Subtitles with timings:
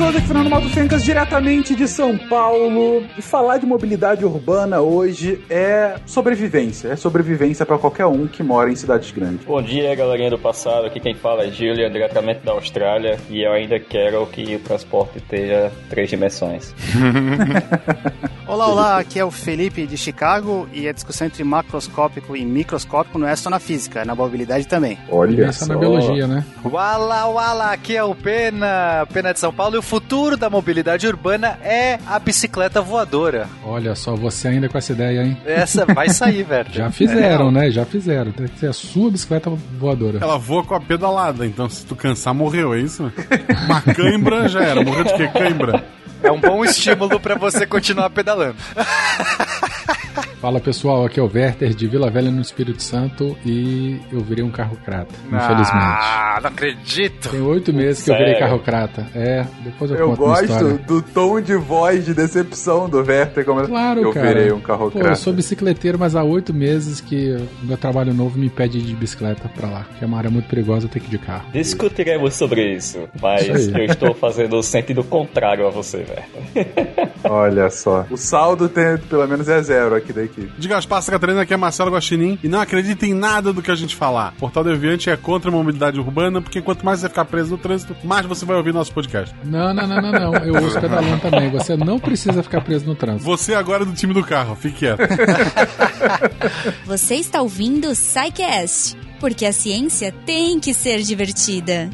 [0.00, 3.04] Souza aqui, Fernando Mato Fencas, diretamente de São Paulo.
[3.18, 6.88] E falar de mobilidade urbana hoje é sobrevivência.
[6.88, 9.44] É sobrevivência para qualquer um que mora em cidades grandes.
[9.44, 10.86] Bom dia, galerinha do passado.
[10.86, 13.18] Aqui quem fala é Julian, diretamente da Austrália.
[13.28, 16.74] E eu ainda quero que o transporte tenha três dimensões.
[18.48, 18.98] olá, olá.
[19.00, 20.66] Aqui é o Felipe de Chicago.
[20.72, 24.66] E a discussão entre macroscópico e microscópico não é só na física, é na mobilidade
[24.66, 24.98] também.
[25.10, 26.42] Olha Essa na biologia, né?
[26.64, 31.04] Wala Wala, aqui é o Pena, Pena de São Paulo, e o futuro da mobilidade
[31.08, 33.48] urbana é a bicicleta voadora.
[33.64, 35.36] Olha só, você ainda com essa ideia, hein?
[35.44, 36.68] Essa vai sair, velho.
[36.70, 37.50] Já fizeram, é.
[37.50, 37.70] né?
[37.72, 38.30] Já fizeram.
[38.30, 40.20] Tem que ser a sua bicicleta voadora.
[40.22, 43.12] Ela voa com a pedalada, então se tu cansar, morreu, é isso?
[43.64, 44.80] Uma cãibra já era.
[44.84, 45.26] Morreu de quê?
[45.26, 45.84] Cãibra.
[46.22, 48.54] É um bom estímulo para você continuar pedalando.
[50.40, 54.42] Fala pessoal, aqui é o Werther de Vila Velha no Espírito Santo e eu virei
[54.42, 55.70] um carro crata, infelizmente.
[55.70, 57.28] Ah, não acredito!
[57.28, 58.22] Tem oito meses que Sério?
[58.22, 59.06] eu virei carro crata.
[59.14, 63.44] É, depois eu, eu conto Eu gosto do tom de voz de decepção do Werther.
[63.44, 64.28] Como claro, eu cara.
[64.28, 65.08] virei um carro Pô, crata.
[65.10, 68.94] Eu sou bicicleteiro, mas há oito meses que o meu trabalho novo me pede de
[68.94, 71.44] bicicleta pra lá, que é uma área muito perigosa, eu tenho que ir de carro.
[71.52, 77.10] Discutiremos sobre isso, mas isso eu estou fazendo o sentido contrário a você, Werther.
[77.24, 78.06] Olha só.
[78.10, 80.52] O saldo tem, pelo menos é zero aqui da equipe.
[80.58, 82.38] Diga as passas Catarina, aqui é Marcelo Guaxinim.
[82.42, 84.32] E não acreditem em nada do que a gente falar.
[84.38, 87.94] Portal Deviante é contra a mobilidade urbana, porque quanto mais você ficar preso no trânsito,
[88.04, 89.34] mais você vai ouvir nosso podcast.
[89.44, 90.34] Não, não, não, não, não.
[90.36, 91.50] Eu uso pedalando também.
[91.50, 93.24] Você não precisa ficar preso no trânsito.
[93.24, 95.00] Você agora é do time do carro, fique quieto.
[96.86, 101.90] você está ouvindo o SciCast, porque a ciência tem que ser divertida.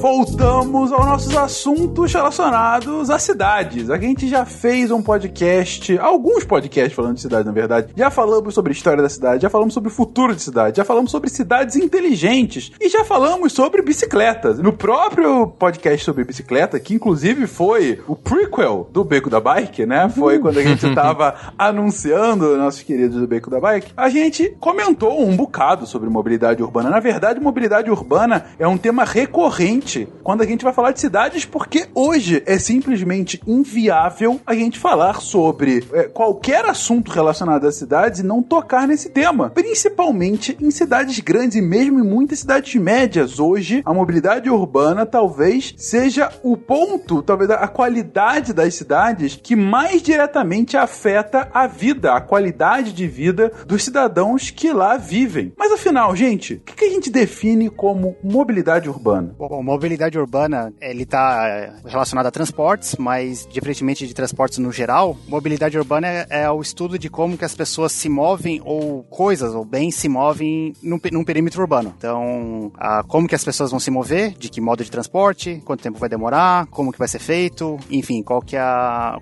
[0.00, 3.90] Voltamos aos nossos assuntos relacionados a cidades.
[3.90, 7.92] A gente já fez um podcast, alguns podcasts falando de cidade, na verdade.
[7.94, 11.10] Já falamos sobre história da cidade, já falamos sobre o futuro de cidade, já falamos
[11.10, 14.58] sobre cidades inteligentes e já falamos sobre bicicletas.
[14.58, 20.08] No próprio podcast sobre bicicleta, que inclusive foi o prequel do Beco da Bike, né?
[20.08, 23.92] Foi quando a gente estava anunciando nossos queridos do Beco da Bike.
[23.94, 26.88] A gente comentou um bocado sobre mobilidade urbana.
[26.88, 29.89] Na verdade, mobilidade urbana é um tema recorrente
[30.22, 35.20] quando a gente vai falar de cidades, porque hoje é simplesmente inviável a gente falar
[35.20, 39.50] sobre é, qualquer assunto relacionado às cidades e não tocar nesse tema.
[39.50, 43.38] Principalmente em cidades grandes e mesmo em muitas cidades médias.
[43.38, 50.02] Hoje, a mobilidade urbana talvez seja o ponto, talvez a qualidade das cidades que mais
[50.02, 55.52] diretamente afeta a vida, a qualidade de vida dos cidadãos que lá vivem.
[55.56, 59.34] Mas afinal, gente, o que a gente define como mobilidade urbana?
[59.38, 65.78] Bom, mobilidade urbana, ele está relacionado a transportes, mas diferentemente de transportes no geral, mobilidade
[65.78, 69.64] urbana é, é, o estudo de como que as pessoas se movem ou coisas ou
[69.64, 71.94] bens se movem num, num perímetro urbano.
[71.96, 75.82] Então, a, como que as pessoas vão se mover, de que modo de transporte, quanto
[75.82, 78.60] tempo vai demorar, como que vai ser feito, enfim, qual que é,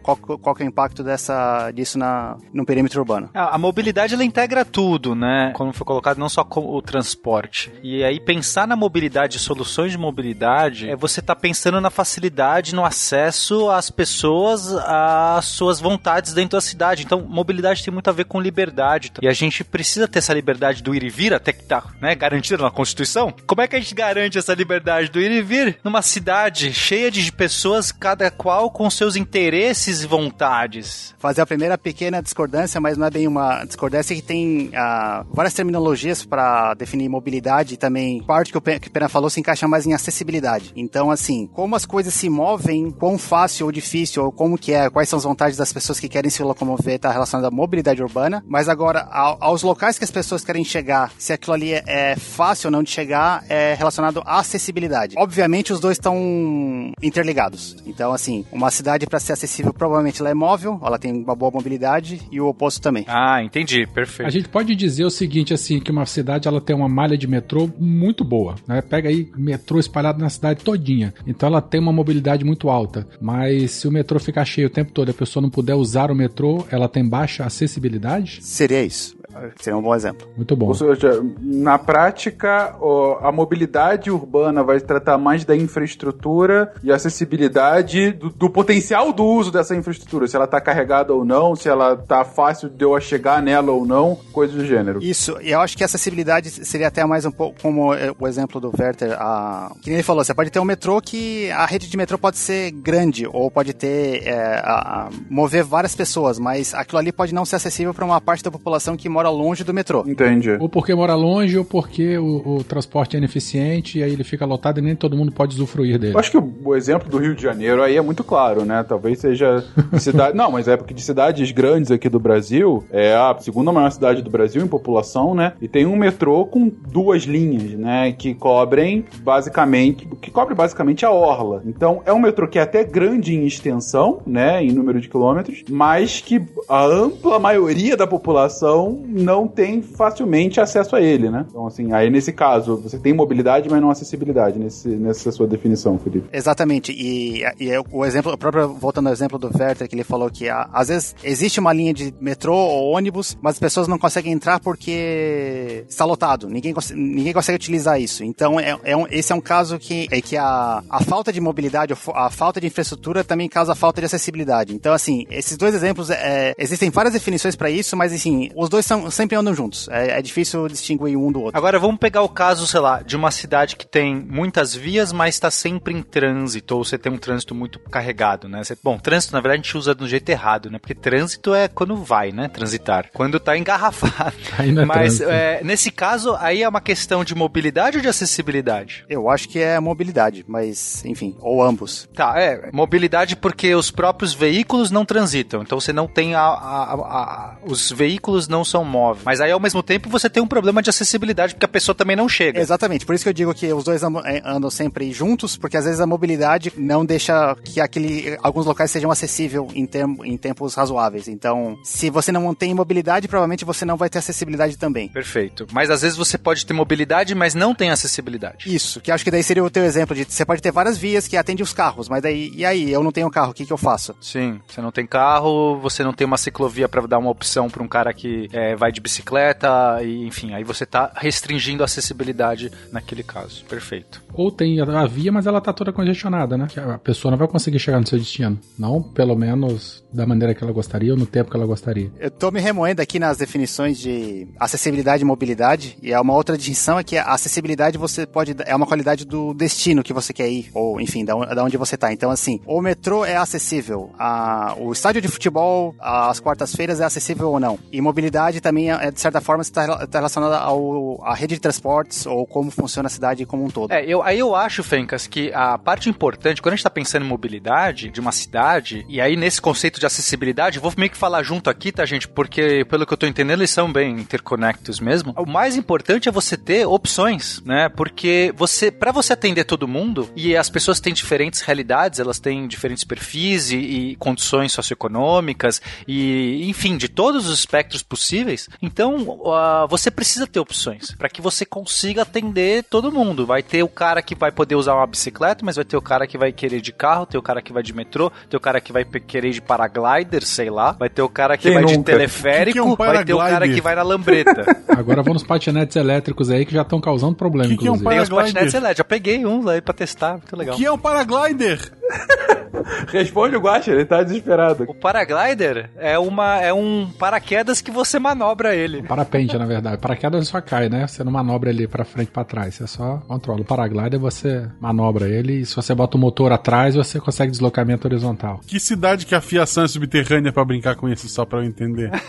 [0.03, 3.31] qual, qual que é o impacto dessa, disso na, no perímetro urbano.
[3.33, 5.53] A, a mobilidade, ela integra tudo, né?
[5.55, 7.73] Como foi colocado, não só o transporte.
[7.81, 10.47] E aí, pensar na mobilidade, soluções de mobilidade,
[10.88, 16.60] é você tá pensando na facilidade, no acesso às pessoas, às suas vontades dentro da
[16.60, 17.04] cidade.
[17.04, 19.12] Então, mobilidade tem muito a ver com liberdade.
[19.20, 22.14] E a gente precisa ter essa liberdade do ir e vir, até que tá né,
[22.14, 23.32] garantida na Constituição.
[23.47, 27.10] Como é que a gente garante essa liberdade do ir e vir numa cidade cheia
[27.10, 31.15] de pessoas, cada qual com seus interesses e vontades?
[31.19, 35.54] Fazer a primeira pequena discordância, mas não é bem uma discordância que tem ah, várias
[35.54, 39.92] terminologias para definir mobilidade e também parte que o Pena falou se encaixa mais em
[39.92, 40.38] acessibilidade.
[40.76, 44.91] Então, assim, como as coisas se movem, quão fácil ou difícil, ou como que é,
[44.91, 48.43] quais são as vontades das pessoas que querem se locomover, está relacionado à mobilidade urbana.
[48.47, 52.69] Mas agora, aos locais que as pessoas querem chegar, se aquilo ali é, é fácil
[52.69, 55.15] ou não de chegar, é relacionado à acessibilidade.
[55.16, 57.77] Obviamente, os dois estão interligados.
[57.86, 61.51] Então, assim, uma cidade para ser acessível, provavelmente ela é móvel, ela tem uma boa
[61.51, 63.04] mobilidade e o oposto também.
[63.09, 64.27] Ah, entendi, perfeito.
[64.27, 67.27] A gente pode dizer o seguinte, assim, que uma cidade ela tem uma malha de
[67.27, 68.80] metrô muito boa, né?
[68.83, 71.13] Pega aí metrô espalhado na cidade todinha.
[71.27, 73.07] Então ela tem uma mobilidade muito alta.
[73.21, 76.10] Mas se o metrô ficar cheio o tempo todo e a pessoa não puder usar
[76.10, 78.39] o metrô, ela tem baixa acessibilidade?
[78.42, 79.17] Seria isso.
[79.60, 80.28] Seria um bom exemplo.
[80.36, 80.66] Muito bom.
[80.66, 82.75] Ou seja, na prática,
[83.21, 89.53] a mobilidade urbana vai tratar mais da infraestrutura e acessibilidade do, do potencial do uso
[89.53, 90.27] dessa infraestrutura.
[90.27, 93.86] Se ela está carregada ou não, se ela está fácil de eu chegar nela ou
[93.86, 95.03] não, coisas do gênero.
[95.03, 98.72] Isso, e eu acho que acessibilidade seria até mais um pouco como o exemplo do
[98.78, 99.16] Werther.
[99.21, 99.72] A...
[99.83, 102.39] Que nem ele falou, você pode ter um metrô que a rede de metrô pode
[102.39, 107.34] ser grande ou pode ter é, a, a mover várias pessoas, mas aquilo ali pode
[107.34, 110.04] não ser acessível para uma parte da população que mora mora longe do metrô.
[110.06, 110.56] Entendi.
[110.60, 114.47] Ou porque mora longe, ou porque o, o transporte é ineficiente e aí ele fica
[114.47, 116.15] lotado e nem todo mundo pode usufruir dele.
[116.15, 118.84] Eu acho que o, o exemplo do Rio de Janeiro aí é muito claro, né?
[118.88, 120.36] Talvez seja de cidade.
[120.38, 124.22] Não, mas é porque de cidades grandes aqui do Brasil, é a segunda maior cidade
[124.22, 125.54] do Brasil em população, né?
[125.60, 128.12] E tem um metrô com duas linhas, né?
[128.12, 130.06] Que cobrem basicamente.
[130.20, 131.62] que cobre basicamente a orla.
[131.66, 134.62] Então é um metrô que é até grande em extensão, né?
[134.62, 140.95] Em número de quilômetros, mas que a ampla maioria da população não tem facilmente acesso
[140.95, 141.47] a ele, né?
[141.49, 145.99] Então, assim, aí nesse caso, você tem mobilidade, mas não acessibilidade, nesse, nessa sua definição,
[145.99, 146.28] Felipe.
[146.33, 146.93] Exatamente.
[146.93, 150.31] E, e é o exemplo, o próprio voltando ao exemplo do Werther, que ele falou
[150.31, 153.99] que a, às vezes existe uma linha de metrô ou ônibus, mas as pessoas não
[153.99, 156.49] conseguem entrar porque está lotado.
[156.49, 158.25] Ninguém, ninguém consegue utilizar isso.
[158.25, 161.41] Então, é, é um- esse é um caso que, é que a, a falta de
[161.41, 164.75] mobilidade, a falta de infraestrutura também causa falta de acessibilidade.
[164.75, 168.84] Então, assim, esses dois exemplos, é, existem várias definições para isso, mas, assim, os dois
[168.84, 169.89] são, sempre andam juntos.
[169.91, 171.56] É, é difícil distinguir um do outro.
[171.59, 175.34] Agora vamos pegar o caso, sei lá, de uma cidade que tem muitas vias, mas
[175.34, 178.62] está sempre em trânsito, ou você tem um trânsito muito carregado, né?
[178.62, 180.78] Você- bom, trânsito na verdade a gente usa do jeito errado, né?
[180.78, 182.48] Porque trânsito é quando vai, né?
[182.48, 183.06] Transitar.
[183.12, 184.36] Quando tá engarrafado.
[184.59, 188.09] Aí não é mas é, nesse caso, aí é uma questão de mobilidade ou de
[188.09, 189.04] acessibilidade?
[189.09, 192.09] Eu acho que é mobilidade, mas, enfim, ou ambos.
[192.15, 196.94] Tá, é, mobilidade porque os próprios veículos não transitam, então você não tem a, a-
[196.94, 199.25] a- a- os veículos não são móveis.
[199.25, 202.16] Mas aí ao mesmo tempo você tem um problema de acessibilidade porque a pessoa também
[202.16, 202.60] não chega.
[202.60, 205.77] Exatamente, por isso que eu digo que os dois andam, é, andam sempre juntos, porque
[205.77, 210.36] às vezes a mobilidade não deixa que aquele, alguns locais sejam acessíveis em, term, em
[210.36, 211.28] tempos razoáveis.
[211.28, 215.09] Então, se você não tem mobilidade, provavelmente você não vai ter acessibilidade também.
[215.09, 215.66] Perfeito.
[215.72, 218.75] Mas às vezes você pode ter mobilidade, mas não tem acessibilidade.
[218.75, 221.27] Isso, que acho que daí seria o teu exemplo de você pode ter várias vias
[221.27, 223.72] que atendem os carros, mas daí, e aí, eu não tenho carro, o que, que
[223.72, 224.15] eu faço?
[224.21, 227.83] Sim, você não tem carro, você não tem uma ciclovia para dar uma opção para
[227.83, 232.70] um cara que é, vai de bicicleta, e, enfim, aí você tá restringindo a acessibilidade
[232.92, 233.65] naquele caso.
[233.65, 234.22] Perfeito.
[234.34, 236.68] Ou tem a via, mas ela tá toda congestionada, né?
[236.94, 238.59] A pessoa não vai conseguir chegar no seu destino.
[238.78, 242.10] Não, pelo menos, da maneira que ela gostaria ou no tempo que ela gostaria.
[242.19, 246.57] Eu tô me remoendo aqui nas definições de acessibilidade e mobilidade, e é uma outra
[246.57, 250.49] distinção é que a acessibilidade você pode é uma qualidade do destino que você quer
[250.49, 252.13] ir, ou enfim, da, on- da onde você tá.
[252.13, 257.50] Então, assim, o metrô é acessível, a, o estádio de futebol às quartas-feiras é acessível
[257.50, 257.78] ou não.
[257.93, 262.26] E mobilidade também, é, de certa forma, está tá relacionada ao, à rede de transportes
[262.26, 263.93] ou como funciona a cidade como um todo.
[263.93, 267.25] É, eu, aí eu acho, Fencas, que a parte importante, quando a gente tá pensando
[267.25, 271.42] em mobilidade de uma cidade, e aí nesse conceito de acessibilidade, vou meio que falar
[271.42, 272.28] junto aqui, tá, gente?
[272.28, 275.35] Porque, pelo que eu tô entendendo, eles são bem interconnectos mesmo.
[275.37, 277.88] O mais importante é você ter opções, né?
[277.88, 282.66] Porque você, para você atender todo mundo, e as pessoas têm diferentes realidades, elas têm
[282.66, 289.87] diferentes perfis e, e condições socioeconômicas, e enfim, de todos os espectros possíveis, então ah,
[289.88, 293.47] você precisa ter opções para que você consiga atender todo mundo.
[293.47, 296.26] Vai ter o cara que vai poder usar uma bicicleta, mas vai ter o cara
[296.26, 298.80] que vai querer de carro, ter o cara que vai de metrô, ter o cara
[298.80, 301.97] que vai querer de paraglider, sei lá, vai ter o cara que Quem vai de
[301.97, 302.12] nunca?
[302.12, 304.64] teleférico, O que que é um vai ter o cara que vai na lambreta.
[304.88, 307.95] Agora vão nos patinetes elétricos aí que já estão causando problema, Que que é um
[307.97, 308.11] inclusive.
[308.11, 310.76] Tem os patinetes elétricos, já peguei uns aí pra testar, muito legal.
[310.76, 311.81] que é um paraglider?
[313.09, 314.85] Responde o Guacha, ele tá desesperado.
[314.88, 319.02] O paraglider é, uma, é um paraquedas que você manobra ele.
[319.02, 319.99] Parapente, na verdade.
[319.99, 321.07] Paraquedas só cai, né?
[321.07, 322.75] Você não manobra ele pra frente e pra trás.
[322.75, 323.61] Você só controla.
[323.61, 328.07] O paraglider você manobra ele e se você bota o motor atrás, você consegue deslocamento
[328.07, 328.61] horizontal.
[328.66, 332.11] Que cidade que a fiação é subterrânea pra brincar com isso, só pra eu entender?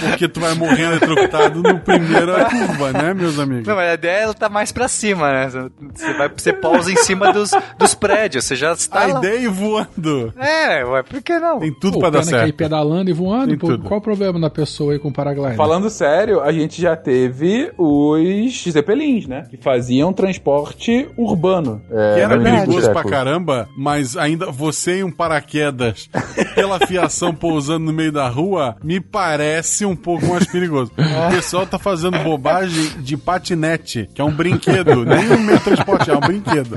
[0.00, 3.66] Porque tu vai morrendo eletrocutado no primeiro curva, né, meus amigos?
[3.66, 5.48] Não, mas a ideia ela tá mais pra cima, né?
[5.94, 9.18] Você vai, você pousa em cima dos, dos prédios, você já está A lá.
[9.18, 10.32] ideia é ir voando.
[10.38, 11.58] É, ué, por que não?
[11.60, 12.54] Tem tudo o dar que aí certo.
[12.54, 15.56] pedalando e voando, pô, qual o problema da pessoa aí com paraglider?
[15.56, 19.44] Falando sério, a gente já teve os Zeppelins, né?
[19.50, 21.82] Que faziam transporte urbano.
[21.90, 26.08] É, Que era perigoso pra caramba, mas ainda você em um paraquedas
[26.54, 30.92] pela fiação pousando no meio da rua, me parece um pouco mais perigoso.
[30.96, 35.64] O pessoal tá fazendo bobagem de patinete, que é um brinquedo, nem um meio de
[35.64, 36.76] transporte, é um brinquedo.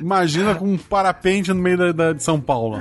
[0.00, 2.78] Imagina com um parapente no meio da, da- de São Paulo.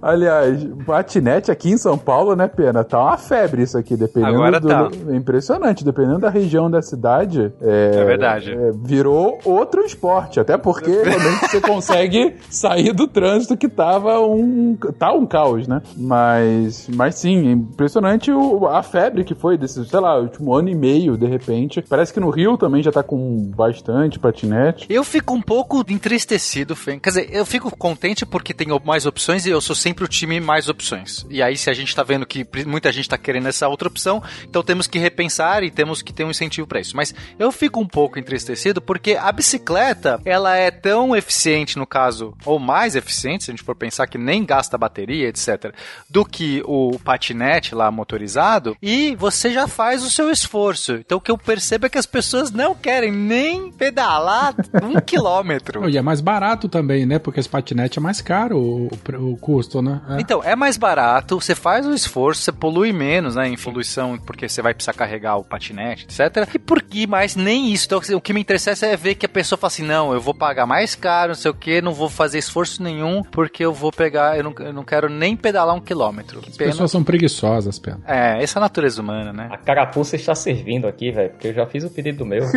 [0.00, 2.84] Aliás, patinete aqui em São Paulo, né, Pena?
[2.84, 4.68] Tá uma febre isso aqui, dependendo Agora do.
[4.68, 4.88] tá.
[5.10, 7.52] É impressionante, dependendo da região da cidade.
[7.60, 8.52] É, É verdade.
[8.52, 10.38] é, virou outro esporte.
[10.40, 14.76] Até porque realmente você consegue sair do trânsito que tava um.
[14.98, 15.82] tá um caos, né?
[15.96, 16.88] Mas.
[16.94, 20.74] Mas sim, é impressionante o- a febre que foi desse, sei lá, último ano e
[20.74, 21.82] meio, de repente.
[21.88, 24.86] Parece que no Rio também já tá com bastante patinete.
[24.88, 26.98] Eu fico um pouco entristecido, Fen.
[26.98, 30.38] Quer dizer, eu fico contente porque tem mais opções e eu sou sempre o time
[30.38, 31.24] mais opções.
[31.30, 34.22] E aí, se a gente tá vendo que muita gente tá querendo essa outra opção,
[34.44, 36.94] então temos que repensar e temos que ter um incentivo para isso.
[36.94, 42.34] Mas eu fico um pouco entristecido porque a bicicleta, ela é tão eficiente no caso,
[42.44, 45.72] ou mais eficiente, se a gente for pensar que nem gasta bateria, etc,
[46.08, 50.96] do que o patinete lá motorizado, e você já faz o seu esforço.
[50.96, 55.88] Então o que eu percebo é que as pessoas não querem nem pedalar um quilômetro.
[55.88, 57.18] E é mais barato também, né?
[57.18, 60.00] Porque esse patinete é mais caro o, o custo, né?
[60.10, 60.20] É.
[60.20, 63.48] Então, é mais barato, você faz o esforço, você polui menos, né?
[63.48, 66.48] Em poluição, porque você vai precisar carregar o patinete, etc.
[66.54, 67.86] E por que mais nem isso?
[67.86, 70.34] Então, o que me interessa é ver que a pessoa fala assim: não, eu vou
[70.34, 73.92] pagar mais caro, não sei o que, não vou fazer esforço nenhum, porque eu vou
[73.92, 76.40] pegar, eu não, eu não quero nem pedalar um quilômetro.
[76.46, 76.70] As pena.
[76.70, 78.00] pessoas são preguiçosas, pena.
[78.06, 79.48] É, essa é a natureza humana, né?
[79.50, 82.44] A carapuça está servindo aqui, velho, porque eu já fiz o pedido do meu.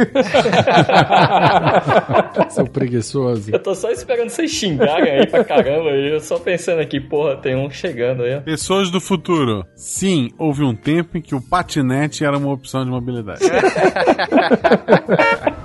[2.49, 3.51] Seu preguiçoso.
[3.51, 7.35] Eu tô só esperando vocês xingarem aí pra caramba, e eu só pensando aqui, porra,
[7.35, 8.39] tem um chegando aí.
[8.39, 9.65] Pessoas do futuro.
[9.75, 13.41] Sim, houve um tempo em que o patinete era uma opção de mobilidade.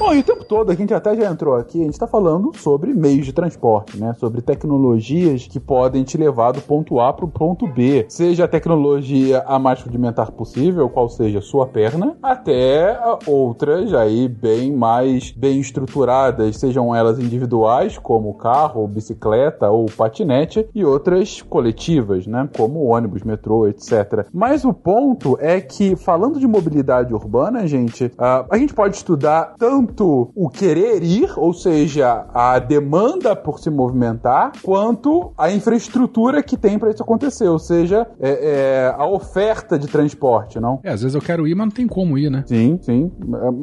[0.00, 2.52] Bom, e o tempo todo, a gente até já entrou aqui, a gente está falando
[2.56, 4.14] sobre meios de transporte, né?
[4.14, 8.06] Sobre tecnologias que podem te levar do ponto A para o ponto B.
[8.08, 14.26] Seja a tecnologia a mais rudimentar possível, qual seja a sua perna, até outras aí
[14.26, 22.26] bem mais bem estruturadas, sejam elas individuais, como carro, bicicleta ou patinete, e outras coletivas,
[22.26, 22.48] né?
[22.56, 24.26] Como ônibus, metrô, etc.
[24.32, 29.89] Mas o ponto é que, falando de mobilidade urbana, gente, a gente pode estudar tanto
[29.90, 36.56] tanto o querer ir, ou seja, a demanda por se movimentar, quanto a infraestrutura que
[36.56, 40.80] tem para isso acontecer, ou seja, é, é, a oferta de transporte, não?
[40.82, 42.44] É, às vezes eu quero ir, mas não tem como ir, né?
[42.46, 43.10] Sim, sim.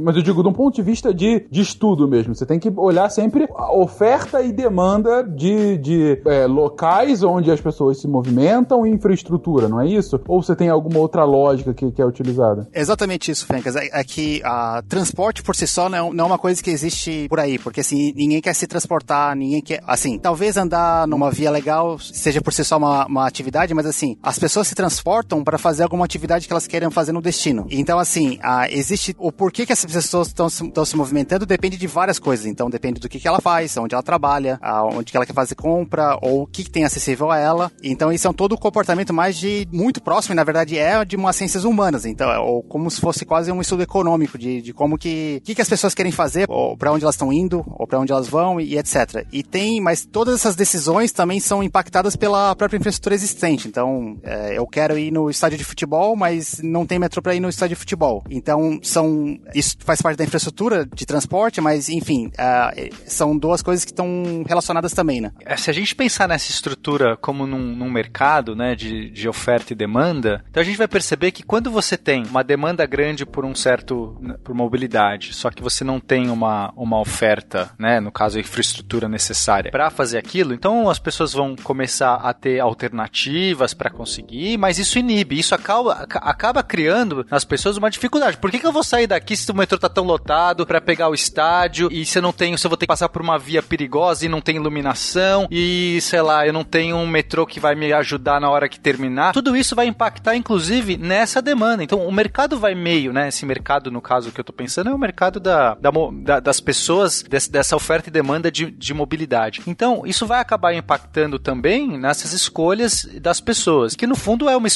[0.03, 2.35] Mas eu digo de um ponto de vista de, de estudo mesmo.
[2.35, 7.61] Você tem que olhar sempre a oferta e demanda de, de é, locais onde as
[7.61, 10.19] pessoas se movimentam e infraestrutura, não é isso?
[10.27, 12.67] Ou você tem alguma outra lógica que, que é utilizada?
[12.73, 13.75] Exatamente isso, Fencas.
[13.75, 17.27] É, é que a transporte por si só não, não é uma coisa que existe
[17.29, 19.81] por aí, porque assim, ninguém quer se transportar, ninguém quer.
[19.85, 24.17] Assim, talvez andar numa via legal seja por si só uma, uma atividade, mas assim,
[24.23, 27.67] as pessoas se transportam para fazer alguma atividade que elas querem fazer no destino.
[27.69, 32.17] Então, assim, a, existe o porquê que essas pessoas estão se movimentando depende de várias
[32.17, 32.47] coisas.
[32.47, 35.33] Então, depende do que, que ela faz, onde ela trabalha, a, onde que ela quer
[35.33, 37.71] fazer compra, ou o que, que tem acessível a ela.
[37.83, 41.05] Então, isso é um todo o comportamento mais de muito próximo, e na verdade é
[41.05, 42.05] de umas ciências humanas.
[42.05, 45.53] Então, é, ou como se fosse quase um estudo econômico de, de como que, que,
[45.53, 48.27] que as pessoas querem fazer ou para onde elas estão indo, ou para onde elas
[48.27, 49.25] vão e, e, etc.
[49.31, 53.67] E tem, mas todas essas decisões também são impactadas pela própria infraestrutura existente.
[53.67, 57.39] Então, é, eu quero ir no estádio de futebol, mas não tem metrô para ir
[57.39, 58.23] no estádio de futebol.
[58.29, 63.85] Então, são isso faz parte da infraestrutura de transporte, mas enfim, é, são duas coisas
[63.85, 65.31] que estão relacionadas também, né?
[65.45, 69.73] É, se a gente pensar nessa estrutura como num, num mercado, né, de, de oferta
[69.73, 73.45] e demanda, então a gente vai perceber que quando você tem uma demanda grande por
[73.45, 78.37] um certo por mobilidade, só que você não tem uma, uma oferta, né, no caso
[78.37, 83.89] a infraestrutura necessária para fazer aquilo, então as pessoas vão começar a ter alternativas para
[83.89, 88.37] conseguir, mas isso inibe, isso acaba, acaba criando nas pessoas uma dificuldade.
[88.37, 91.09] Por que, que eu vou sair daqui se o metrô tá tão lotado para pegar
[91.09, 93.37] o estádio e se eu não tenho, se eu vou ter que passar por uma
[93.37, 97.59] via perigosa e não tem iluminação e sei lá, eu não tenho um metrô que
[97.59, 99.33] vai me ajudar na hora que terminar?
[99.33, 101.83] Tudo isso vai impactar inclusive nessa demanda.
[101.83, 103.27] Então o mercado vai meio, né?
[103.27, 105.86] Esse mercado no caso que eu tô pensando é o mercado da, da
[106.23, 109.61] da, das pessoas, desse, dessa oferta e demanda de, de mobilidade.
[109.67, 114.67] Então, isso vai acabar impactando também nessas escolhas das pessoas, que no fundo é uma,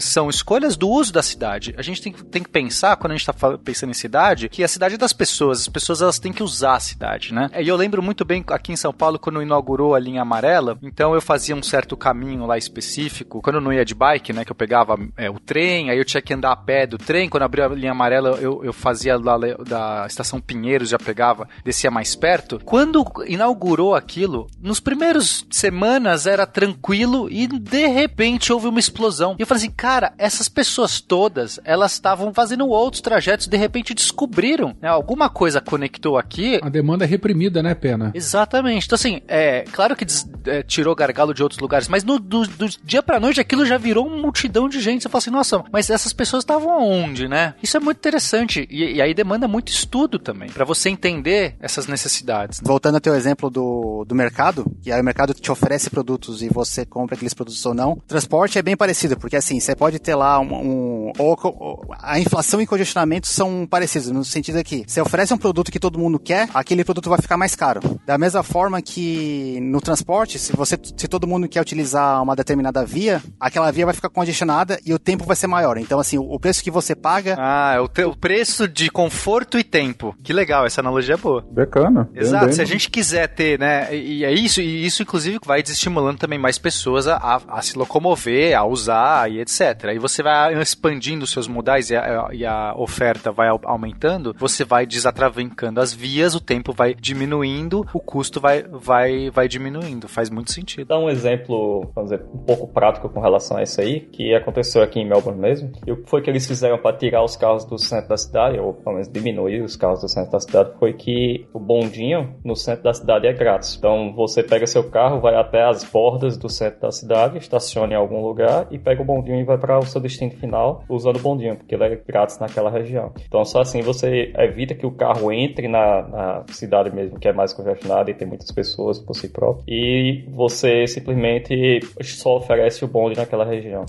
[0.00, 1.74] são escolhas do uso da cidade.
[1.76, 4.68] A gente tem, tem que pensar, quando a gente está pensando em cidade, que a
[4.68, 7.48] cidade é das pessoas, as pessoas elas têm que usar a cidade, né?
[7.58, 11.14] E eu lembro muito bem aqui em São Paulo, quando inaugurou a linha amarela, então
[11.14, 14.52] eu fazia um certo caminho lá específico, quando eu não ia de bike, né, que
[14.52, 17.42] eu pegava é, o trem, aí eu tinha que andar a pé do trem, quando
[17.42, 22.14] abriu a linha amarela eu, eu fazia lá da estação Pinheiros já pegava, descia mais
[22.14, 22.60] perto.
[22.64, 29.36] Quando inaugurou aquilo, nos primeiros semanas era tranquilo e de repente houve uma explosão.
[29.38, 33.94] E eu falei assim, cara, essas pessoas todas, elas estavam fazendo outros trajetos, de repente
[33.94, 36.60] descobriram, né, alguma coisa conectou aqui.
[36.62, 38.10] A demanda é reprimida, né, Pena?
[38.14, 38.86] Exatamente.
[38.86, 40.04] Então assim, é claro que
[40.46, 43.78] é, tirou gargalo de outros lugares, mas no, do, do dia pra noite aquilo já
[43.78, 45.02] virou uma multidão de gente.
[45.02, 47.54] Você fala assim, nossa, mas essas pessoas estavam aonde, né?
[47.62, 51.86] Isso é muito interessante e, e aí demanda muito estudo também para você entender essas
[51.86, 52.60] necessidades.
[52.62, 56.48] Voltando ao teu exemplo do, do mercado, que aí o mercado te oferece produtos e
[56.48, 60.14] você compra aqueles produtos ou não, transporte é bem parecido, porque assim, você pode ter
[60.14, 60.52] lá um.
[60.52, 65.38] um ou, ou, a inflação e congestionamento são parecidos, no sentido aqui, você oferece um
[65.38, 67.80] produto que todo mundo quer, aquele produto vai ficar mais caro.
[68.06, 72.84] Da mesma forma que no transporte, se você se todo mundo quer utilizar uma determinada
[72.84, 75.76] via, aquela via vai ficar congestionada e o tempo vai ser maior.
[75.78, 77.36] Então, assim, o preço que você paga.
[77.38, 80.14] Ah, é o, te, o preço de conforto e tempo.
[80.22, 81.44] Que legal, essa analogia é boa.
[81.50, 82.08] Bacana.
[82.14, 82.46] Exato.
[82.46, 83.94] Bem, se a gente quiser ter, né?
[83.94, 87.76] E é isso, e isso, inclusive, vai desestimulando também mais pessoas a, a, a se
[87.76, 89.86] locomover, a usar e etc.
[89.86, 94.64] Aí você vai expandindo os seus modais e a, e a oferta vai aumentando, você
[94.64, 100.08] vai desatravancando as vias, o tempo vai diminuindo, o custo vai, vai, vai diminuindo.
[100.08, 100.86] Faz muito sentido.
[100.86, 104.82] Dá um exemplo, vamos dizer, um pouco prático com relação a isso aí, que aconteceu
[104.82, 105.72] aqui em Melbourne mesmo.
[105.86, 108.58] E o que foi que eles fizeram para tirar os carros do centro da cidade,
[108.58, 112.54] ou pelo menos diminuir os carros do centro da cidade, foi que o bondinho no
[112.54, 113.76] centro da cidade é grátis.
[113.76, 117.96] Então você pega seu carro, vai até as bordas do centro da cidade, estaciona em
[117.96, 121.20] algum lugar e pega o bondinho e vai para o seu destino final usando o
[121.20, 123.12] bondinho, porque ele é grátis naquela região.
[123.26, 127.32] Então só assim você evita que o carro entre na, na cidade mesmo, que é
[127.32, 132.88] mais congestionada e tem muitas pessoas por si próprio, e você simplesmente só oferece o
[132.88, 133.84] bonde naquela região.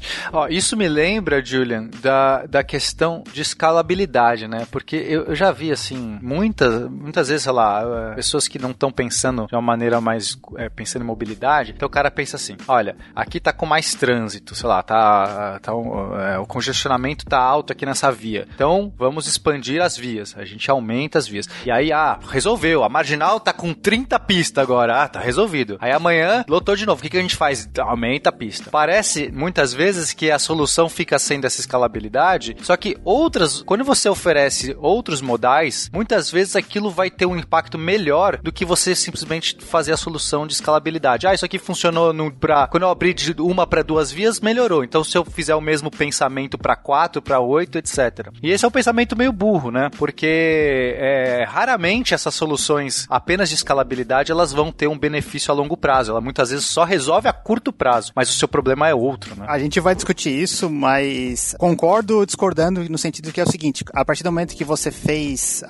[0.50, 4.66] Isso me lembra, Julian, da, da questão de escalabilidade, né?
[4.72, 8.72] Porque eu, eu já vi, assim, muitas, muitas vezes, sei lá, eh, pessoas que não
[8.72, 12.56] estão pensando de uma maneira mais é, pensando em mobilidade, então o cara pensa assim:
[12.68, 17.74] olha, aqui tá com mais trânsito, sei lá, tá, tá é, o congestionamento tá alto
[17.74, 18.48] aqui nessa via.
[18.54, 20.36] Então vamos expandir as vias.
[20.38, 21.48] A gente aumenta as vias.
[21.66, 22.84] E aí, ah, resolveu.
[22.84, 25.04] A marginal tá com 30 pistas agora.
[25.04, 25.78] Ah, tá resolvido.
[25.80, 27.00] Aí amanhã lotou de novo.
[27.00, 27.70] O que, que a gente faz?
[27.80, 28.70] Aumenta a pista.
[28.70, 34.10] Parece muitas vezes que a solução fica sendo essa escalabilidade, só que outras, quando você
[34.10, 39.56] oferece outros modais, muitas vezes aquilo vai ter um impacto melhor do que você simplesmente
[39.62, 41.26] fazer a solução de escalabilidade.
[41.26, 44.84] Ah, isso aqui funcionou no, pra, quando eu abri de uma para duas vias, melhorou.
[44.84, 48.28] Então, se eu fizer o mesmo pensamento para quatro, para oito, etc.
[48.44, 49.90] E esse é um pensamento meio burro, né?
[49.98, 55.78] Porque é, raramente essas soluções apenas de escalabilidade elas vão ter um benefício a longo
[55.78, 56.12] prazo.
[56.12, 59.46] Ela muitas vezes só resolve a curto prazo, mas o seu problema é outro, né?
[59.48, 64.04] A gente vai discutir isso, mas concordo discordando no sentido que é o seguinte: a
[64.04, 65.64] partir do momento que você fez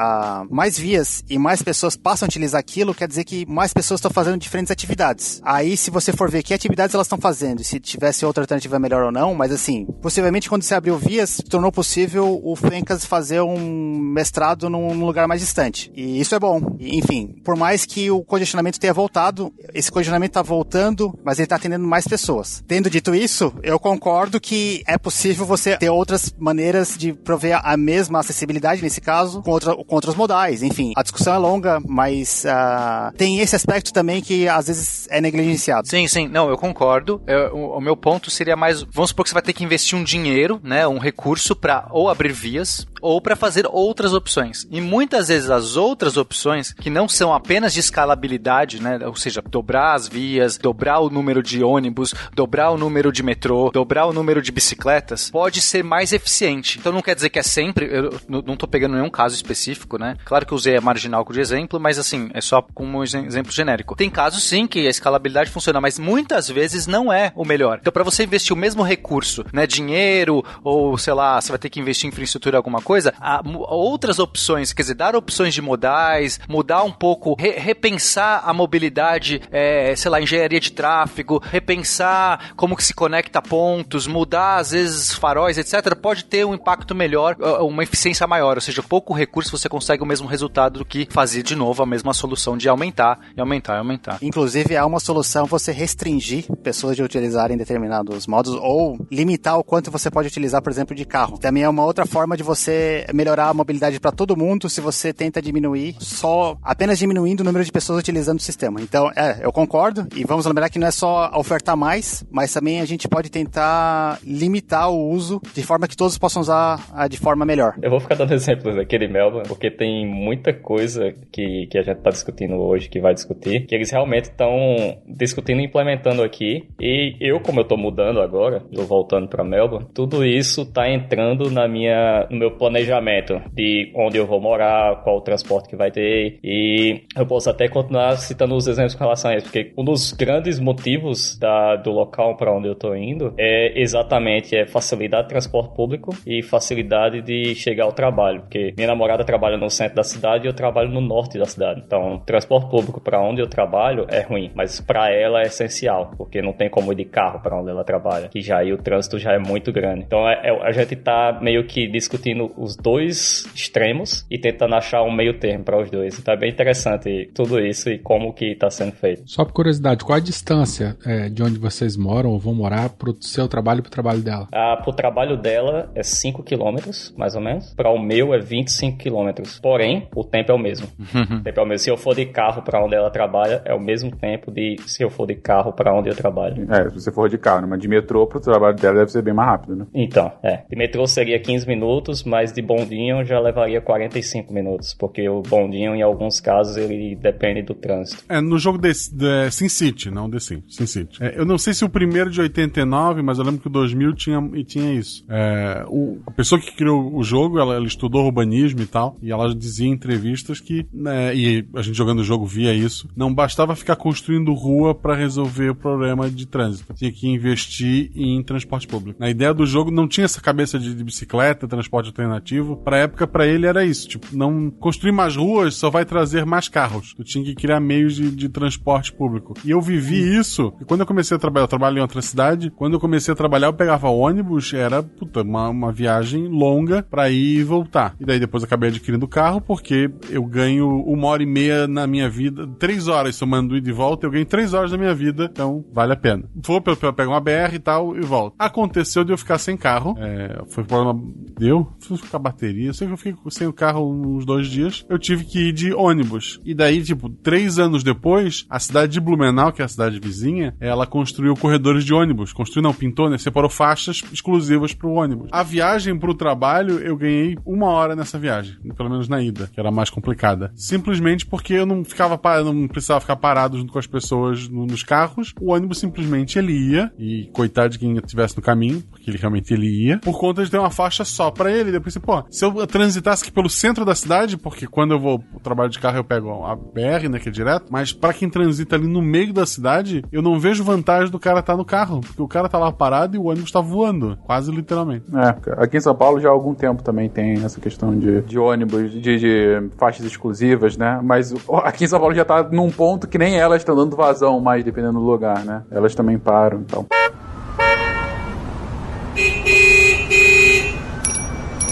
[0.50, 4.12] mais vias e mais pessoas passam a utilizar aquilo, quer dizer que mais pessoas estão
[4.12, 5.42] fazendo diferentes atividades.
[5.44, 9.04] Aí, se você for ver que atividades elas estão fazendo, se tivesse outra alternativa melhor
[9.04, 13.98] ou não, mas assim, possivelmente quando você abriu vias, tornou possível o Fencas fazer um
[13.98, 15.92] mestrado num lugar mais distante.
[15.96, 16.76] E isso é bom.
[16.80, 21.46] E, enfim, por mais que o congestionamento tenha voltado, esse congestionamento está voltando, mas ele
[21.46, 22.64] está atendendo mais pessoas.
[22.68, 27.76] Tendo dito isso, eu concordo que é possível você ter outras maneiras de prover a
[27.78, 30.64] mesma acessibilidade, nesse caso, com, outra, com outros modais.
[30.64, 35.20] Enfim, a discussão é longa, mas uh, tem esse aspecto também que às vezes é
[35.20, 35.88] negligenciado.
[35.88, 36.28] Sim, sim.
[36.28, 37.22] Não, eu concordo.
[37.28, 39.98] Eu, o, o, meu ponto seria mais, vamos supor que você vai ter que investir
[39.98, 44.66] um dinheiro, né, um recurso para ou abrir vias ou para fazer outras opções.
[44.72, 49.42] E muitas vezes as outras opções, que não são apenas de escalabilidade, né, ou seja,
[49.42, 54.14] dobrar as vias, dobrar o número de ônibus, dobrar o número de metrô, dobrar o
[54.14, 56.80] número de bicicletas, pode ser mais eficiente.
[56.80, 60.18] Então não quer dizer que é sempre, eu não estou pegando nenhum caso específico, né?
[60.26, 63.52] Claro que eu usei a marginal de exemplo, mas assim, é só como um exemplo
[63.52, 63.96] genérico.
[63.96, 67.80] Tem casos sim que a escalabilidade funciona, mas muitas vezes não é o melhor.
[67.82, 71.70] Então para você investir o mesmo recurso, né, dinheiro ou sei lá, você vai ter
[71.70, 76.40] que investir em infraestrutura alguma coisa, há outras opções, quer dizer, dar opções de modais,
[76.48, 82.76] mudar um pouco, re repensar a mobilidade, é, sei lá, engenharia de tráfego, repensar como
[82.76, 87.84] que se conecta pontos, mudar às vezes faróis, etc, pode ter um impacto melhor, uma
[87.84, 91.56] eficiência maior, ou seja, pouco recurso você consegue o mesmo resultado do que fazer de
[91.56, 94.18] novo a mesma solução de aumentar e aumentar e aumentar.
[94.22, 99.92] Inclusive, há uma solução você restringir pessoas de utilizarem determinados modos ou limitar o quanto
[99.92, 101.38] você pode utilizar, por exemplo, de carro.
[101.38, 105.14] Também é uma outra forma de você melhorar a mobilidade para todo mundo se você
[105.14, 108.82] tenta diminuir só apenas diminuindo o número de pessoas utilizando o sistema.
[108.82, 112.82] Então, é, eu concordo e vamos lembrar que não é só ofertar mais, mas também
[112.82, 117.46] a gente pode tentar limitar o uso de forma que todos possam usar de forma
[117.46, 117.76] melhor.
[117.82, 121.82] Eu vou ficar dando exemplos aqui de Melbourne, porque tem muita coisa que, que a
[121.82, 126.68] gente está discutindo hoje, que vai discutir, que eles realmente estão discutindo e implementando aqui.
[126.80, 131.50] E eu, como eu estou mudando agora, estou voltando para Melbourne, tudo isso está entrando
[131.52, 135.92] na minha, no meu planejamento de onde eu vou morar, qual o transporte que vai
[135.92, 136.40] ter.
[136.44, 140.14] E eu posso até continuar citando os exemplos com relação a isso, porque um dos
[140.14, 145.30] grandes motivos da, do local para onde eu estou indo é exatamente é facilidade de
[145.30, 150.04] transporte público e facilidade de chegar ao trabalho, porque minha namorada trabalha no centro da
[150.04, 151.82] cidade e eu trabalho no norte da cidade.
[151.86, 156.42] Então, transporte público para onde eu trabalho é ruim, mas para ela é essencial, porque
[156.42, 159.18] não tem como ir de carro para onde ela trabalha, que já aí o trânsito
[159.18, 160.04] já é muito grande.
[160.06, 165.04] Então, é, é, a gente tá meio que discutindo os dois extremos e tentando achar
[165.04, 166.20] um meio termo para os dois.
[166.20, 169.24] Então, é bem interessante tudo isso e como que está sendo feito.
[169.26, 173.16] Só por curiosidade, qual a distância é, de onde vocês moram ou vão morar pro
[173.22, 174.48] seu trabalho e pro trabalho dela?
[174.52, 177.74] Ah, pro trabalho dela é 5 quilômetros, mais ou menos.
[177.74, 179.53] Para o meu é 25 quilômetros.
[179.62, 180.88] Porém, o tempo é o mesmo.
[181.00, 181.80] o tempo é o mesmo.
[181.80, 185.04] Se eu for de carro para onde ela trabalha, é o mesmo tempo de se
[185.04, 186.66] eu for de carro para onde eu trabalho.
[186.72, 187.68] É, se você for de carro, né?
[187.70, 189.86] mas de metrô pro trabalho dela deve ser bem mais rápido, né?
[189.94, 190.64] Então, é.
[190.70, 195.96] De metrô seria 15 minutos, mas de bondinho já levaria 45 minutos, porque o bondinho,
[195.96, 198.24] em alguns casos, ele depende do trânsito.
[198.30, 201.24] É, no jogo de, de Sin City, não The Sim, Sin City.
[201.24, 204.14] É, eu não sei se o primeiro de 89, mas eu lembro que o 2000
[204.14, 205.26] tinha, e tinha isso.
[205.30, 209.32] É, o, a pessoa que criou o jogo, ela, ela, estudou urbanismo e tal, e
[209.32, 213.34] ela dizia em entrevistas que, né, e a gente jogando o jogo via isso, não
[213.34, 216.94] bastava ficar construindo rua para resolver o problema de trânsito.
[216.94, 219.20] Tinha que investir em transporte público.
[219.20, 222.78] Na ideia do jogo não tinha essa cabeça de, de bicicleta, transporte alternativo.
[222.78, 224.08] Pra época, para ele era isso.
[224.08, 227.14] Tipo, não construir mais ruas só vai trazer mais carros.
[227.16, 229.54] Tu tinha que criar meios de, de transporte público.
[229.66, 230.74] E eu vivi isso.
[230.82, 232.70] E quando eu comecei a trabalhar, eu trabalho em outra cidade.
[232.70, 237.30] Quando eu comecei a trabalhar, eu pegava ônibus, era puta, uma, uma viagem longa para
[237.30, 238.16] ir e voltar.
[238.20, 242.06] E daí depois eu acabei adquirindo carro porque eu ganho uma hora e meia na
[242.06, 245.50] minha vida, três horas somando ida e volta, eu ganho três horas da minha vida,
[245.52, 246.44] então vale a pena.
[246.56, 248.54] Vou pegar uma BR e tal e volto.
[248.60, 251.20] Aconteceu de eu ficar sem carro, é, foi problema
[251.58, 255.04] deu, fui ficar bateria, eu sei que eu fiquei sem o carro uns dois dias,
[255.10, 256.60] eu tive que ir de ônibus.
[256.64, 260.76] E daí, tipo, três anos depois, a cidade de Blumenau, que é a cidade vizinha,
[260.80, 262.54] ela construiu corredores de ônibus.
[262.54, 263.38] Construiu, não, pintou, né?
[263.38, 265.50] Separou faixas exclusivas pro ônibus.
[265.52, 269.80] A viagem pro trabalho, eu ganhei uma hora nessa viagem, pelo menos na ida, que
[269.80, 270.72] era mais complicada.
[270.76, 275.04] Simplesmente porque eu não ficava, não precisava ficar parado junto com as pessoas no, nos
[275.04, 275.54] carros.
[275.60, 279.74] O ônibus simplesmente ele ia, e coitado de quem estivesse no caminho, porque ele realmente
[279.74, 281.92] ele ia, por conta de ter uma faixa só para ele.
[281.92, 285.60] Depois, pô, se eu transitasse aqui pelo centro da cidade, porque quando eu vou pro
[285.62, 288.98] trabalho de carro eu pego a BR, né, que é direto, mas para quem transita
[288.98, 292.20] ali no meio da cidade, eu não vejo vantagem do cara estar tá no carro,
[292.20, 295.26] porque o cara tá lá parado e o ônibus tá voando, quase literalmente.
[295.34, 298.60] É, aqui em São Paulo já há algum tempo também tem essa questão de, de
[298.60, 301.22] ônibus, de, de faixas exclusivas, né?
[301.24, 304.60] Mas aqui em São Paulo já tá num ponto que nem elas estão dando vazão
[304.60, 305.84] mais, dependendo do lugar, né?
[305.90, 307.06] Elas também param, então.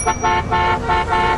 [0.04, 1.31] Ha ha ha ha ha!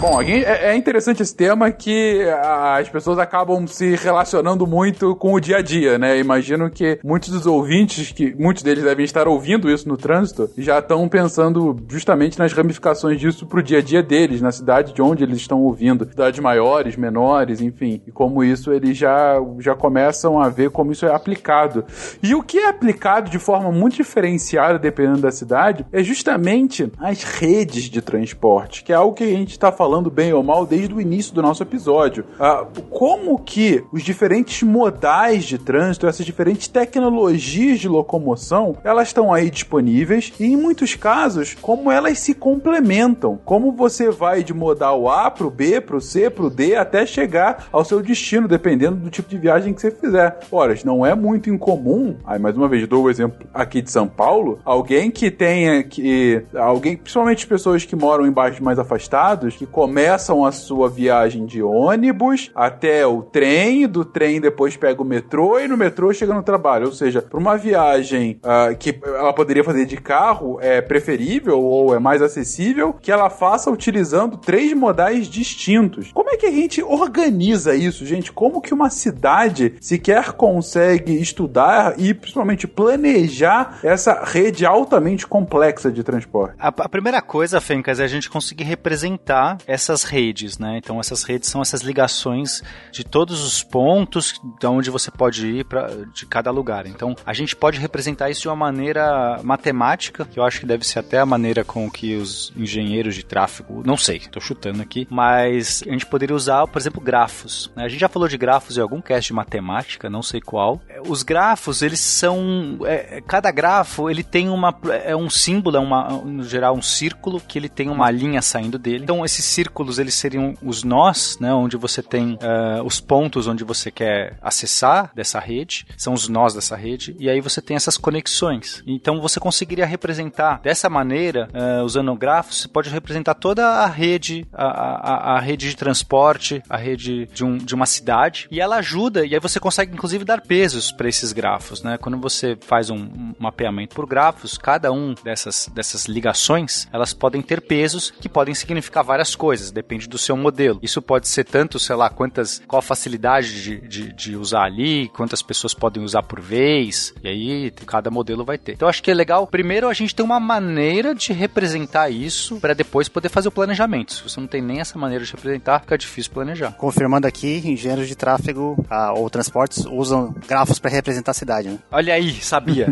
[0.00, 5.40] Bom, é, é interessante esse tema que as pessoas acabam se relacionando muito com o
[5.40, 6.20] dia a dia, né?
[6.20, 10.78] Imagino que muitos dos ouvintes, que muitos deles devem estar ouvindo isso no trânsito, já
[10.78, 15.24] estão pensando justamente nas ramificações disso pro dia a dia deles, na cidade de onde
[15.24, 20.48] eles estão ouvindo, cidades maiores, menores, enfim, e como isso eles já, já começam a
[20.48, 21.84] ver como isso é aplicado.
[22.22, 27.24] E o que é aplicado de forma muito diferenciada, dependendo da cidade, é justamente as
[27.24, 30.66] redes de transporte, que é algo que a gente está falando falando bem ou mal
[30.66, 32.22] desde o início do nosso episódio.
[32.38, 39.32] Ah, como que os diferentes modais de trânsito, essas diferentes tecnologias de locomoção, elas estão
[39.32, 43.38] aí disponíveis e em muitos casos, como elas se complementam.
[43.46, 47.82] Como você vai de modal A pro B, pro C, pro D, até chegar ao
[47.82, 50.38] seu destino, dependendo do tipo de viagem que você fizer.
[50.52, 54.06] Ora, não é muito incomum, aí mais uma vez dou o exemplo aqui de São
[54.06, 56.44] Paulo, alguém que tenha que.
[56.54, 61.62] Alguém, principalmente pessoas que moram em bairros mais afastados, que começam a sua viagem de
[61.62, 66.42] ônibus até o trem, do trem depois pega o metrô e no metrô chega no
[66.42, 66.86] trabalho.
[66.86, 71.94] Ou seja, para uma viagem uh, que ela poderia fazer de carro, é preferível ou
[71.94, 76.10] é mais acessível que ela faça utilizando três modais distintos.
[76.10, 78.32] Como é que a gente organiza isso, gente?
[78.32, 86.02] Como que uma cidade sequer consegue estudar e principalmente planejar essa rede altamente complexa de
[86.02, 86.56] transporte?
[86.58, 90.78] A, a primeira coisa, Fencas, é a gente conseguir representar essas redes, né?
[90.78, 95.64] Então essas redes são essas ligações de todos os pontos de onde você pode ir
[95.66, 96.86] para de cada lugar.
[96.86, 100.86] Então a gente pode representar isso de uma maneira matemática, que eu acho que deve
[100.86, 105.06] ser até a maneira com que os engenheiros de tráfego, não sei, estou chutando aqui,
[105.10, 107.70] mas a gente poderia usar, por exemplo, grafos.
[107.76, 107.84] Né?
[107.84, 110.80] A gente já falou de grafos em algum cast de matemática, não sei qual.
[111.06, 116.08] Os grafos, eles são, é, cada grafo ele tem uma é um símbolo, é uma,
[116.08, 119.04] no geral um círculo que ele tem uma linha saindo dele.
[119.04, 123.64] Então esse círculos eles seriam os nós, né, onde você tem uh, os pontos onde
[123.64, 127.96] você quer acessar dessa rede, são os nós dessa rede, e aí você tem essas
[127.96, 128.84] conexões.
[128.86, 134.46] Então você conseguiria representar dessa maneira, uh, usando grafos, você pode representar toda a rede,
[134.52, 138.76] a, a, a rede de transporte, a rede de, um, de uma cidade, e ela
[138.76, 141.98] ajuda, e aí você consegue inclusive dar pesos para esses grafos, né?
[141.98, 147.42] Quando você faz um, um mapeamento por grafos, cada um dessas, dessas ligações, elas podem
[147.42, 150.78] ter pesos que podem significar várias coisas, depende do seu modelo.
[150.82, 155.08] Isso pode ser tanto, sei lá, quantas, qual a facilidade de, de, de usar ali,
[155.08, 158.72] quantas pessoas podem usar por vez, e aí cada modelo vai ter.
[158.72, 162.74] Então acho que é legal, primeiro a gente tem uma maneira de representar isso para
[162.74, 164.12] depois poder fazer o planejamento.
[164.12, 166.72] Se você não tem nem essa maneira de representar, fica difícil planejar.
[166.72, 171.78] Confirmando aqui, engenheiros de tráfego ah, ou transportes usam grafos para representar a cidade, né?
[171.90, 172.88] Olha aí, sabia.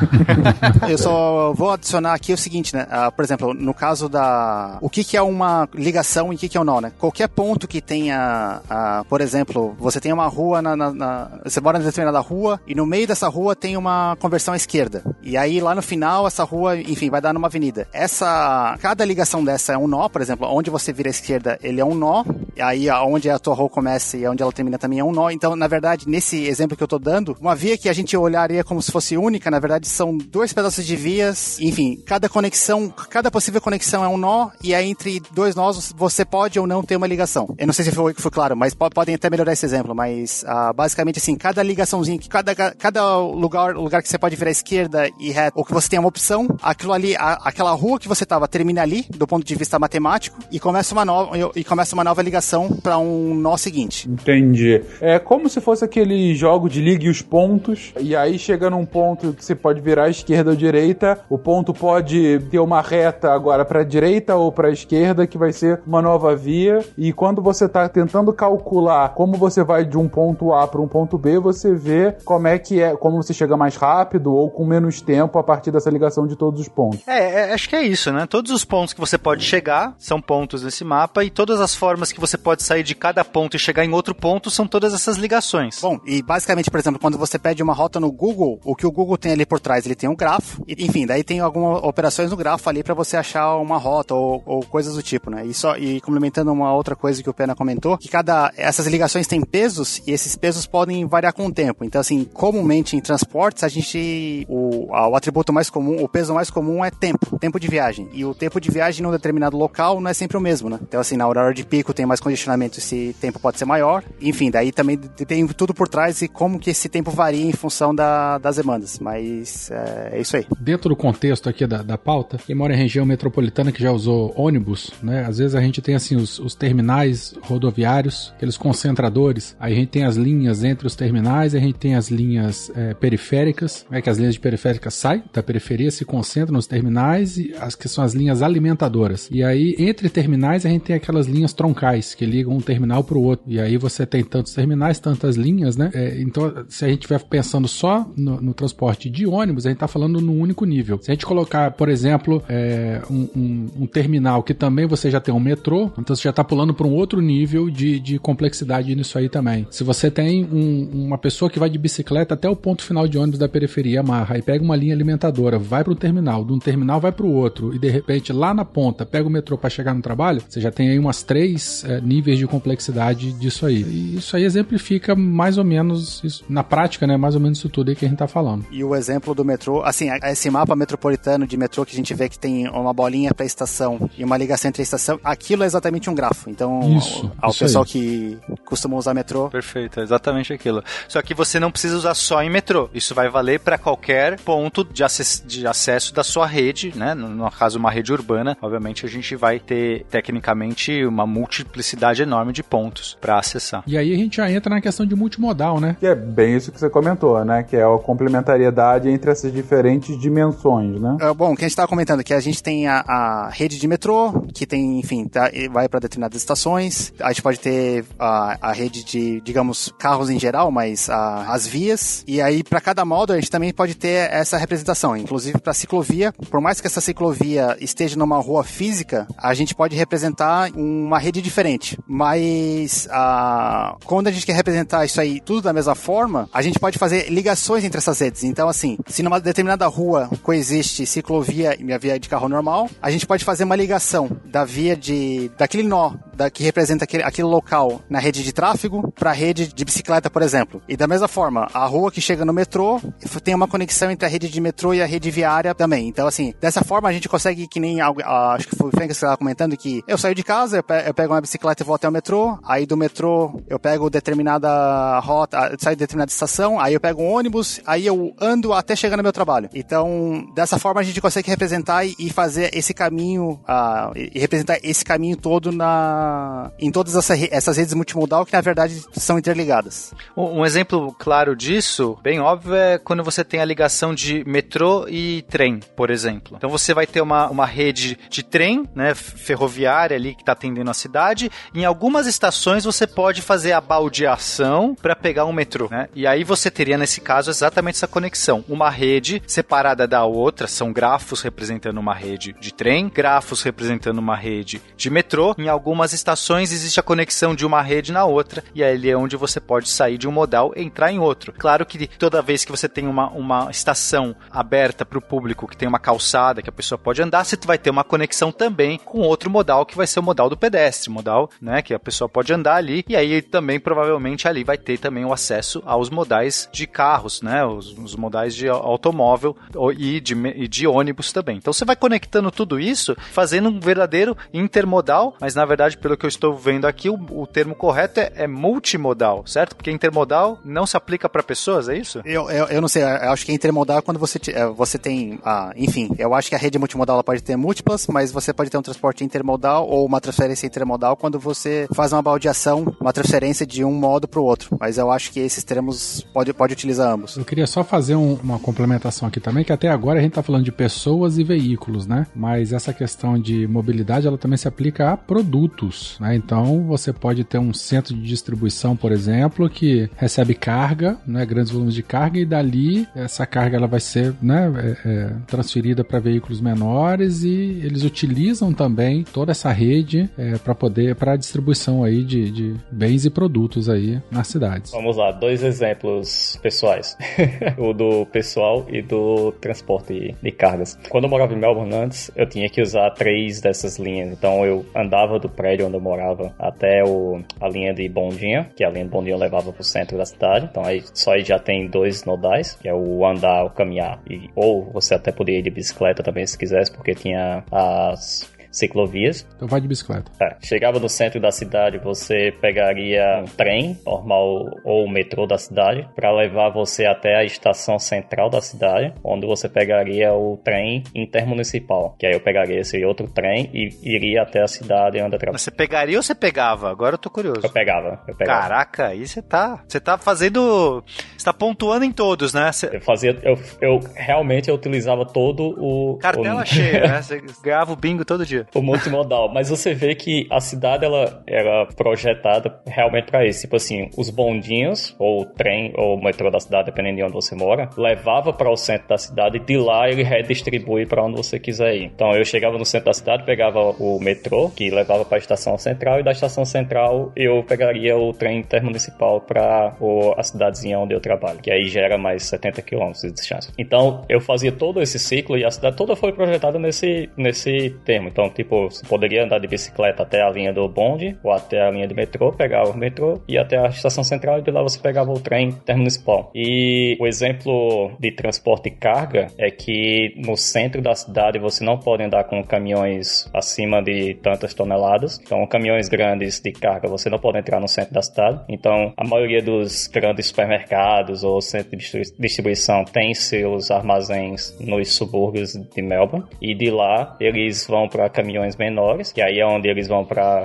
[0.88, 2.86] Eu só vou adicionar aqui o seguinte, né?
[2.90, 4.78] Ah, por exemplo, no caso da.
[4.80, 6.92] O que, que é uma ligação e o que, que é um nó, né?
[6.98, 11.60] Qualquer ponto que tenha, ah, por exemplo, você tem uma rua na, na, na, Você
[11.60, 15.02] mora em determinada rua e no meio dessa rua tem uma conversão à esquerda.
[15.22, 17.88] E aí lá no final, essa rua, enfim, vai dar numa avenida.
[17.92, 18.76] Essa.
[18.80, 21.84] Cada ligação dessa é um nó, por exemplo, onde você vira à esquerda, ele é
[21.84, 22.24] um nó.
[22.56, 25.30] E aí, onde a tua rua começa e onde ela termina também é um nó.
[25.30, 28.64] Então, na verdade, nesse exemplo que eu tô dando, uma via que a gente olharia
[28.64, 31.58] como se fosse única, na verdade, são dois pedaços de vias.
[31.60, 36.24] Enfim, cada conexão, cada possível conexão é um nó, e aí entre dois nós você
[36.24, 37.54] pode ou não ter uma ligação.
[37.58, 40.72] Eu não sei se foi, foi claro, mas podem até melhorar esse exemplo, mas uh,
[40.74, 45.30] basicamente assim, cada ligaçãozinha, cada, cada lugar, lugar que você pode virar à esquerda e
[45.30, 48.46] reto, ou que você tem uma opção, aquilo ali, a, aquela rua que você tava
[48.48, 52.22] termina ali, do ponto de vista matemático, e começa uma nova, e começa uma nova
[52.22, 54.08] ligação para um nó seguinte.
[54.08, 54.82] Entendi.
[55.00, 59.32] É como se fosse aquele jogo de ligue os pontos, e aí chega num ponto
[59.32, 63.64] que você pode virar à esquerda ou direita, o ponto pode ter uma reta agora
[63.64, 67.88] para direita ou para esquerda, que vai ser uma nova via, e quando você está
[67.88, 72.12] tentando calcular como você vai de um ponto A para um ponto B, você vê
[72.24, 75.70] como é que é, como você chega mais rápido ou com menos tempo a partir
[75.70, 77.00] dessa ligação de todos os pontos.
[77.08, 78.26] É, é acho que é isso, né?
[78.26, 82.12] Todos os pontos que você pode chegar são pontos nesse mapa e todas as formas
[82.12, 85.16] que você pode sair de cada ponto e chegar em outro ponto são todas essas
[85.16, 85.80] ligações.
[85.80, 88.92] Bom, e basicamente, por exemplo, quando você pede uma rota no Google, o que o
[88.92, 92.30] Google tem ali por trás, ele tem um grafo, e, enfim, daí tem algumas operações
[92.30, 95.44] no grafo ali para você achar uma rota ou, ou, coisas do tipo, né?
[95.44, 99.26] E só e complementando uma outra coisa que o Pena comentou, que cada essas ligações
[99.26, 101.84] têm pesos e esses pesos podem variar com o tempo.
[101.84, 106.50] Então, assim, comumente em transportes a gente o, o atributo mais comum, o peso mais
[106.50, 108.08] comum é tempo, tempo de viagem.
[108.12, 110.78] E o tempo de viagem num determinado local não é sempre o mesmo, né?
[110.82, 114.04] Então, assim, na hora de pico tem mais congestionamento, esse tempo pode ser maior.
[114.20, 117.94] Enfim, daí também tem tudo por trás e como que esse tempo varia em função
[117.94, 118.98] da, das demandas.
[118.98, 120.46] Mas é, é, isso aí.
[120.58, 124.32] Dentro do contexto aqui da, da pauta, quem mora em região metropolitana que já usou
[124.36, 125.09] ônibus, né?
[125.18, 129.56] Às vezes a gente tem assim os, os terminais rodoviários, aqueles concentradores.
[129.58, 132.94] Aí a gente tem as linhas entre os terminais, a gente tem as linhas é,
[132.94, 137.54] periféricas, é que as linhas de periféricas saem da periferia, se concentram nos terminais e
[137.58, 139.28] as que são as linhas alimentadoras.
[139.30, 143.18] E aí entre terminais a gente tem aquelas linhas troncais que ligam um terminal para
[143.18, 143.44] o outro.
[143.48, 145.90] E aí você tem tantos terminais, tantas linhas, né?
[145.94, 149.76] É, então se a gente estiver pensando só no, no, transporte de ônibus, a gente
[149.76, 150.98] está falando num único nível.
[151.00, 155.20] Se a gente colocar, por exemplo, é, um, um, um, terminal que também você já
[155.20, 158.94] tem um metrô, então você já está pulando para um outro nível de, de complexidade
[158.94, 159.66] nisso aí também.
[159.70, 163.16] Se você tem um, uma pessoa que vai de bicicleta até o ponto final de
[163.16, 166.58] ônibus da periferia, amarra e pega uma linha alimentadora, vai para um terminal, de um
[166.58, 169.70] terminal vai para o outro e de repente lá na ponta pega o metrô para
[169.70, 173.82] chegar no trabalho, você já tem aí umas três é, níveis de complexidade disso aí.
[173.82, 177.16] E isso aí exemplifica mais ou menos isso, na prática, né?
[177.16, 178.64] Mais ou menos isso tudo aí que a gente está falando.
[178.70, 182.28] E o exemplo do metrô, assim, esse mapa metropolitano de metrô que a gente vê
[182.28, 186.14] que tem uma bolinha para estação e uma ligação entre estação, aquilo é exatamente um
[186.14, 186.50] grafo.
[186.50, 187.90] Então, isso, ao, isso pessoal aí.
[187.90, 189.48] que costuma usar metrô.
[189.48, 190.82] Perfeito, é exatamente aquilo.
[191.08, 192.88] Só que você não precisa usar só em metrô.
[192.94, 197.14] Isso vai valer para qualquer ponto de, acess de acesso da sua rede, né?
[197.14, 202.52] No, no caso, uma rede urbana, obviamente a gente vai ter tecnicamente uma multiplicidade enorme
[202.52, 203.82] de pontos para acessar.
[203.86, 205.96] E aí a gente já entra na questão de multimodal, né?
[205.98, 207.62] Que é bem isso que você comentou, né?
[207.62, 211.16] Que é a complementariedade entre essas diferentes dimensões, né?
[211.20, 213.78] É, bom, o que a gente estava comentando que a gente tem a, a, rede
[213.78, 217.12] de metrô, que tem, enfim, tá, vai para determinadas estações.
[217.20, 221.66] A gente pode ter a, a rede de, digamos, carros em geral, mas a, as
[221.66, 222.24] vias.
[222.26, 225.16] E aí, para cada modo, a gente também pode ter essa representação.
[225.16, 229.96] Inclusive para ciclovia, por mais que essa ciclovia esteja numa rua física, a gente pode
[229.96, 231.98] representar uma rede diferente.
[232.06, 236.78] Mas a, quando a gente quer representar isso aí tudo da mesma forma, a gente
[236.78, 238.44] pode fazer ligações entre essas redes.
[238.44, 243.10] Então, assim, se numa determinada rua coexiste ciclovia e minha via de carro normal, a
[243.10, 247.48] gente pode fazer uma ligação da via de daquele nó da, que representa aquele, aquele
[247.48, 250.80] local na rede de tráfego para a rede de bicicleta, por exemplo.
[250.88, 253.00] E da mesma forma, a rua que chega no metrô
[253.42, 256.08] tem uma conexão entre a rede de metrô e a rede viária também.
[256.08, 259.08] Então, assim, dessa forma a gente consegue que nem algo, acho que foi o Frank
[259.08, 261.86] que estava comentando que eu saio de casa, eu, pe eu pego uma bicicleta e
[261.86, 266.78] vou até o metrô, aí do metrô eu pego determinada rota, saio de determinada estação,
[266.78, 269.68] aí eu pego um ônibus, aí eu ando até chegar no meu trabalho.
[269.74, 274.59] Então, dessa forma a gente consegue representar e, e fazer esse caminho, uh, e representar
[274.82, 280.14] esse caminho todo na em todas essa, essas redes multimodal que na verdade são interligadas.
[280.36, 285.06] Um, um exemplo claro disso, bem óbvio, é quando você tem a ligação de metrô
[285.08, 286.56] e trem, por exemplo.
[286.56, 290.90] Então você vai ter uma, uma rede de trem, né, ferroviária ali que está atendendo
[290.90, 291.50] a cidade.
[291.74, 296.08] Em algumas estações você pode fazer a baldeação para pegar um metrô, né?
[296.14, 300.92] E aí você teria nesse caso exatamente essa conexão, uma rede separada da outra, são
[300.92, 304.49] grafos representando uma rede de trem, grafos representando uma rede
[304.96, 305.54] de metrô.
[305.58, 309.36] Em algumas estações existe a conexão de uma rede na outra e aí é onde
[309.36, 311.52] você pode sair de um modal e entrar em outro.
[311.52, 315.76] Claro que toda vez que você tem uma, uma estação aberta para o público, que
[315.76, 319.20] tem uma calçada que a pessoa pode andar, você vai ter uma conexão também com
[319.20, 322.52] outro modal que vai ser o modal do pedestre, modal, né, que a pessoa pode
[322.52, 326.86] andar ali e aí também provavelmente ali vai ter também o acesso aos modais de
[326.86, 329.56] carros, né, os, os modais de automóvel
[329.96, 331.56] e de, e de ônibus também.
[331.56, 336.26] Então você vai conectando tudo isso, fazendo um verdadeiro intermodal, mas na verdade, pelo que
[336.26, 339.76] eu estou vendo aqui, o, o termo correto é, é, multimodal, certo?
[339.76, 342.20] Porque intermodal não se aplica para pessoas, é isso?
[342.24, 345.38] Eu, eu, eu, não sei, eu acho que intermodal é quando você, é, você tem,
[345.44, 348.70] ah, enfim, eu acho que a rede multimodal ela pode ter múltiplas, mas você pode
[348.70, 353.66] ter um transporte intermodal ou uma transferência intermodal quando você faz uma baldeação, uma transferência
[353.66, 354.76] de um modo para o outro.
[354.78, 357.36] Mas eu acho que esses termos pode, pode utilizar ambos.
[357.36, 360.42] Eu queria só fazer um, uma complementação aqui também, que até agora a gente está
[360.42, 362.26] falando de pessoas e veículos, né?
[362.34, 366.34] Mas essa questão de mobilidade, ela também se aplica a produtos, né?
[366.34, 371.44] Então você pode ter um centro de distribuição, por exemplo, que recebe carga, né?
[371.44, 374.70] Grandes volumes de carga e dali essa carga ela vai ser, né?
[375.04, 380.74] É, é, transferida para veículos menores e eles utilizam também toda essa rede é, para
[380.74, 384.92] poder para a distribuição aí de, de bens e produtos aí nas cidades.
[384.92, 387.16] Vamos lá, dois exemplos pessoais,
[387.78, 390.98] o do pessoal e do transporte de cargas.
[391.08, 394.09] Quando eu morava em Melbourne antes, eu tinha que usar três dessas linhas.
[394.18, 398.84] Então eu andava do prédio onde eu morava até o, a linha de Bondinha, que
[398.84, 400.68] a linha de Bondinha levava para o centro da cidade.
[400.70, 404.20] Então aí só aí já tem dois nodais, que é o andar, o caminhar.
[404.28, 409.46] E, ou você até poderia ir de bicicleta também se quisesse, porque tinha as ciclovias.
[409.56, 410.30] Então vai de bicicleta.
[410.40, 410.56] É.
[410.62, 416.08] Chegava no centro da cidade, você pegaria um trem normal ou o metrô da cidade
[416.14, 422.14] para levar você até a estação central da cidade, onde você pegaria o trem intermunicipal.
[422.18, 425.58] Que aí eu pegaria esse outro trem e iria até a cidade onde eu trabalho.
[425.58, 426.90] Você pegaria ou você pegava?
[426.90, 427.60] Agora eu tô curioso.
[427.64, 428.60] Eu pegava, eu pegava.
[428.60, 429.82] Caraca, aí você tá.
[429.86, 431.02] Você tá fazendo.
[431.36, 432.70] Você tá pontuando em todos, né?
[432.72, 432.90] Cê...
[432.92, 433.38] Eu fazia.
[433.42, 436.18] Eu, eu realmente eu utilizava todo o.
[436.18, 436.66] Cartela o...
[436.66, 437.22] cheia, né?
[437.30, 438.59] Você ganhava o bingo todo dia.
[438.74, 439.52] O multimodal.
[439.52, 443.62] Mas você vê que a cidade ela era projetada realmente para isso.
[443.62, 447.88] Tipo assim, os bondinhos, ou trem, ou metrô da cidade, dependendo de onde você mora,
[447.96, 451.94] levava para o centro da cidade e de lá ele redistribui para onde você quiser
[451.96, 452.04] ir.
[452.04, 455.76] Então eu chegava no centro da cidade, pegava o metrô, que levava para a estação
[455.78, 459.94] central, e da estação central eu pegaria o trem intermunicipal para
[460.36, 463.72] a cidadezinha onde eu trabalho, que aí gera mais 70 km de distância.
[463.78, 468.28] Então eu fazia todo esse ciclo e a cidade toda foi projetada nesse, nesse termo.
[468.28, 471.90] Então, tipo, você poderia andar de bicicleta até a linha do bonde ou até a
[471.90, 474.98] linha do metrô, pegar o metrô e até a estação central e de lá você
[474.98, 476.50] pegava o trem intermunicipal.
[476.54, 481.98] E o exemplo de transporte de carga é que no centro da cidade você não
[481.98, 485.38] pode andar com caminhões acima de tantas toneladas.
[485.40, 488.60] Então, caminhões grandes de carga você não pode entrar no centro da cidade.
[488.68, 495.72] Então, a maioria dos grandes supermercados ou centros de distribuição tem seus armazéns nos subúrbios
[495.72, 500.08] de Melbourne e de lá eles vão para caminhões menores, que aí é onde eles
[500.08, 500.62] vão para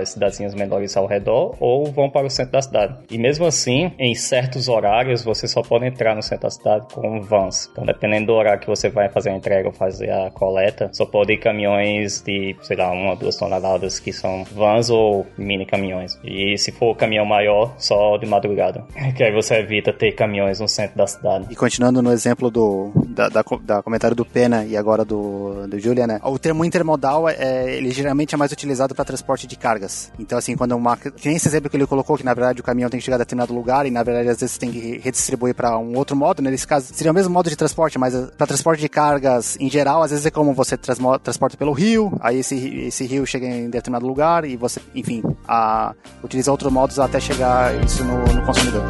[0.00, 2.94] as cidadezinhas menores ao redor, ou vão para o centro da cidade.
[3.10, 7.20] E mesmo assim, em certos horários, você só pode entrar no centro da cidade com
[7.20, 7.68] vans.
[7.72, 11.06] Então, dependendo do horário que você vai fazer a entrega ou fazer a coleta, só
[11.06, 16.18] pode ir caminhões de, sei lá, uma, duas toneladas que são vans ou mini caminhões.
[16.22, 18.84] E se for caminhão maior, só de madrugada.
[19.16, 21.46] Que aí você evita ter caminhões no centro da cidade.
[21.50, 25.78] E continuando no exemplo do da, da, da comentário do Pena e agora do, do
[25.78, 26.20] Julia, né?
[26.22, 26.97] O termo intermodal,
[27.28, 30.10] é, ele geralmente é mais utilizado para transporte de cargas.
[30.18, 30.96] Então, assim, quando uma.
[30.96, 33.16] Que nem esse exemplo que ele colocou, que na verdade o caminhão tem que chegar
[33.16, 36.42] a determinado lugar e na verdade às vezes tem que redistribuir para um outro modo,
[36.42, 36.50] né?
[36.50, 40.02] Nesse caso, seria o mesmo modo de transporte, mas para transporte de cargas em geral,
[40.02, 44.06] às vezes é como você transporta pelo rio, aí esse, esse rio chega em determinado
[44.06, 48.82] lugar e você, enfim, a, utiliza outros modos até chegar isso no, no consumidor.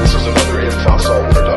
[0.00, 1.47] This is another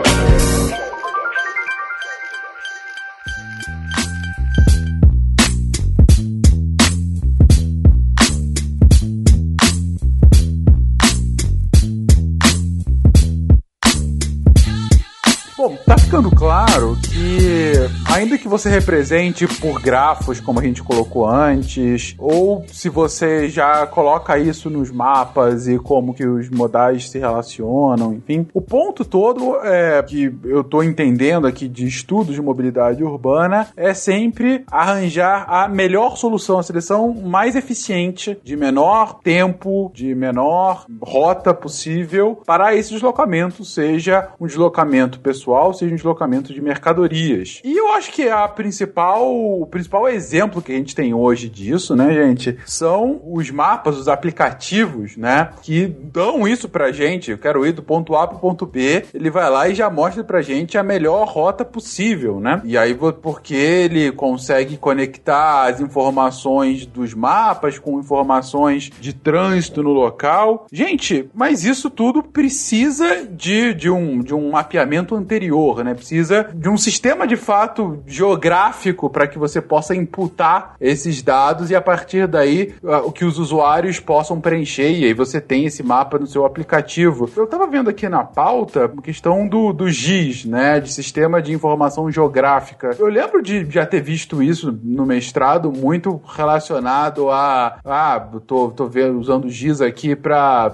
[16.41, 17.73] claro que,
[18.11, 23.85] ainda que você represente por grafos, como a gente colocou antes, ou se você já
[23.85, 29.57] coloca isso nos mapas e como que os modais se relacionam, enfim, o ponto todo
[29.63, 35.67] é que eu tô entendendo aqui de estudos de mobilidade urbana é sempre arranjar a
[35.67, 42.91] melhor solução, a seleção mais eficiente, de menor tempo, de menor rota possível para esse
[42.91, 47.59] deslocamento, seja um deslocamento pessoal, seja um deslocamento de mercadorias.
[47.63, 49.29] E eu acho que a principal,
[49.61, 54.07] o principal exemplo que a gente tem hoje disso, né, gente, são os mapas, os
[54.07, 57.32] aplicativos, né, que dão isso pra gente.
[57.32, 60.23] Eu quero ir do ponto A pro ponto B, ele vai lá e já mostra
[60.23, 62.61] pra gente a melhor rota possível, né?
[62.63, 69.91] E aí porque ele consegue conectar as informações dos mapas com informações de trânsito no
[69.91, 70.65] local.
[70.71, 75.41] Gente, mas isso tudo precisa de, de, um, de um mapeamento anterior
[75.84, 75.93] né?
[75.93, 76.20] Precisa
[76.53, 81.82] de um sistema de fato geográfico para que você possa imputar esses dados e a
[81.82, 82.74] partir daí
[83.05, 87.30] o que os usuários possam preencher e aí você tem esse mapa no seu aplicativo.
[87.36, 90.80] Eu estava vendo aqui na pauta a questão do, do GIS, né?
[90.80, 92.95] De Sistema de Informação Geográfica.
[92.97, 98.88] Eu lembro de já ter visto isso no mestrado muito relacionado a ah, tô, tô
[98.88, 100.72] vendo, usando o GIS aqui para,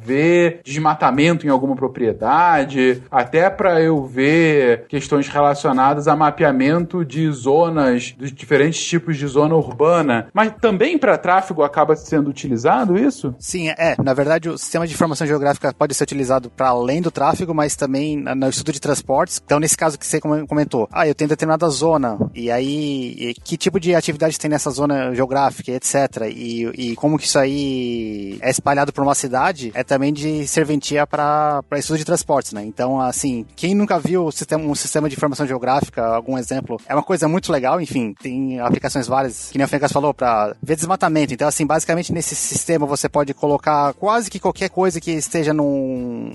[0.00, 8.14] ver desmatamento em alguma propriedade, até para eu ver questões relacionadas a mapeamento de zonas,
[8.18, 10.28] dos diferentes tipos de zona urbana.
[10.32, 13.34] Mas também para tráfego acaba sendo utilizado isso?
[13.38, 13.96] Sim, é.
[14.02, 17.76] Na verdade, o sistema de informação geográfica pode ser utilizado para além do tráfego, mas
[17.76, 19.40] também no estudo de transportes.
[19.44, 23.78] Então, nesse caso que você comentou, ah, eu tenho determinada zona, e aí que tipo
[23.78, 26.28] de atividade tem nessa zona geográfica, etc.
[26.34, 31.06] E, e como que isso aí é espalhado por uma cidade, é também de serventia
[31.06, 32.64] para estudo de transportes, né?
[32.64, 36.94] Então, assim, quem nunca viu o sistema, um sistema de informação geográfica, algum exemplo, é
[36.94, 40.76] uma coisa muito legal, enfim, tem aplicações várias, que nem o Fencas falou, para ver
[40.76, 41.34] desmatamento.
[41.34, 46.32] Então, assim, basicamente nesse sistema você pode colocar quase que qualquer coisa que esteja num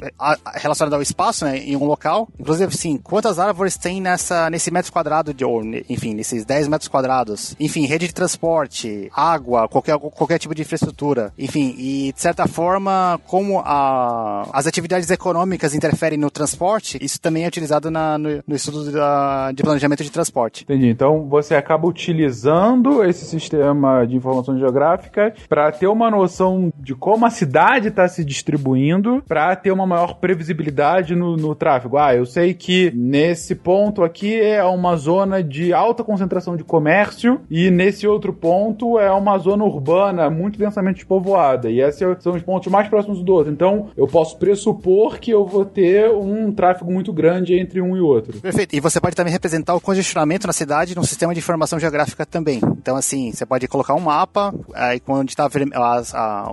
[0.55, 2.27] relacionada ao espaço, né, em um local.
[2.39, 6.88] Inclusive, assim, quantas árvores tem nessa, nesse metro quadrado, de, ou, enfim, nesses 10 metros
[6.88, 7.55] quadrados.
[7.59, 11.33] Enfim, rede de transporte, água, qualquer, qualquer tipo de infraestrutura.
[11.38, 17.45] Enfim, e de certa forma, como a, as atividades econômicas interferem no transporte, isso também
[17.45, 20.63] é utilizado na, no, no, estudo da, de planejamento de transporte.
[20.63, 20.88] Entendi.
[20.88, 27.26] Então você acaba utilizando esse sistema de informação geográfica para ter uma noção de como
[27.26, 31.97] a cidade está se distribuindo, para ter uma maior previsibilidade no, no tráfego.
[31.97, 37.41] Ah, eu sei que nesse ponto aqui é uma zona de alta concentração de comércio
[37.49, 41.69] e nesse outro ponto é uma zona urbana muito densamente povoada.
[41.69, 43.51] E esses são os pontos mais próximos do outro.
[43.51, 48.01] Então eu posso pressupor que eu vou ter um tráfego muito grande entre um e
[48.01, 48.14] outro.
[48.22, 48.76] Perfeito.
[48.76, 52.59] E você pode também representar o congestionamento na cidade num sistema de informação geográfica também.
[52.78, 55.49] Então, assim, você pode colocar um mapa, aí quando está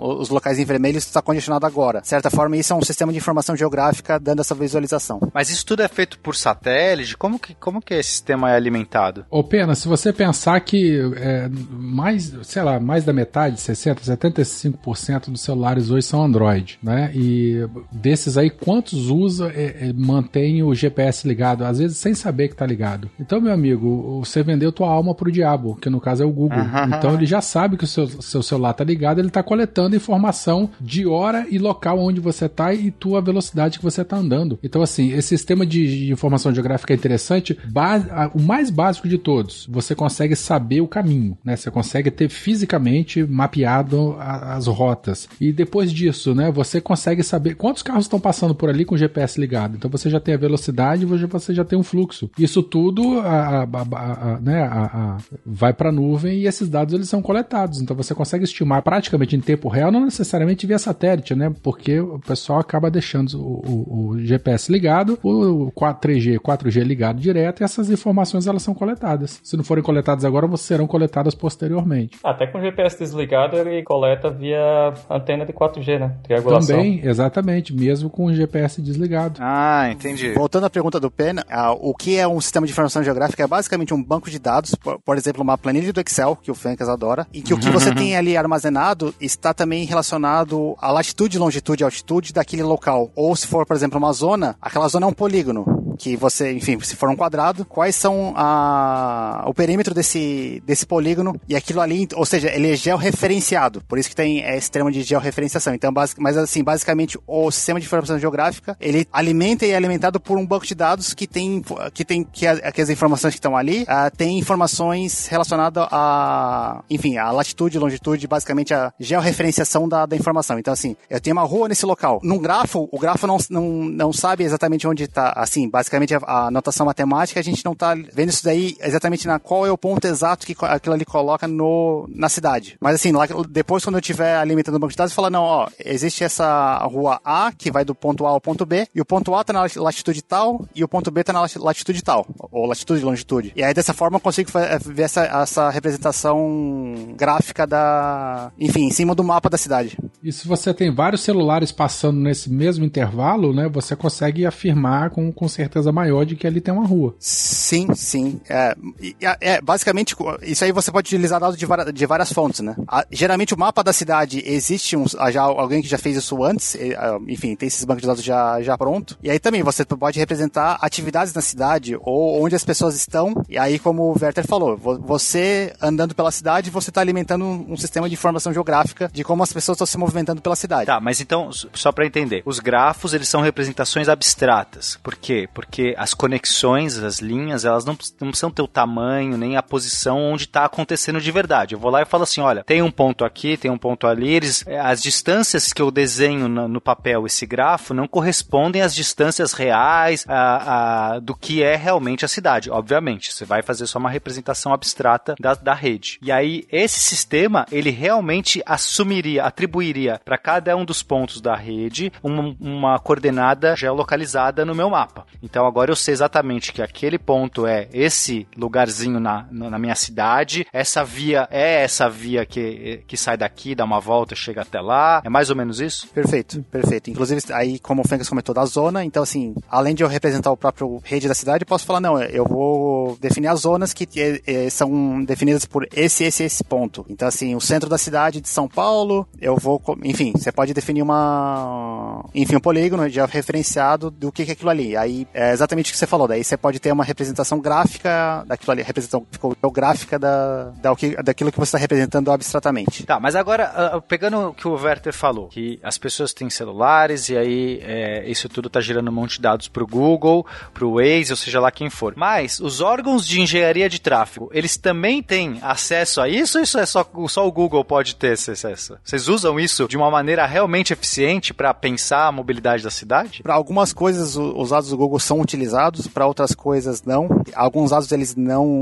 [0.01, 2.01] os locais em vermelho está congestionado agora.
[2.01, 5.21] De certa forma, isso é um sistema de informação geográfica dando essa visualização.
[5.33, 7.17] Mas isso tudo é feito por satélite?
[7.17, 9.25] Como que, como que esse sistema é alimentado?
[9.31, 15.31] Ô, Pena, se você pensar que é, mais, sei lá, mais da metade, 60%, 75%
[15.31, 17.11] dos celulares hoje são Android, né?
[17.15, 22.49] E desses aí, quantos usa, é, é, mantém o GPS ligado, às vezes sem saber
[22.49, 23.11] que tá ligado.
[23.21, 26.59] Então, meu amigo, você vendeu tua alma pro diabo, que no caso é o Google.
[26.97, 30.71] Então ele já sabe que o seu, seu celular tá ligado, ele tá coletando informação
[30.81, 34.59] de hora e local onde você tá e tua velocidade que você tá andando.
[34.63, 37.57] Então, assim, esse sistema de, informação geográfica é interessante.
[37.69, 41.57] Ba a- o mais básico de todos, você consegue saber o caminho, né?
[41.57, 45.29] Você consegue ter fisicamente mapeado a- as rotas.
[45.41, 48.99] E depois disso, né, você consegue saber quantos carros estão passando por ali com o
[48.99, 49.77] GPS ligado.
[49.77, 51.05] Então você já tem a velocidade,
[51.39, 52.31] você já tem um fluxo.
[52.39, 56.69] Isso tudo a, a- a- a- né, a- a- vai para a nuvem e esses
[56.69, 57.81] dados eles são coletados.
[57.81, 61.53] Então você consegue estimar praticamente em tempo real, não necessariamente via satélite, né?
[61.63, 67.21] Porque o pessoal acaba deixando o, o- o GPS ligado, o 4, 3G, 4G ligado
[67.21, 69.41] direto e essas informações elas são coletadas.
[69.43, 72.19] Se não forem coletadas agora, serão coletadas posteriormente.
[72.23, 76.15] Até com o GPS desligado, ele coleta via antena de 4G, né?
[76.23, 76.77] Triangulação.
[76.77, 79.39] Também, exatamente, mesmo com o GPS desligado.
[79.41, 80.33] Ah, entendi.
[80.33, 83.45] Voltando à pergunta do Pena, ah, o que é um sistema de informação geográfica?
[83.45, 86.55] É basicamente um banco de dados, por, por exemplo, uma planilha do Excel, que o
[86.55, 91.39] Fencas adora, e que o que você tem ali armazenado está também relacionado à latitude,
[91.39, 93.09] longitude e altitude daquele local.
[93.15, 95.82] Ou se for, por exemplo, uma zona, aquela zona é um polígono.
[95.99, 101.39] Que você, enfim, se for um quadrado, quais são a, o perímetro desse, desse polígono
[101.49, 103.83] e aquilo ali, ou seja, ele é georreferenciado.
[103.89, 105.75] Por isso que tem esse termo de georreferenciação.
[105.75, 110.19] Então, basic, mas assim, basicamente, o sistema de informação geográfica, ele alimenta e é alimentado
[110.21, 111.63] por um banco de dados que tem,
[111.93, 116.83] que tem, que, a- que as informações que estão ali, ah, tem informações relacionadas a,
[116.91, 120.59] enfim, a latitude, longitude, basicamente a georreferenciação da, da informação.
[120.59, 122.21] Então, assim, eu tenho uma rua nesse local.
[122.23, 125.82] Num grafo, o grafo não, não, não sabe exatamente onde está, assim, basicamente
[126.27, 129.71] a, a notação matemática, a gente não está vendo isso daí exatamente na qual é
[129.71, 132.77] o ponto exato que aquilo ali coloca no, na cidade.
[132.81, 135.69] Mas assim, lá, depois quando eu estiver alimentando o banco de dados, fala, não, ó,
[135.85, 139.35] existe essa rua A, que vai do ponto A ao ponto B, e o ponto
[139.35, 142.67] A está na latitude tal, e o ponto B está na lati- latitude tal, ou
[142.67, 143.53] latitude e longitude.
[143.57, 148.91] E aí dessa forma eu consigo eh, ver essa, essa representação gráfica da, enfim, em
[148.91, 149.97] cima do mapa da cidade.
[150.23, 155.33] E se você tem vários celulares passando nesse mesmo intervalo, né, você consegue afirmar com,
[155.33, 157.15] com certeza maior de que ali tem uma rua.
[157.19, 158.41] Sim, sim.
[158.49, 158.77] É,
[159.21, 162.75] é, é, basicamente, isso aí você pode utilizar dados de, vara- de várias fontes, né?
[162.89, 166.75] A- geralmente o mapa da cidade existe um, já alguém que já fez isso antes,
[166.75, 169.19] e, ah, enfim, tem esses bancos de dados já, já pronto.
[169.23, 173.35] E aí também você pode representar atividades na cidade ou onde as pessoas estão.
[173.49, 177.77] E aí, como o Werther falou, vo- você andando pela cidade, você está alimentando um,
[177.77, 180.87] sistema de informação geográfica de como as pessoas estão se movimentando pela cidade.
[180.87, 184.99] Tá, mas então, só pra entender, os grafos, eles são representações abstratas.
[185.03, 185.49] Por quê?
[185.53, 185.62] Porque
[185.97, 190.47] as conexões, as linhas, elas não, não precisam ter o tamanho, nem a posição onde
[190.49, 191.75] tá acontecendo de verdade.
[191.75, 194.31] Eu vou lá e falo assim, olha, tem um ponto aqui, tem um ponto ali,
[194.31, 198.95] eles, é, as distâncias que eu desenho na- no papel, esse grafo, não correspondem às
[198.95, 202.71] distâncias reais a, a- do que é realmente a cidade.
[202.71, 206.19] Obviamente, você vai fazer só uma representação abstrata da, da rede.
[206.23, 212.13] E aí, esse sistema, ele realmente assumiria, atribuiria para cada um dos pontos da rede
[212.23, 215.27] uma, uma coordenada geolocalizada no meu mapa.
[215.53, 220.67] Então agora eu sei exatamente que aquele ponto é esse lugarzinho na, na minha cidade,
[220.73, 225.21] essa via é essa via que, que sai daqui, dá uma volta, chega até lá.
[225.23, 226.09] É mais ou menos isso?
[226.09, 227.11] Perfeito, perfeito.
[227.11, 230.57] Inclusive, aí, como o Fencas comentou da zona, então, assim, além de eu representar o
[230.57, 234.71] próprio rede da cidade, posso falar, não, eu vou definir as zonas que eh, eh,
[234.71, 237.05] são definidas por esse, esse, esse ponto.
[237.11, 241.03] Então, assim, o centro da cidade de São Paulo, eu vou, enfim, você pode definir
[241.03, 244.97] uma, enfim, um polígono já referenciado do que é aquilo ali.
[244.97, 248.73] Aí, é exatamente o que você falou, daí você pode ter uma representação gráfica daquilo
[248.73, 249.27] ali, representação
[249.61, 253.05] geográfica da, da, o daquilo que você está representando abstratamente.
[253.05, 257.29] Tá, mas agora, ah, pegando o que o Werther falou, que as pessoas têm celulares
[257.29, 261.33] e aí é, isso tudo tá gerando um monte de dados pro Google, pro Waze,
[261.33, 262.15] ou seja lá quem for.
[262.17, 266.79] Mas os órgãos de engenharia de tráfego, eles também têm acesso a isso ou isso
[266.79, 268.97] é só, só o Google pode ter esse acesso?
[269.05, 273.43] Vocês usam isso de uma maneira realmente eficiente para pensar a mobilidade da cidade?
[273.43, 277.29] Para algumas coisas o- os dados do Google são utilizados, para outras coisas não.
[277.55, 278.77] Alguns dados eles não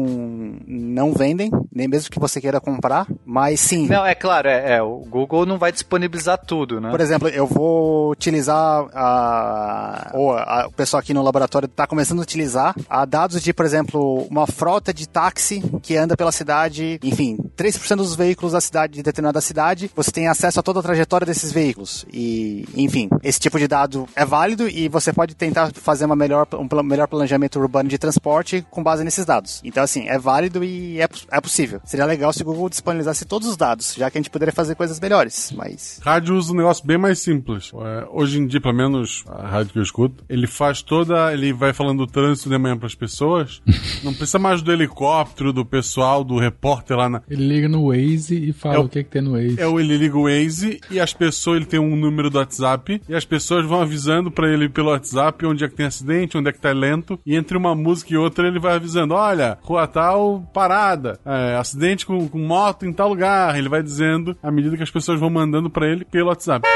[0.67, 3.87] não vendem, nem mesmo que você queira comprar, mas sim.
[3.89, 6.91] Não, é claro, é, é, o Google não vai disponibilizar tudo, né?
[6.91, 12.19] Por exemplo, eu vou utilizar a, ou a- o pessoal aqui no laboratório está começando
[12.19, 16.99] a utilizar a dados de, por exemplo, uma frota de táxi que anda pela cidade,
[17.03, 20.83] enfim, 3% dos veículos da cidade, de determinada cidade, você tem acesso a toda a
[20.83, 22.05] trajetória desses veículos.
[22.13, 26.40] E, enfim, esse tipo de dado é válido e você pode tentar fazer uma melhor,
[26.55, 29.61] um pla- melhor planejamento urbano de transporte com base nesses dados.
[29.65, 31.81] Então, assim, é válido e é, é possível.
[31.85, 34.75] Seria legal se o Google disponibilizasse todos os dados, já que a gente poderia fazer
[34.75, 36.01] coisas melhores, mas...
[36.05, 37.71] Rádio usa um negócio bem mais simples.
[37.75, 41.33] É, hoje em dia, pelo menos a rádio que eu escuto, ele faz toda.
[41.33, 43.61] Ele vai falando do trânsito de manhã pras pessoas.
[44.03, 47.23] Não precisa mais do helicóptero, do pessoal, do repórter lá na.
[47.29, 49.61] Ele liga no Waze e fala É o- o que, que tem no Waze.
[49.61, 53.01] É o ele liga o Waze e as pessoas, ele tem um número do WhatsApp
[53.09, 56.51] e as pessoas vão avisando pra ele pelo WhatsApp onde é que tem acidente, onde
[56.51, 57.19] é que tá lento.
[57.25, 62.07] E entre uma música e outra ele vai avisando: olha, rua tal, parada, é, acidente
[62.07, 63.57] com, com moto em tal lugar.
[63.57, 66.67] Ele vai dizendo à medida que as pessoas vão mandando pra ele pelo WhatsApp.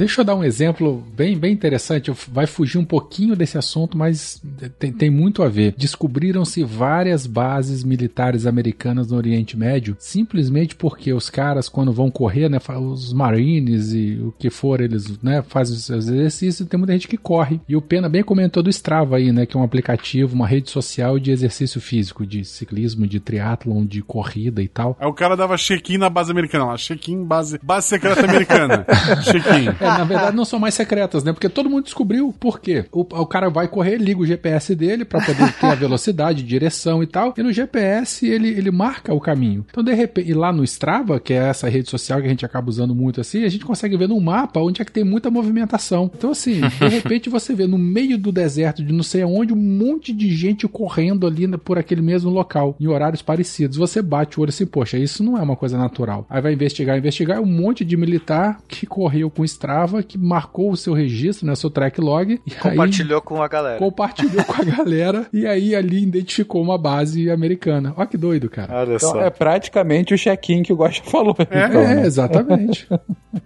[0.00, 2.10] Deixa eu dar um exemplo bem, bem interessante.
[2.32, 4.42] Vai fugir um pouquinho desse assunto, mas
[4.78, 5.74] tem, tem muito a ver.
[5.76, 12.48] Descobriram-se várias bases militares americanas no Oriente Médio, simplesmente porque os caras, quando vão correr,
[12.48, 16.94] né, os marines e o que for, eles né, fazem os seus exercícios, tem muita
[16.94, 17.60] gente que corre.
[17.68, 20.70] E o Pena bem comentou do Strava aí, né, que é um aplicativo, uma rede
[20.70, 24.96] social de exercício físico, de ciclismo, de triatlon, de corrida e tal.
[24.98, 28.86] Aí o cara dava check-in na base americana lá, check-in, base, base secreta americana.
[29.30, 29.68] check-in.
[29.68, 31.32] É, na verdade não são mais secretas, né?
[31.32, 32.84] Porque todo mundo descobriu por quê.
[32.92, 37.02] O, o cara vai correr, liga o GPS dele pra poder ter a velocidade, direção
[37.02, 37.34] e tal.
[37.36, 39.64] E no GPS ele, ele marca o caminho.
[39.70, 42.44] Então, de repente, e lá no Strava, que é essa rede social que a gente
[42.46, 45.30] acaba usando muito assim, a gente consegue ver no mapa onde é que tem muita
[45.30, 46.10] movimentação.
[46.16, 49.56] Então, assim, de repente você vê no meio do deserto de não sei aonde um
[49.56, 53.76] monte de gente correndo ali na- por aquele mesmo local, em horários parecidos.
[53.76, 56.26] Você bate o olho assim, poxa, isso não é uma coisa natural.
[56.28, 59.44] Aí vai investigar, investigar, é um monte de militar que correu com o
[59.80, 62.40] Strava, que marcou o seu registro, né, seu track log.
[62.46, 63.78] E aí Compartilhou com a galera.
[63.78, 67.94] compartilhou com a galera e aí ali identificou uma base americana.
[67.96, 68.80] Olha que doido, cara.
[68.80, 69.20] Olha Então só.
[69.20, 71.34] é praticamente o check-in que o Gosta falou.
[71.50, 72.06] É, então, é, né?
[72.06, 72.86] exatamente.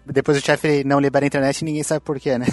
[0.07, 2.47] Depois o chefe não libera a internet e ninguém sabe por quê, né?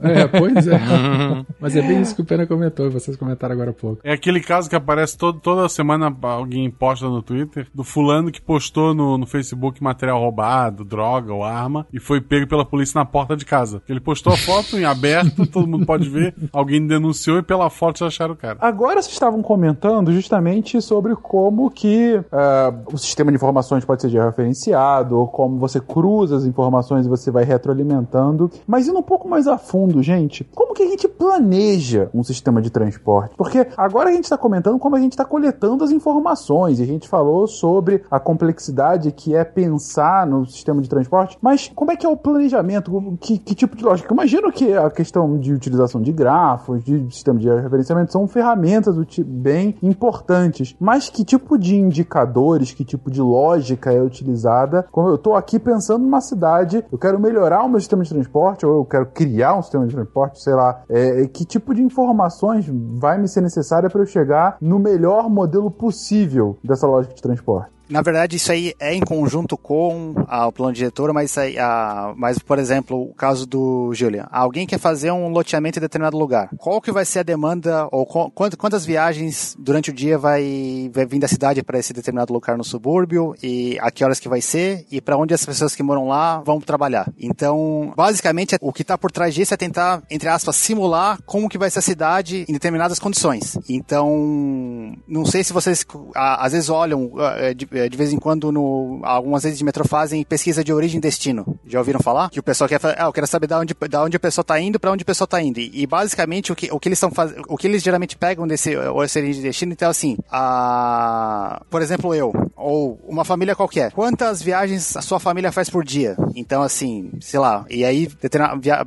[0.00, 0.78] É, pois é.
[1.60, 4.00] Mas é bem isso que o Pena comentou e vocês comentaram agora há pouco.
[4.04, 8.40] É aquele caso que aparece todo- toda semana alguém posta no Twitter do fulano que
[8.40, 13.04] postou no, no Facebook material roubado, droga ou arma e foi pego pela polícia na
[13.04, 13.82] porta de casa.
[13.88, 18.00] Ele postou a foto em aberto, todo mundo pode ver, alguém denunciou e pela foto
[18.00, 18.58] já acharam o cara.
[18.60, 24.10] Agora vocês estavam comentando justamente sobre como que ah, o sistema de informações pode ser
[24.10, 28.50] georreferenciado, ou como você cruza as informações e você vai retroalimentando.
[28.66, 32.60] Mas indo um pouco mais a fundo, gente, como que a gente planeja um sistema
[32.60, 33.34] de transporte?
[33.36, 36.86] Porque agora a gente está comentando como a gente está coletando as informações, e a
[36.86, 41.96] gente falou sobre a complexidade que é pensar no sistema de transporte, mas como é
[41.96, 42.90] que é o planejamento?
[43.20, 44.12] Que, que tipo de lógica?
[44.12, 48.96] Imagino que a questão de utilização de grafos, de sistema de referenciamento, são ferramentas
[49.26, 54.86] bem importantes, mas que tipo de indicadores, que tipo de lógica é utilizada?
[54.90, 58.64] Como eu estou aqui pensando numa cidade, eu quero melhorar o meu sistema de transporte,
[58.66, 62.66] ou eu quero criar um sistema de transporte, sei lá, é, que tipo de informações
[62.68, 67.74] vai me ser necessária para eu chegar no melhor modelo possível dessa lógica de transporte?
[67.88, 72.38] Na verdade, isso aí é em conjunto com ah, o plano diretor, mas, ah, mas,
[72.38, 74.26] por exemplo, o caso do Julian.
[74.30, 76.48] Alguém quer fazer um loteamento em determinado lugar.
[76.56, 80.90] Qual que vai ser a demanda, ou qu- quant- quantas viagens durante o dia vai,
[80.92, 84.28] vai vir da cidade para esse determinado lugar no subúrbio, e a que horas que
[84.28, 87.12] vai ser, e para onde as pessoas que moram lá vão trabalhar.
[87.18, 91.58] Então, basicamente, o que está por trás disso é tentar, entre aspas, simular como que
[91.58, 93.58] vai ser a cidade em determinadas condições.
[93.68, 98.50] Então, não sei se vocês às vezes olham ah, de, eh, de vez em quando
[98.50, 101.58] no algumas vezes de metrô fazem pesquisa de origem e destino.
[101.66, 102.30] Já ouviram falar?
[102.30, 104.42] Que o pessoal quer fazer, ah, eu quero saber da onde da onde a pessoa
[104.42, 105.58] está indo para onde a pessoa está indo.
[105.58, 108.46] E, e basicamente o que o que eles estão fazendo, o que eles geralmente pegam
[108.46, 113.92] desse origem de destino, então assim, a por exemplo, eu ou uma família qualquer.
[113.92, 116.16] Quantas viagens a sua família faz por dia?
[116.34, 118.08] Então assim, sei lá, e aí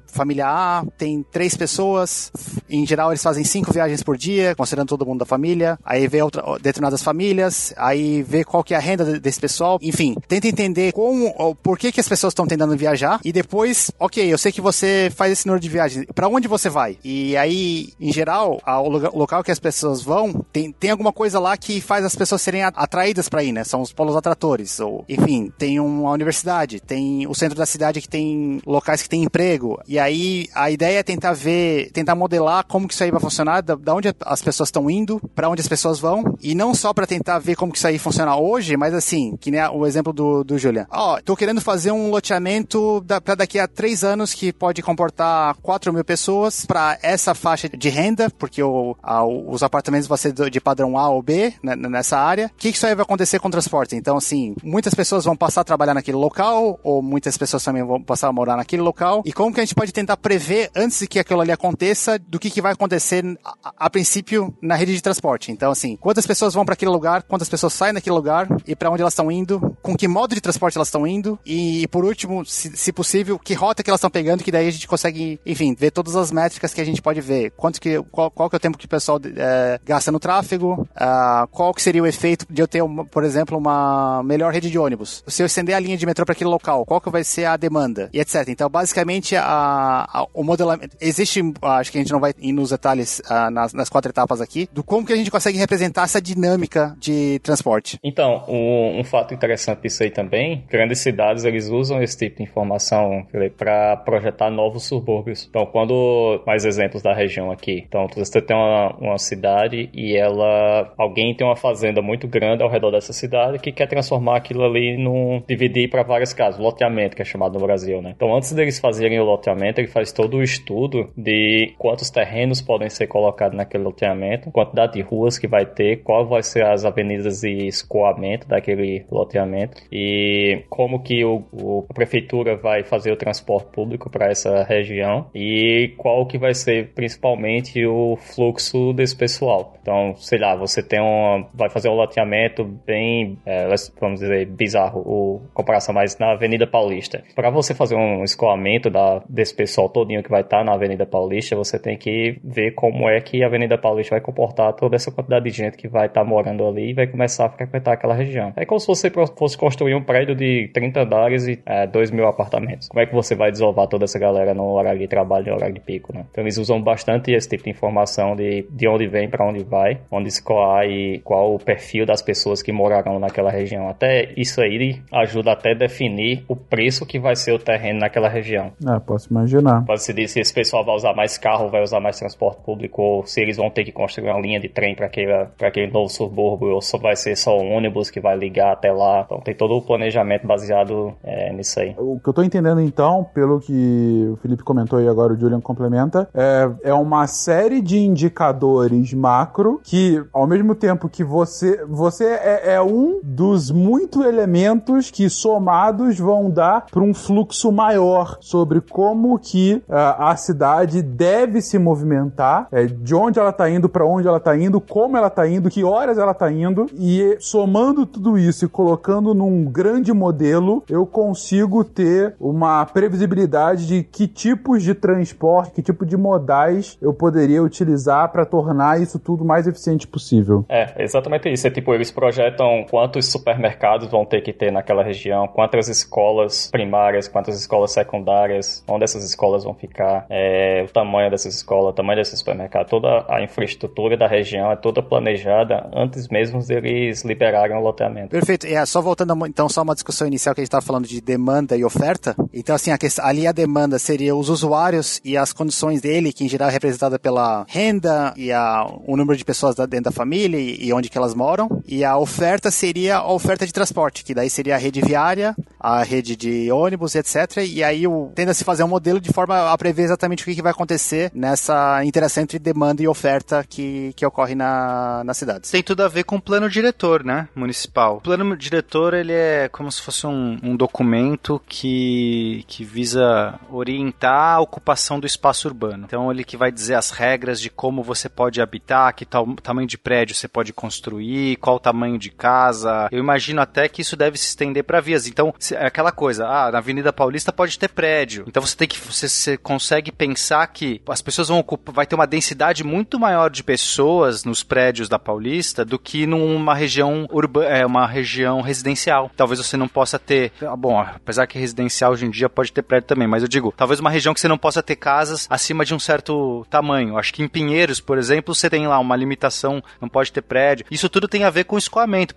[0.08, 2.32] família A tem três pessoas,
[2.70, 5.78] em geral eles fazem cinco viagens por dia, considerando todo mundo da família.
[5.84, 9.78] Aí vê outra, determinadas famílias, aí vê qual que é a renda de- desse pessoal.
[9.82, 13.92] Enfim, tenta entender como, ou por que que as pessoas estão tentando viajar e depois,
[14.00, 16.98] ok, eu sei que você faz esse número de viagens, para onde você vai?
[17.04, 21.56] E aí, em geral, o local que as pessoas vão tem, tem alguma coisa lá
[21.58, 23.64] que faz as pessoas serem atraídas para ir, né?
[23.64, 28.08] São os polos atratores, ou enfim, tem uma universidade, tem o centro da cidade que
[28.08, 29.80] tem locais que tem emprego.
[29.88, 33.62] E aí a ideia é tentar ver, tentar modelar como que isso aí vai funcionar,
[33.62, 36.94] da, da onde as pessoas estão indo, para onde as pessoas vão, e não só
[36.94, 40.14] para tentar ver como que isso aí funciona hoje, mas assim, que nem o exemplo
[40.14, 40.86] do, do Julian.
[40.92, 45.56] Ó, tô querendo fazer um loteamento da, para daqui a três anos que pode comportar
[45.62, 50.34] 4 mil pessoas para essa faixa de renda, porque o, a, os apartamentos vão ser
[50.34, 52.48] de padrão A ou B né, nessa área.
[52.48, 53.96] O que, que isso aí vai acontecer com transporte?
[53.96, 58.02] Então, assim, muitas pessoas vão passar a trabalhar naquele local, ou muitas pessoas também vão
[58.02, 59.24] passar a morar naquele local.
[59.26, 62.40] E como que a gente pode tentar prever antes de que aquilo ali aconteça, do
[62.40, 65.52] que, que vai acontecer a, a princípio na rede de transporte?
[65.52, 68.90] Então, assim, quantas pessoas vão para aquele lugar, quantas pessoas saem daquele lugar e para
[68.90, 72.46] onde elas estão indo, com que modo de transporte elas estão indo e, por último,
[72.46, 75.74] se, se, possível, que rota que elas estão pegando, que daí a gente consegue, enfim,
[75.74, 77.52] ver todas as métricas que a gente pode ver.
[77.52, 80.88] Quanto que, qual, qual que é o tempo que o pessoal é, gasta no tráfego,
[80.96, 84.80] uh, qual que seria o efeito de eu ter, por exemplo, uma melhor rede de
[84.80, 85.24] ônibus.
[85.28, 87.58] Se eu estender a linha de metrô para aquele local, qual que vai ser a
[87.58, 88.48] demanda e etc.
[88.48, 90.96] Então, basicamente, a, a, o modelamento...
[91.00, 94.42] Existe, acho que a gente não vai ir nos detalhes uh, nas, nas quatro etapas
[94.42, 98.00] aqui, do como que a gente consegue representar essa dinâmica de transporte.
[98.04, 102.44] Então, um, um fato interessante disso aí também, grandes cidades, eles usam esse tipo de
[102.44, 103.26] informação
[103.58, 105.46] para projetar novos subúrbios.
[105.50, 107.84] Então, quando, mais exemplos da região aqui.
[107.88, 112.70] Então, você tem uma, uma cidade e ela, alguém tem uma fazenda muito grande ao
[112.70, 113.27] redor dessa cidade
[113.62, 117.66] que quer transformar aquilo ali num, dividir para várias casas, loteamento, que é chamado no
[117.66, 118.14] Brasil, né?
[118.16, 122.90] Então, antes deles fazerem o loteamento, ele faz todo o estudo de quantos terrenos podem
[122.90, 127.42] ser colocados naquele loteamento, quantidade de ruas que vai ter, qual vai ser as avenidas
[127.42, 133.72] de escoamento daquele loteamento e como que o, o a prefeitura vai fazer o transporte
[133.72, 139.78] público para essa região e qual que vai ser principalmente o fluxo desse pessoal.
[139.82, 143.68] Então, sei lá, você tem um, vai fazer um loteamento bem, é,
[144.00, 147.24] vamos dizer, bizarro, o comparação mais na Avenida Paulista.
[147.36, 151.06] Para você fazer um escoamento da, desse pessoal todinho que vai estar tá na Avenida
[151.06, 155.12] Paulista, você tem que ver como é que a Avenida Paulista vai comportar toda essa
[155.12, 158.14] quantidade de gente que vai estar tá morando ali e vai começar a frequentar aquela
[158.14, 158.54] região.
[158.56, 162.28] É como se você fosse construir um prédio de 30 andares e é, 2 mil
[162.28, 162.88] apartamentos.
[162.88, 165.76] Como é que você vai desovar toda essa galera no horário de trabalho e horário
[165.76, 166.26] de pico, né?
[166.32, 170.00] Então eles usam bastante esse tipo de informação de, de onde vem, para onde vai,
[170.12, 172.72] onde escoar e qual o perfil das pessoas que
[173.20, 173.90] naquela região.
[173.90, 178.30] Até isso aí ajuda até a definir o preço que vai ser o terreno naquela
[178.30, 178.72] região.
[178.88, 179.84] É, posso imaginar.
[179.86, 183.02] Pode se dizer se esse pessoal vai usar mais carro, vai usar mais transporte público,
[183.02, 185.32] ou se eles vão ter que construir uma linha de trem para aquele,
[185.62, 189.24] aquele novo subúrbio, ou só vai ser só um ônibus que vai ligar até lá.
[189.26, 191.96] Então tem todo o planejamento baseado é, nisso aí.
[191.98, 195.62] O que eu tô entendendo então, pelo que o Felipe comentou e agora o Julian
[195.62, 202.26] complementa, é, é uma série de indicadores macro que, ao mesmo tempo que você, você
[202.26, 208.82] é, é um dos muitos elementos que somados vão dar para um fluxo maior sobre
[208.82, 214.06] como que uh, a cidade deve se movimentar, é, de onde ela está indo, para
[214.06, 218.06] onde ela está indo, como ela está indo, que horas ela está indo e somando
[218.06, 224.84] tudo isso e colocando num grande modelo, eu consigo ter uma previsibilidade de que tipos
[224.84, 230.08] de transporte, que tipo de modais eu poderia utilizar para tornar isso tudo mais eficiente
[230.08, 230.66] possível.
[230.70, 231.68] É, exatamente isso.
[231.68, 237.28] É tipo, eles projetam quantos supermercados vão ter que ter naquela região, quantas escolas primárias,
[237.28, 242.20] quantas escolas secundárias, onde essas escolas vão ficar, é, o tamanho dessas escolas, o tamanho
[242.20, 247.82] desses supermercados, toda a infraestrutura da região é toda planejada antes mesmo deles liberarem o
[247.82, 248.30] loteamento.
[248.30, 248.68] Perfeito.
[248.68, 251.22] E é, só voltando então só uma discussão inicial que a gente estava falando de
[251.22, 252.36] demanda e oferta.
[252.54, 256.46] Então assim, a questão, ali a demanda seria os usuários e as condições dele, que
[256.46, 260.58] em geral é representada pela renda e a, o número de pessoas dentro da família
[260.58, 261.82] e, e onde que elas moram.
[261.88, 266.04] E a oferta seria a oferta de transporte, que daí seria a rede viária, a
[266.04, 267.58] rede de ônibus, etc.
[267.68, 268.04] E aí
[268.36, 270.72] tende a se fazer um modelo de forma a prever exatamente o que, que vai
[270.72, 275.70] acontecer nessa interação entre demanda e oferta que, que ocorre na, na cidade.
[275.70, 278.18] Tem tudo a ver com o plano diretor, né, municipal.
[278.18, 284.56] O plano diretor, ele é como se fosse um, um documento que, que visa orientar
[284.56, 286.06] a ocupação do espaço urbano.
[286.06, 289.88] Então, ele que vai dizer as regras de como você pode habitar, que tal, tamanho
[289.88, 293.08] de prédio você pode construir, qual o tamanho de casa.
[293.12, 295.28] Eu imagino até que isso deve se estender para vias.
[295.28, 298.46] Então, é aquela coisa, ah, na Avenida Paulista pode ter prédio.
[298.48, 302.16] Então você tem que você, você consegue pensar que as pessoas vão ocupar, vai ter
[302.16, 307.68] uma densidade muito maior de pessoas nos prédios da Paulista do que numa região urbana,
[307.68, 309.30] é, uma região residencial.
[309.36, 312.82] Talvez você não possa ter, ah, bom, apesar que residencial hoje em dia pode ter
[312.82, 315.86] prédio também, mas eu digo, talvez uma região que você não possa ter casas acima
[315.86, 317.18] de um certo tamanho.
[317.18, 320.86] Acho que em Pinheiros, por exemplo, você tem lá uma limitação, não pode ter prédio.
[320.90, 322.36] Isso tudo tem a ver com escoamento,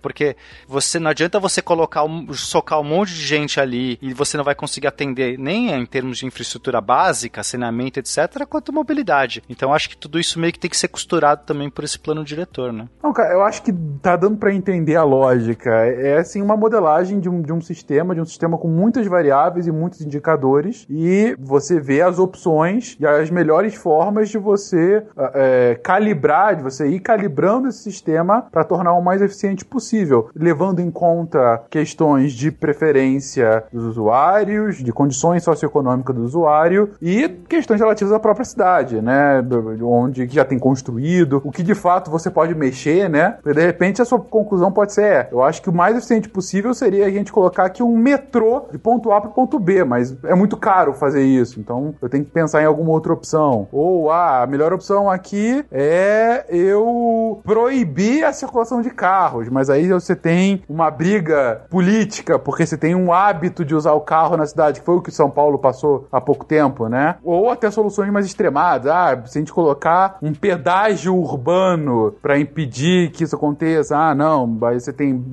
[0.67, 2.03] você não adianta você colocar
[2.33, 6.17] socar um monte de gente ali e você não vai conseguir atender nem em termos
[6.17, 9.43] de infraestrutura básica, saneamento, etc., quanto mobilidade.
[9.49, 12.23] Então acho que tudo isso meio que tem que ser costurado também por esse plano
[12.23, 12.87] diretor, né?
[13.03, 15.69] Não, cara, eu acho que tá dando pra entender a lógica.
[15.69, 19.67] É assim uma modelagem de um, de um sistema, de um sistema com muitas variáveis
[19.67, 25.03] e muitos indicadores, e você vê as opções e as melhores formas de você
[25.33, 30.00] é, calibrar, de você ir calibrando esse sistema para tornar o mais eficiente possível,
[30.35, 37.79] levando em conta questões de preferência dos usuários, de condições socioeconômicas do usuário e questões
[37.79, 39.43] relativas à própria cidade, né?
[39.81, 43.37] Onde já tem construído, o que de fato você pode mexer, né?
[43.41, 46.29] Porque de repente a sua conclusão pode ser: é, eu acho que o mais eficiente
[46.29, 50.15] possível seria a gente colocar aqui um metrô de ponto A para ponto B, mas
[50.23, 53.67] é muito caro fazer isso, então eu tenho que pensar em alguma outra opção.
[53.71, 59.90] Ou ah, a melhor opção aqui é eu proibir a circulação de carros, mas aí
[59.93, 64.45] você tem uma briga política, porque você tem um hábito de usar o carro na
[64.45, 67.15] cidade, que foi o que São Paulo passou há pouco tempo, né?
[67.23, 68.91] Ou até soluções mais extremadas.
[68.91, 74.57] Ah, se a gente colocar um pedágio urbano para impedir que isso aconteça, ah, não,
[74.63, 75.23] aí você tem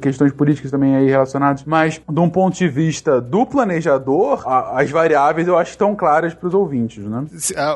[0.00, 4.90] questões políticas também aí relacionadas, mas de um ponto de vista do planejador, a, as
[4.90, 7.24] variáveis eu acho que estão claras para os ouvintes, né?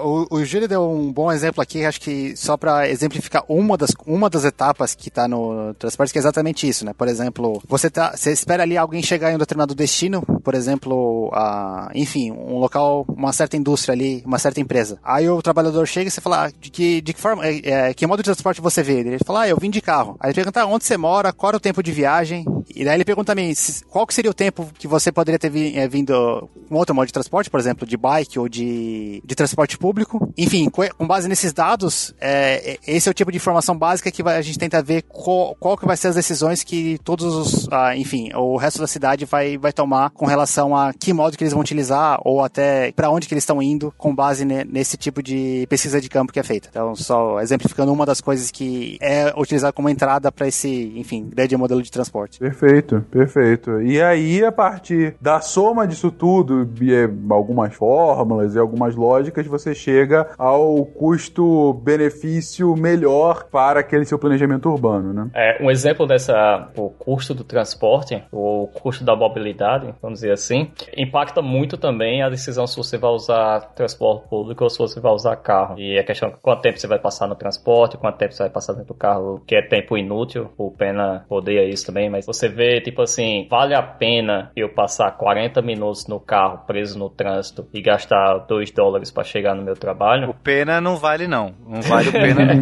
[0.03, 3.91] O, o Júlio deu um bom exemplo aqui, acho que só para exemplificar uma das,
[4.07, 6.92] uma das etapas que está no transporte, que é exatamente isso, né?
[6.92, 11.30] Por exemplo, você, tá, você espera ali alguém chegar em um determinado destino, por exemplo,
[11.32, 14.98] a, enfim, um local, uma certa indústria ali, uma certa empresa.
[15.02, 17.94] Aí o trabalhador chega e você fala, ah, de que, de que forma, é, é,
[17.94, 19.00] que modo de transporte você vê?
[19.00, 20.16] Ele fala, ah, eu vim de carro.
[20.20, 22.44] Aí ele pergunta, ah, onde você mora, qual é o tempo de viagem?
[22.74, 23.52] E daí ele pergunta também,
[23.88, 27.12] qual que seria o tempo que você poderia ter é, vindo com outro modo de
[27.12, 30.32] transporte, por exemplo, de bike ou de, de transporte público.
[30.36, 34.42] Enfim, com base nesses dados, é, esse é o tipo de informação básica que a
[34.42, 38.30] gente tenta ver qual, qual que vai ser as decisões que todos os, ah, enfim,
[38.34, 41.62] o resto da cidade vai, vai tomar com relação a que modo que eles vão
[41.62, 45.66] utilizar ou até para onde que eles estão indo com base ne, nesse tipo de
[45.68, 46.68] pesquisa de campo que é feita.
[46.70, 51.56] Então, só exemplificando uma das coisas que é utilizada como entrada para esse, enfim, grande
[51.56, 52.38] modelo de transporte.
[52.38, 53.80] Perfeito, perfeito.
[53.82, 59.46] E aí, a partir da soma disso tudo, e é, algumas fórmulas e algumas lógicas,
[59.46, 65.30] você chega ao custo-benefício melhor para aquele seu planejamento urbano, né?
[65.34, 70.70] É, um exemplo dessa, o custo do transporte, o custo da mobilidade, vamos dizer assim,
[70.96, 75.12] impacta muito também a decisão se você vai usar transporte público ou se você vai
[75.12, 75.78] usar carro.
[75.78, 78.50] E a questão de quanto tempo você vai passar no transporte, quanto tempo você vai
[78.50, 82.48] passar dentro do carro, que é tempo inútil, o Pena odeia isso também, mas você
[82.48, 87.68] vê, tipo assim, vale a pena eu passar 40 minutos no carro preso no trânsito
[87.72, 90.30] e gastar 2 dólares para chegar no meu trabalho?
[90.30, 92.55] O Pena não vale não, não vale o Pena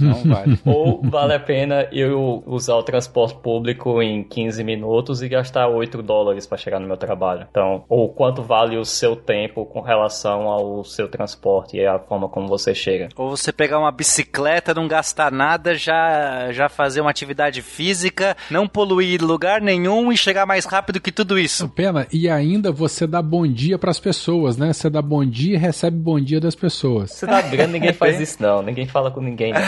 [0.00, 0.58] não vale.
[0.64, 6.02] Ou vale a pena eu usar o transporte público em 15 minutos e gastar 8
[6.02, 7.46] dólares para chegar no meu trabalho.
[7.50, 12.28] Então, ou quanto vale o seu tempo com relação ao seu transporte e a forma
[12.28, 13.08] como você chega.
[13.16, 18.66] Ou você pegar uma bicicleta, não gastar nada, já, já fazer uma atividade física, não
[18.66, 21.68] poluir lugar nenhum e chegar mais rápido que tudo isso.
[21.68, 24.72] Pena, e ainda você dá bom dia para as pessoas, né?
[24.72, 27.12] Você dá bom dia e recebe bom dia das pessoas.
[27.12, 29.60] Você tá grande, ninguém faz isso não, ninguém fala com ninguém não.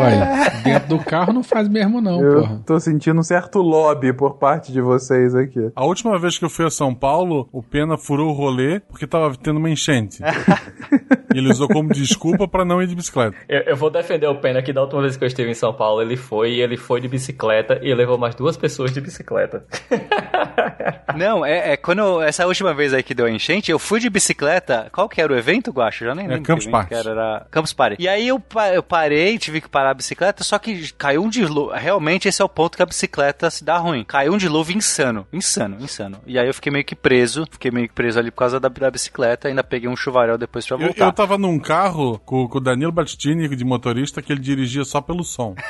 [0.00, 2.62] Uai, dentro do carro não faz mesmo não, Eu porra.
[2.66, 5.70] tô sentindo um certo lobby por parte de vocês aqui.
[5.76, 9.06] A última vez que eu fui a São Paulo, o Pena furou o rolê porque
[9.06, 10.22] tava tendo uma enchente.
[11.34, 13.36] e ele usou como desculpa pra não ir de bicicleta.
[13.48, 15.72] Eu, eu vou defender o Pena que da última vez que eu estive em São
[15.74, 19.64] Paulo, ele foi e ele foi de bicicleta e levou mais duas pessoas de bicicleta.
[21.16, 24.00] Não, é, é quando eu- essa última vez aí que deu a enchente, eu fui
[24.00, 24.88] de bicicleta.
[24.92, 26.04] Qual que era o evento, Guacho?
[26.04, 26.44] Já nem lembro.
[26.44, 26.94] Campus Party.
[26.94, 27.96] Era, era Campus Party.
[27.98, 28.40] E aí eu,
[28.74, 31.74] eu parei, tive que parar a bicicleta, só que caiu um dilúvio.
[31.74, 34.04] Realmente esse é o ponto que a bicicleta se dá ruim.
[34.04, 36.18] Caiu um dilúvio insano, insano, insano.
[36.26, 38.68] E aí eu fiquei meio que preso, fiquei meio que preso ali por causa da,
[38.68, 41.04] da bicicleta, ainda peguei um chuvarel depois pra Eu, voltar.
[41.06, 45.00] eu tava num carro com, com o Danilo Battistini de motorista que ele dirigia só
[45.00, 45.54] pelo som.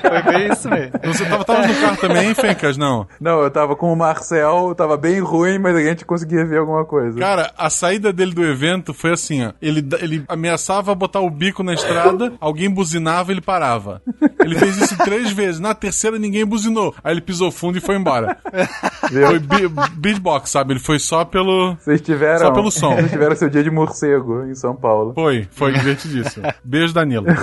[0.00, 0.92] Foi bem isso mesmo.
[1.04, 2.76] Você tava, tava no carro também, hein, Fencas?
[2.76, 3.06] Não.
[3.20, 6.84] Não, eu tava com o Marcel, tava bem ruim, mas a gente conseguia ver alguma
[6.84, 7.18] coisa.
[7.18, 9.52] Cara, a saída dele do evento foi assim, ó.
[9.60, 14.02] Ele, ele ameaçava botar o bico na estrada, alguém buzinava, ele parava.
[14.40, 15.60] Ele fez isso três vezes.
[15.60, 16.94] Na terceira, ninguém buzinou.
[17.02, 18.36] Aí ele pisou fundo e foi embora.
[19.08, 20.72] Foi be- beatbox, sabe?
[20.74, 21.74] Ele foi só pelo...
[21.74, 22.38] Vocês tiveram.
[22.38, 22.94] Só pelo som.
[22.94, 25.12] Vocês tiveram seu dia de morcego em São Paulo.
[25.14, 26.46] Foi, foi divertidíssimo.
[26.64, 27.26] Beijo, Danilo.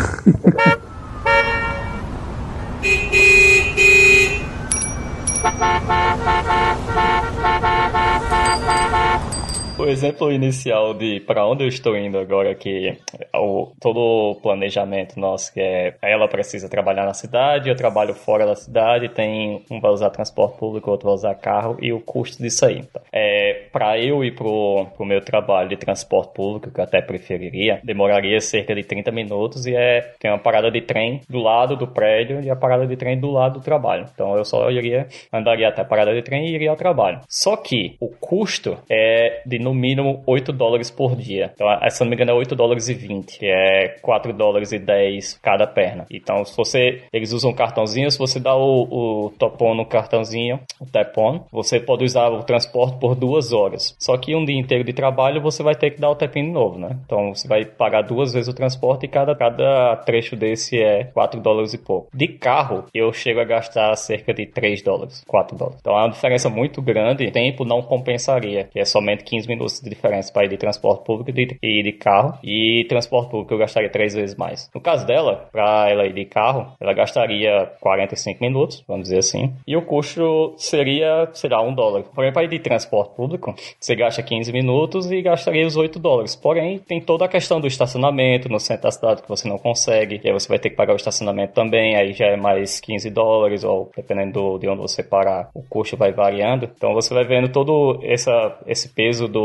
[9.80, 12.97] o exemplo inicial de para onde eu estou indo agora, que
[13.36, 18.45] o, todo o planejamento nosso, que é ela precisa trabalhar na cidade, eu trabalho fora
[18.45, 22.41] da cidade, tem um vai usar transporte público, outro vai usar carro, e o custo
[22.41, 22.80] disso aí.
[22.80, 26.99] Então, é, para eu ir pro, pro meu trabalho de transporte público, que eu até
[26.99, 31.75] preferiria, demoraria cerca de 30 minutos e é, tem uma parada de trem do lado
[31.75, 34.07] do prédio e a parada de trem do lado do trabalho.
[34.11, 37.21] Então eu só iria, andaria até a parada de trem e iria ao trabalho.
[37.30, 41.51] Só que o custo é de no mínimo 8 dólares por dia.
[41.53, 44.80] Então, se não me engano, é 8 dólares e 20, que é 4 dólares e
[44.80, 46.05] 10 cada perna.
[46.09, 50.86] Então, se você, eles usam cartãozinho, se você dá o, o topon no cartãozinho, o
[50.86, 53.95] tap-on, você pode usar o transporte por duas horas.
[53.99, 56.51] Só que um dia inteiro de trabalho você vai ter que dar o tap-in de
[56.51, 56.97] novo, né?
[57.05, 61.41] Então, você vai pagar duas vezes o transporte e cada, cada trecho desse é 4
[61.41, 62.07] dólares e pouco.
[62.13, 65.80] De carro, eu chego a gastar cerca de 3 dólares, 4 dólares.
[65.82, 67.28] Então, é uma diferença muito grande.
[67.28, 71.03] O tempo não compensaria, que é somente 15 minutos de diferença para ir de transporte
[71.03, 71.32] público
[71.62, 72.38] e de carro.
[72.43, 74.70] E transporte público eu gastaria três vezes mais.
[74.74, 79.53] No caso dela, para ela ir de carro, ela gastaria 45 minutos, vamos dizer assim.
[79.66, 82.03] E o custo seria, será um dólar.
[82.14, 86.36] Porém, para ir de transporte público, você gasta 15 minutos e gastaria os 8 dólares.
[86.36, 90.22] Porém, tem toda a questão do estacionamento no centro da cidade que você não consegue.
[90.24, 91.95] E aí você vai ter que pagar o estacionamento também.
[91.95, 96.12] Aí já é mais 15 dólares, ou dependendo de onde você parar, o custo vai
[96.12, 96.70] variando.
[96.76, 99.38] Então você vai vendo todo essa, esse peso do,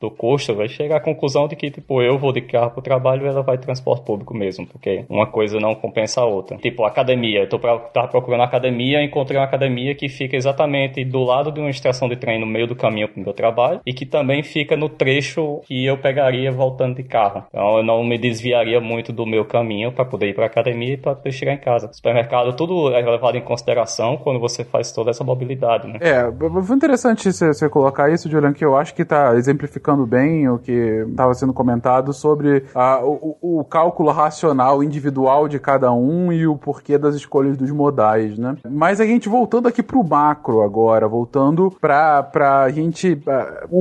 [0.00, 2.82] do custo, vai chegar à conclusão de que, tipo, eu vou de carro para o
[2.82, 4.66] trabalho e ela vai de transporte público mesmo.
[4.66, 6.56] Porque uma coisa não compensa a outra.
[6.58, 7.40] Tipo, academia.
[7.40, 11.60] Eu tô pra, tava procurando academia, encontrei uma academia que fica exatamente do lado de
[11.60, 14.76] uma estação de trem no meio do caminho pro meu trabalho e que também fica
[14.76, 17.44] no trecho que eu pegaria voltando de carro.
[17.48, 20.96] Então eu não me desviaria muito do meu caminho para poder ir para academia e
[20.96, 21.90] para poder chegar em casa.
[21.92, 25.98] Supermercado, tudo é levado em consideração quando você faz toda essa mobilidade, né?
[26.00, 26.24] É,
[26.64, 30.72] foi interessante você colocar isso, Julian, que eu acho que tá exemplificando bem o que
[31.08, 36.56] estava sendo comentado sobre a, o, o cálculo racional individual de cada um e o
[36.56, 38.56] porquê das escolhas dos modais, né?
[38.68, 43.18] Mas a gente voltando aqui pro macro agora, voltando pra, pra gente,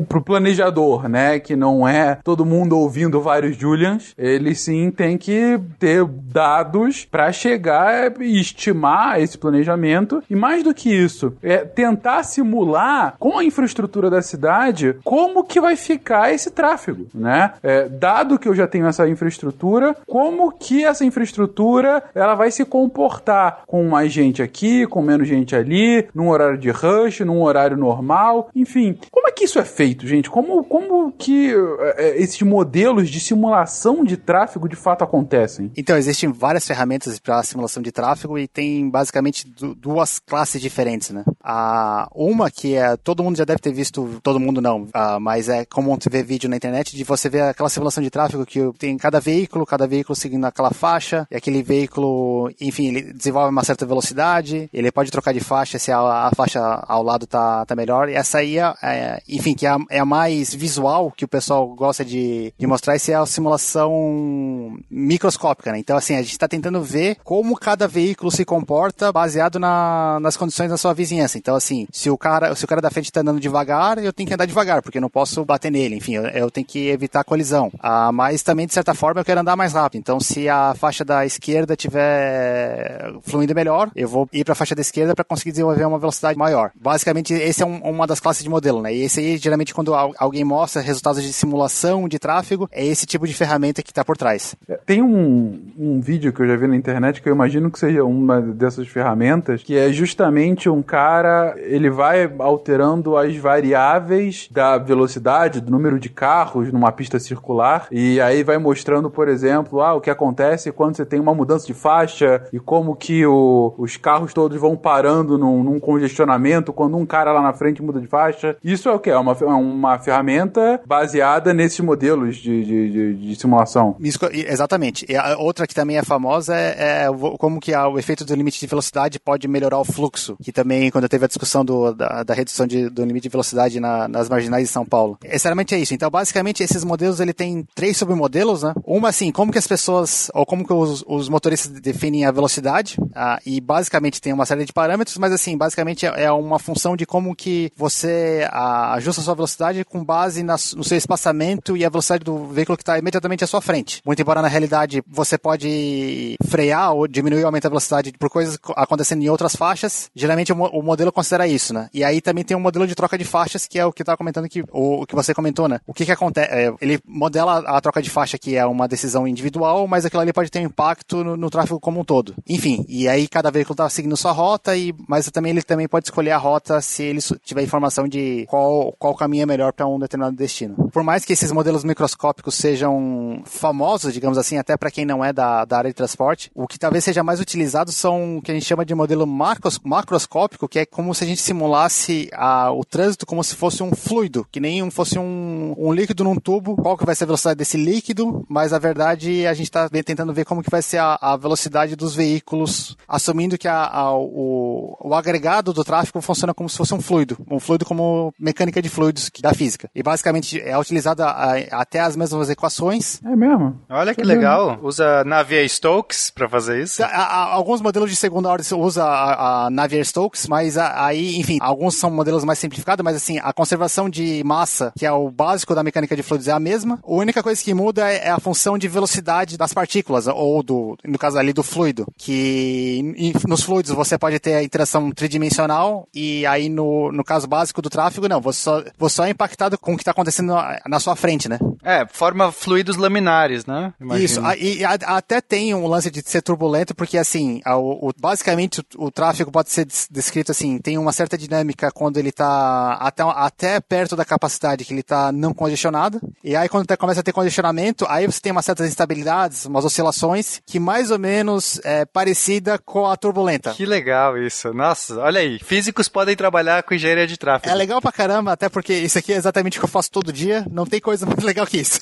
[0.08, 1.40] pro planejador, né?
[1.40, 7.32] Que não é todo mundo ouvindo vários Julians, ele sim tem que ter dados para
[7.32, 13.44] chegar e estimar esse planejamento e mais do que isso, é tentar simular com a
[13.44, 17.54] infraestrutura da cidade como que vai ficar esse tráfego, né?
[17.62, 22.66] É, dado que eu já tenho essa infraestrutura, como que essa infraestrutura ela vai se
[22.66, 27.78] comportar com mais gente aqui, com menos gente ali, num horário de rush, num horário
[27.78, 28.98] normal, enfim.
[29.12, 30.30] Como é que isso é feito, gente?
[30.30, 31.54] Como, como que
[31.98, 35.72] é, esses modelos de simulação de tráfego de fato acontecem?
[35.76, 39.48] Então, existem várias ferramentas para simulação de tráfego e tem basicamente
[39.78, 41.24] duas classes diferentes, né?
[41.44, 45.45] A, uma que é, todo mundo já deve ter visto, todo mundo não, a, mas
[45.50, 48.60] é comum você ver vídeo na internet de você ver aquela simulação de tráfego que
[48.78, 53.64] tem cada veículo, cada veículo seguindo aquela faixa, e aquele veículo, enfim, ele desenvolve uma
[53.64, 57.76] certa velocidade, ele pode trocar de faixa se a, a faixa ao lado tá, tá
[57.76, 58.10] melhor.
[58.10, 61.28] E essa aí, é, é, enfim, que é a, é a, mais visual que o
[61.28, 65.80] pessoal gosta de, de mostrar, essa é a simulação microscópica, né?
[65.80, 70.38] Então, assim, a gente está tentando ver como cada veículo se comporta baseado na, nas
[70.38, 71.38] condições da sua vizinhança.
[71.38, 74.28] Então, assim, se o cara, se o cara da frente está andando devagar, eu tenho
[74.28, 75.96] que andar devagar, porque eu não posso bater nele.
[75.96, 77.72] Enfim, eu, eu tenho que evitar a colisão.
[77.80, 80.00] Ah, mas também, de certa forma, eu quero andar mais rápido.
[80.00, 84.76] Então, se a faixa da esquerda tiver fluindo melhor, eu vou ir para a faixa
[84.76, 86.72] da esquerda para conseguir desenvolver uma velocidade maior.
[86.76, 88.94] Basicamente, esse é um, uma das classes de modelo, né?
[88.94, 93.28] E esse aí, geralmente, quando alguém mostra resultados de simulação de tráfego, é esse tipo
[93.28, 94.56] de ferramenta que está por trás.
[94.68, 97.80] É, tem um, um vídeo que eu já vi na internet que eu imagino que
[97.80, 104.78] seja uma dessas ferramentas, que é justamente um cara, ele vai alterando as variáveis da
[104.78, 109.94] velocidade, do número de carros numa pista circular, e aí vai mostrando, por exemplo, ah,
[109.94, 113.98] o que acontece quando você tem uma mudança de faixa e como que o, os
[113.98, 118.08] carros todos vão parando num, num, congestionamento quando um cara lá na frente muda de
[118.08, 118.58] faixa.
[118.64, 119.10] Isso é o que?
[119.10, 123.96] É uma, é uma ferramenta baseada nesses modelos de, de, de, de simulação.
[124.32, 125.06] Exatamente.
[125.08, 127.08] E a outra que também é famosa é, é
[127.38, 131.10] como que o efeito do limite de velocidade pode melhorar o fluxo, que também quando
[131.10, 134.64] teve a discussão do, da, da redução de, do limite de velocidade na, nas marginais
[134.64, 135.05] de São Paulo.
[135.24, 135.94] Essencialmente é isso.
[135.94, 138.74] Então, basicamente, esses modelos ele tem três submodelos, né?
[138.86, 142.98] Uma assim, como que as pessoas ou como que os, os motoristas definem a velocidade
[143.16, 146.96] ah, e basicamente tem uma série de parâmetros, mas assim, basicamente é, é uma função
[146.96, 151.76] de como que você, a, ajusta a sua velocidade com base nas- no seu espaçamento
[151.78, 154.02] e a velocidade do veículo que está imediatamente à sua frente.
[154.06, 158.58] Muito embora na realidade você pode frear ou diminuir ou aumentar a velocidade por coisas
[158.58, 161.90] co- acontecendo em outras faixas, geralmente o, o modelo considera isso, né?
[161.94, 164.04] E aí também tem um modelo de troca de faixas que é o que eu
[164.04, 165.80] estava comentando que o, o que você comentou, né?
[165.86, 166.46] O que que acontece?
[166.56, 170.32] é, ele modela a troca de faixa que é uma decisão individual, mas aquilo ali
[170.32, 172.34] pode ter um impacto no, no tráfego como um todo.
[172.48, 176.06] Enfim, e aí cada veículo está seguindo sua rota e mas também ele também pode
[176.06, 180.00] escolher a rota se ele tiver informação de qual qual caminho é melhor para um
[180.00, 180.90] determinado destino.
[180.92, 185.34] Por mais que esses modelos microscópicos sejam famosos, digamos assim, até para quem não é
[185.34, 188.54] da, da área de transporte, o que talvez seja mais utilizado são o que a
[188.54, 192.84] gente chama de modelo macros, macroscópico, que é como se a gente simulasse a, o
[192.84, 196.76] trânsito como se fosse um fluido, que nem um, fosse um, um líquido num tubo,
[196.76, 200.34] qual que vai ser a velocidade desse líquido, mas na verdade a gente está tentando
[200.34, 204.98] ver como que vai ser a, a velocidade dos veículos, assumindo que a, a- o,
[205.02, 208.90] o agregado do tráfego funciona como se fosse um fluido, um fluido como mecânica de
[208.90, 209.90] fluidos que- da física.
[209.96, 213.80] E basicamente é utilizada a- até as mesmas equações, É mesmo?
[213.90, 214.80] Olha que legal.
[214.84, 217.02] Usa Navier-Stokes pra fazer isso?
[217.04, 221.96] Há- alguns modelos de segunda ordem usa a, a Navier-Stokes, mas a- aí, enfim, alguns
[221.98, 225.84] são modelos mais simplificados, mas assim, a conservação de massa, que é o básico da
[225.84, 227.00] mecânica de fluidos, é a mesma.
[227.04, 230.98] A única coisa que muda é, é a função de velocidade das partículas, ou do,
[231.04, 232.06] no caso ali, do fluido.
[232.18, 233.14] Que
[233.48, 237.90] nos fluidos você pode ter a interação tridimensional, e aí no, no caso básico do
[237.90, 241.00] tráfego, não, você só, você só é impactado com o que está acontecendo na, na
[241.00, 241.60] sua frente, né?
[241.86, 243.94] É, forma fluidos laminares, né?
[244.02, 244.26] Imagino.
[244.26, 248.82] Isso, a- e até tem um lance de ser turbulento, porque assim, o, o- basicamente
[248.98, 252.94] o, o tráfego pode ser des- descrito assim, tem uma certa dinâmica quando ele está
[252.94, 257.20] até, até perto da capacidade que ele está não congestionado, e aí quando tá- começa
[257.20, 261.80] a ter congestionamento, aí você tem umas certas instabilidades, umas oscilações, que mais ou menos
[261.84, 263.74] é parecida com a turbulenta.
[263.74, 264.74] Que legal isso.
[264.74, 265.60] Nossa, olha aí.
[265.60, 267.72] Físicos podem trabalhar com engenharia de tráfego.
[267.72, 270.34] É legal pra caramba, até porque isso aqui é exatamente o que eu faço todo
[270.34, 272.02] dia, não tem coisa mais legal que isso.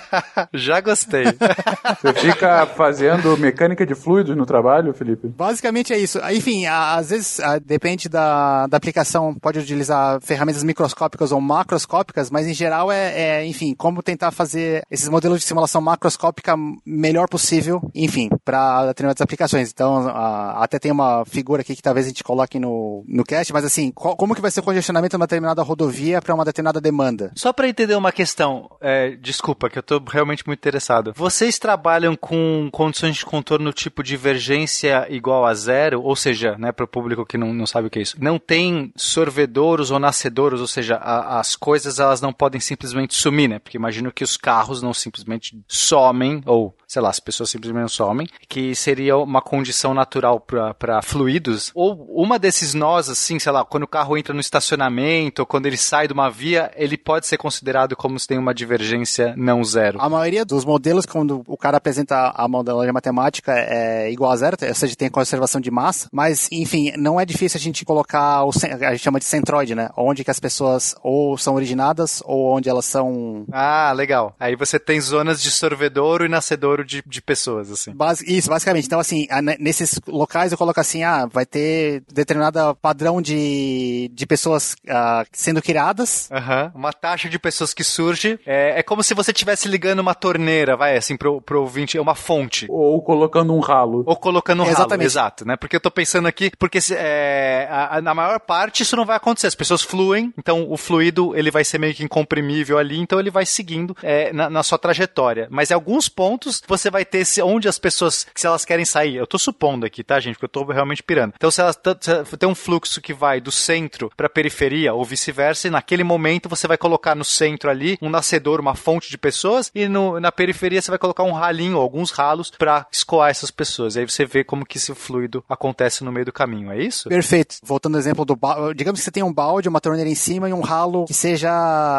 [0.52, 1.24] Já gostei.
[2.00, 5.28] Você fica fazendo mecânica de fluidos no trabalho, Felipe?
[5.28, 6.18] Basicamente é isso.
[6.30, 12.46] Enfim, a- às vezes depende da, da aplicação, pode utilizar ferramentas microscópicas ou macroscópicas, mas
[12.46, 16.54] em geral é, é, enfim, como tentar fazer esses modelos de simulação macroscópica
[16.84, 19.70] melhor possível, enfim, para determinadas aplicações.
[19.70, 23.52] Então, a- até tem uma figura aqui que talvez a gente coloque no, no cast,
[23.52, 26.80] mas assim, como que vai ser o congestionamento de uma determinada rodovia para uma determinada
[26.80, 27.30] demanda?
[27.34, 31.12] Só pra entender uma questão, é, desculpa, que eu tô realmente muito interessado.
[31.16, 36.02] Vocês trabalham com condições de contorno tipo divergência igual a zero?
[36.02, 38.38] Ou seja, né, para o público que não, não sabe o que é isso, não
[38.38, 43.58] tem sorvedouros ou nascedouros, ou seja, a- as coisas elas não podem simplesmente sumir, né?
[43.58, 48.26] Porque imagino que os carros não simplesmente somem, ou sei lá, as pessoas simplesmente somem,
[48.48, 51.70] que seria uma condição natural para fluidos.
[51.72, 55.66] Ou uma desses nós, assim, sei lá, quando o carro entra no estacionamento, ou quando
[55.66, 59.62] ele sai de uma via, ele pode ser considerado como se tem uma divergência não
[59.62, 60.00] zero.
[60.02, 64.56] A maioria dos modelos, quando o cara apresenta a modelagem matemática, é igual a zero,
[64.60, 68.50] ou seja, tem conservação de massa, mas, enfim, não é difícil a gente colocar o,
[68.50, 69.90] a gente chama de centroide, né?
[69.96, 73.44] Onde que as pessoas ou são originadas, ou onde elas são...
[73.52, 74.34] Ah, legal.
[74.40, 77.92] Aí você tem zonas de sorvedouro e nascedouro de, de pessoas, assim.
[77.92, 78.86] Basi- isso, basicamente.
[78.86, 79.26] Então, assim,
[79.58, 85.62] nesses locais eu coloco assim, ah, vai ter determinada padrão de, de pessoas ah, sendo
[85.62, 86.72] criadas, Aham.
[86.74, 88.38] Uma taxa de pessoas que surge.
[88.46, 92.00] É, é como se você estivesse ligando uma torneira, vai, assim, pro, pro ouvinte, é
[92.00, 92.66] uma fonte.
[92.68, 94.02] Ou colocando um ralo.
[94.06, 95.06] Ou colocando um ralo, Exatamente.
[95.06, 95.56] exato, né?
[95.56, 99.04] Porque eu tô pensando aqui, porque se- é, a- a- na maior parte isso não
[99.04, 102.98] vai acontecer, as pessoas fluem, então o fluido ele vai ser meio que incomprimível ali,
[102.98, 105.48] então ele vai seguindo é, na, na sua trajetória.
[105.50, 109.16] Mas em alguns pontos você vai ter se, onde as pessoas, se elas querem sair,
[109.16, 110.34] eu tô supondo aqui, tá, gente?
[110.34, 111.34] Porque eu tô realmente pirando.
[111.36, 111.78] Então se elas
[112.24, 116.48] se tem um fluxo que vai do centro pra periferia ou vice-versa, e naquele momento
[116.48, 120.32] você vai colocar no centro ali um nascedor, uma fonte de pessoas, e no, na
[120.32, 123.96] periferia você vai colocar um ralinho, alguns ralos, pra escoar essas pessoas.
[123.96, 127.08] E aí você vê como que esse fluido acontece no meio do caminho, é isso?
[127.08, 127.56] Perfeito.
[127.62, 130.48] Voltando ao exemplo do balde, digamos que você tem um balde, uma torneira em cima
[130.48, 131.50] e um ralo que seja,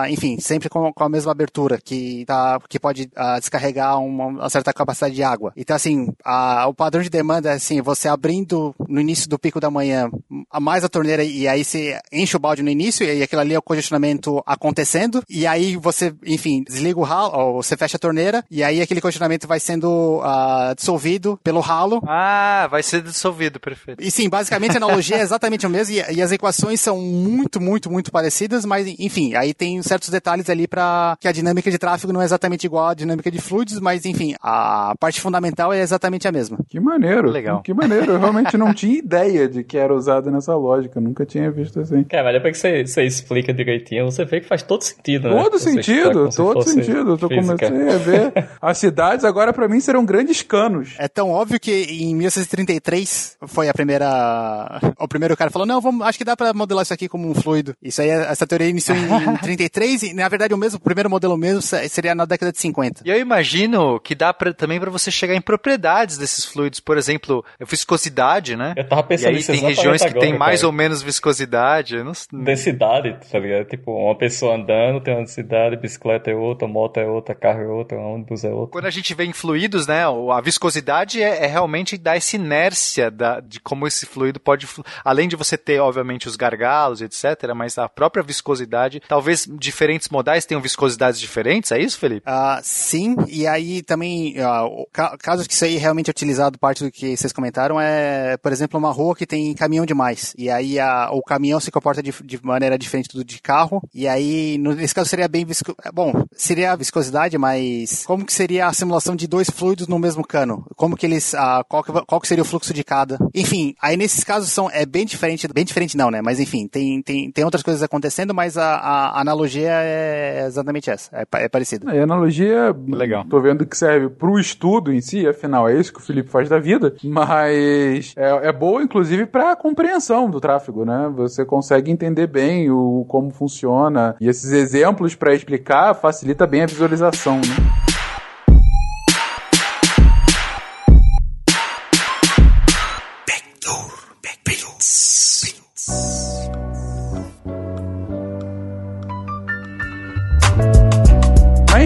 [0.09, 4.49] enfim, sempre com, com a mesma abertura, que, tá, que pode ah, descarregar uma, uma
[4.49, 5.51] certa capacidade de água.
[5.55, 9.59] Então, assim, a- o padrão de demanda é assim, você abrindo no início do pico
[9.59, 10.09] da manhã
[10.49, 13.41] a mais a torneira e aí você enche o balde no início e aí aquilo
[13.41, 17.97] ali é o congestionamento acontecendo e aí você, enfim, desliga o ralo, ou você fecha
[17.97, 22.01] a torneira, e aí aquele condicionamento vai sendo ah, dissolvido pelo ralo.
[22.07, 24.01] Ah, vai ser dissolvido, perfeito.
[24.03, 27.59] E sim, basicamente a analogia é exatamente a mesma, e, e as equações são muito,
[27.61, 31.77] muito, muito parecidas, mas enfim, aí tem certos detalhes ali para que a dinâmica de
[31.77, 35.81] tráfego não é exatamente igual à dinâmica de fluidos, mas enfim, a parte fundamental é
[35.81, 36.57] exatamente a mesma.
[36.67, 37.29] Que maneiro.
[37.29, 37.61] Legal.
[37.61, 38.13] Que maneiro.
[38.13, 40.97] Eu realmente não tinha ideia de que era usado nessa lógica.
[40.99, 42.03] Eu nunca tinha visto assim.
[42.03, 45.43] Cara, mas depois que você, você explica direitinho, você vê que faz todo sentido, né?
[45.43, 47.17] Todo Você sentido, todo sentido.
[47.21, 48.49] Eu comecei a ver.
[48.61, 50.95] As cidades agora pra mim serão grandes canos.
[50.97, 54.79] É tão óbvio que em 1933 foi a primeira.
[54.99, 57.33] O primeiro cara falou: não, vamos, acho que dá pra modelar isso aqui como um
[57.33, 57.75] fluido.
[57.81, 61.37] Isso aí, essa teoria iniciou em 33 e, na verdade, o mesmo, o primeiro modelo
[61.37, 63.01] mesmo se- seria na década de 50.
[63.05, 66.79] E eu imagino que dá pra, também para você chegar em propriedades desses fluidos.
[66.79, 68.73] Por exemplo, a viscosidade, né?
[68.77, 70.67] Eu tava E pensando aí nisso tem regiões que agora, tem mais cara.
[70.67, 72.03] ou menos viscosidade.
[72.03, 72.11] Não.
[72.43, 73.65] Densidade, tá ligado?
[73.67, 77.67] Tipo, uma pessoa andando tem uma densidade, bicicleta é outra, moto é outra, carro é
[77.67, 78.71] outra, ônibus é outra.
[78.71, 83.09] Quando a gente vê em fluidos, né, a viscosidade é, é realmente dar essa inércia
[83.11, 87.53] da- de como esse fluido pode, flu- além de você ter, obviamente, os gargalos, etc.,
[87.55, 92.21] mas a própria viscosidade, talvez diferentes modais tenham viscosidades diferentes, é isso, Felipe?
[92.25, 96.57] Ah, sim, e aí também, ah, o ca- caso que isso aí realmente é utilizado,
[96.59, 100.33] parte do que vocês comentaram, é, por exemplo, uma rua que tem caminhão demais.
[100.37, 103.81] E aí a- o caminhão se comporta de, de maneira diferente do de carro.
[103.93, 105.75] E aí, no- nesse caso, seria bem visco...
[105.93, 110.25] Bom, seria a viscosidade, mas como que seria a simulação de dois fluidos no mesmo
[110.25, 110.65] cano?
[110.75, 111.33] Como que eles.
[111.35, 113.17] ah, qual, que, qual que seria o fluxo de cada?
[113.33, 115.47] Enfim, aí nesses casos são, é bem diferente.
[115.53, 116.21] Bem diferente não, né?
[116.21, 121.09] Mas enfim, tem, tem, tem outras coisas acontecendo, mas a, a analogia é exatamente essa.
[121.15, 121.93] É, é parecida.
[121.93, 123.25] E a analogia, Legal.
[123.29, 126.49] tô vendo que serve pro estudo em si, afinal é isso que o Felipe faz
[126.49, 131.11] da vida, mas é, é boa inclusive pra compreensão do tráfego, né?
[131.15, 136.67] Você consegue entender bem o como funciona e esses exemplos pra explicar facilita bem a
[136.67, 137.90] visualização, né?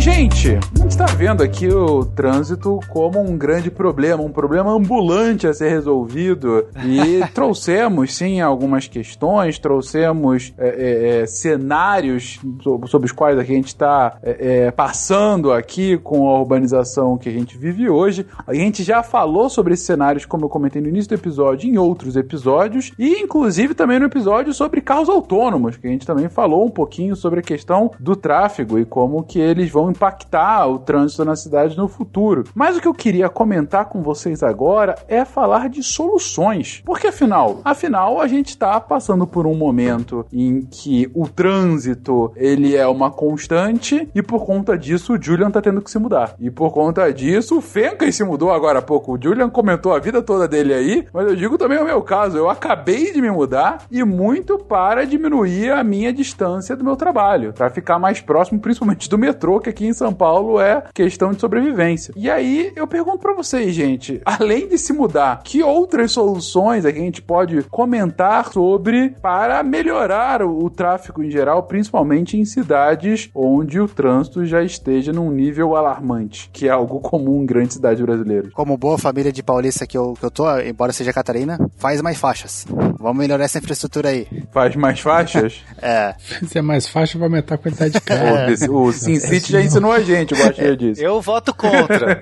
[0.05, 5.47] Gente, a gente está vendo aqui o trânsito como um grande problema, um problema ambulante
[5.47, 6.63] a ser resolvido.
[6.85, 13.43] E trouxemos, sim, algumas questões, trouxemos é, é, é, cenários so- sobre os quais a
[13.43, 18.27] gente está é, é, passando aqui com a urbanização que a gente vive hoje.
[18.45, 21.79] A gente já falou sobre esses cenários, como eu comentei no início do episódio, em
[21.79, 26.63] outros episódios, e inclusive também no episódio sobre carros autônomos, que a gente também falou
[26.63, 31.25] um pouquinho sobre a questão do tráfego e como que eles vão impactar o trânsito
[31.25, 32.43] na cidade no futuro.
[32.53, 36.83] Mas o que eu queria comentar com vocês agora é falar de soluções.
[36.85, 42.75] Porque afinal, afinal a gente está passando por um momento em que o trânsito ele
[42.75, 46.35] é uma constante e por conta disso o Julian tá tendo que se mudar.
[46.39, 49.13] E por conta disso o Fencas se mudou agora há pouco.
[49.13, 52.37] O Julian comentou a vida toda dele aí, mas eu digo também o meu caso.
[52.37, 57.53] Eu acabei de me mudar e muito para diminuir a minha distância do meu trabalho,
[57.53, 61.39] para ficar mais próximo, principalmente do metrô, que aqui em São Paulo é questão de
[61.39, 62.13] sobrevivência.
[62.15, 66.91] E aí eu pergunto para vocês, gente, além de se mudar, que outras soluções a
[66.91, 73.79] gente pode comentar sobre para melhorar o, o tráfego em geral, principalmente em cidades onde
[73.79, 78.53] o trânsito já esteja num nível alarmante, que é algo comum em grandes cidades brasileiras.
[78.53, 82.17] Como boa família de paulista que eu, que eu tô, embora seja Catarina, faz mais
[82.17, 82.65] faixas.
[82.99, 84.27] Vamos melhorar essa infraestrutura aí.
[84.51, 85.63] Faz mais faixas?
[85.81, 86.15] É.
[86.47, 88.25] Se é mais fácil, vai aumentar a quantidade de carro.
[88.69, 91.01] O, o SimCity já ensinou a gente, eu gosto disso.
[91.03, 92.17] Eu voto contra.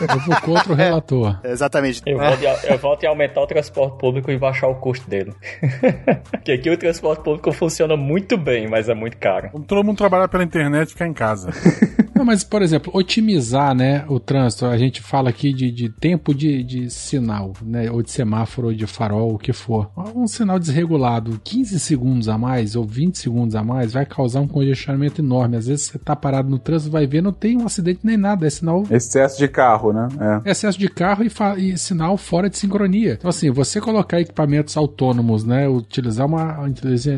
[0.00, 1.38] Eu vou contra o relator.
[1.44, 2.02] Exatamente.
[2.06, 5.32] Eu volto, a- eu volto em aumentar o transporte público e baixar o custo dele.
[6.30, 9.50] Porque aqui o transporte público funciona muito bem, mas é muito caro.
[9.66, 11.50] Todo mundo trabalhar pela internet e ficar em casa.
[12.22, 14.64] Não, mas, por exemplo, otimizar né, o trânsito.
[14.66, 17.90] A gente fala aqui de, de tempo de, de sinal, né?
[17.90, 19.90] Ou de semáforo, ou de farol, o que for.
[20.14, 24.46] Um sinal desregulado, 15 segundos a mais ou 20 segundos a mais, vai causar um
[24.46, 25.56] congestionamento enorme.
[25.56, 28.46] Às vezes você tá parado no trânsito, vai ver, não tem um acidente nem nada.
[28.46, 30.06] É sinal Excesso de carro, né?
[30.46, 30.50] É.
[30.52, 33.14] excesso de carro e, fa- e sinal fora de sincronia.
[33.18, 35.68] Então, assim, você colocar equipamentos autônomos, né?
[35.68, 36.68] Utilizar uma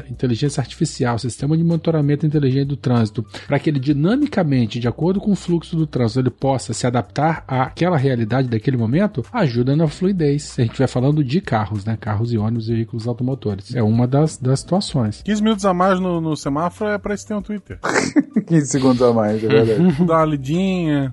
[0.08, 5.20] inteligência, artificial, sistema de monitoramento inteligente do trânsito, para que ele dinamicamente, de acordo acordo
[5.20, 9.86] com o fluxo do trânsito, ele possa se adaptar àquela realidade daquele momento, ajuda na
[9.86, 10.42] fluidez.
[10.44, 11.96] Se a gente estiver falando de carros, né?
[12.00, 13.74] Carros e ônibus e veículos automotores.
[13.74, 15.22] É uma das, das situações.
[15.22, 17.78] 15 minutos a mais no, no semáforo é pra isso ter um Twitter.
[18.46, 20.04] 15 segundos a mais, é verdade.
[20.04, 21.12] Dá uma lidinha.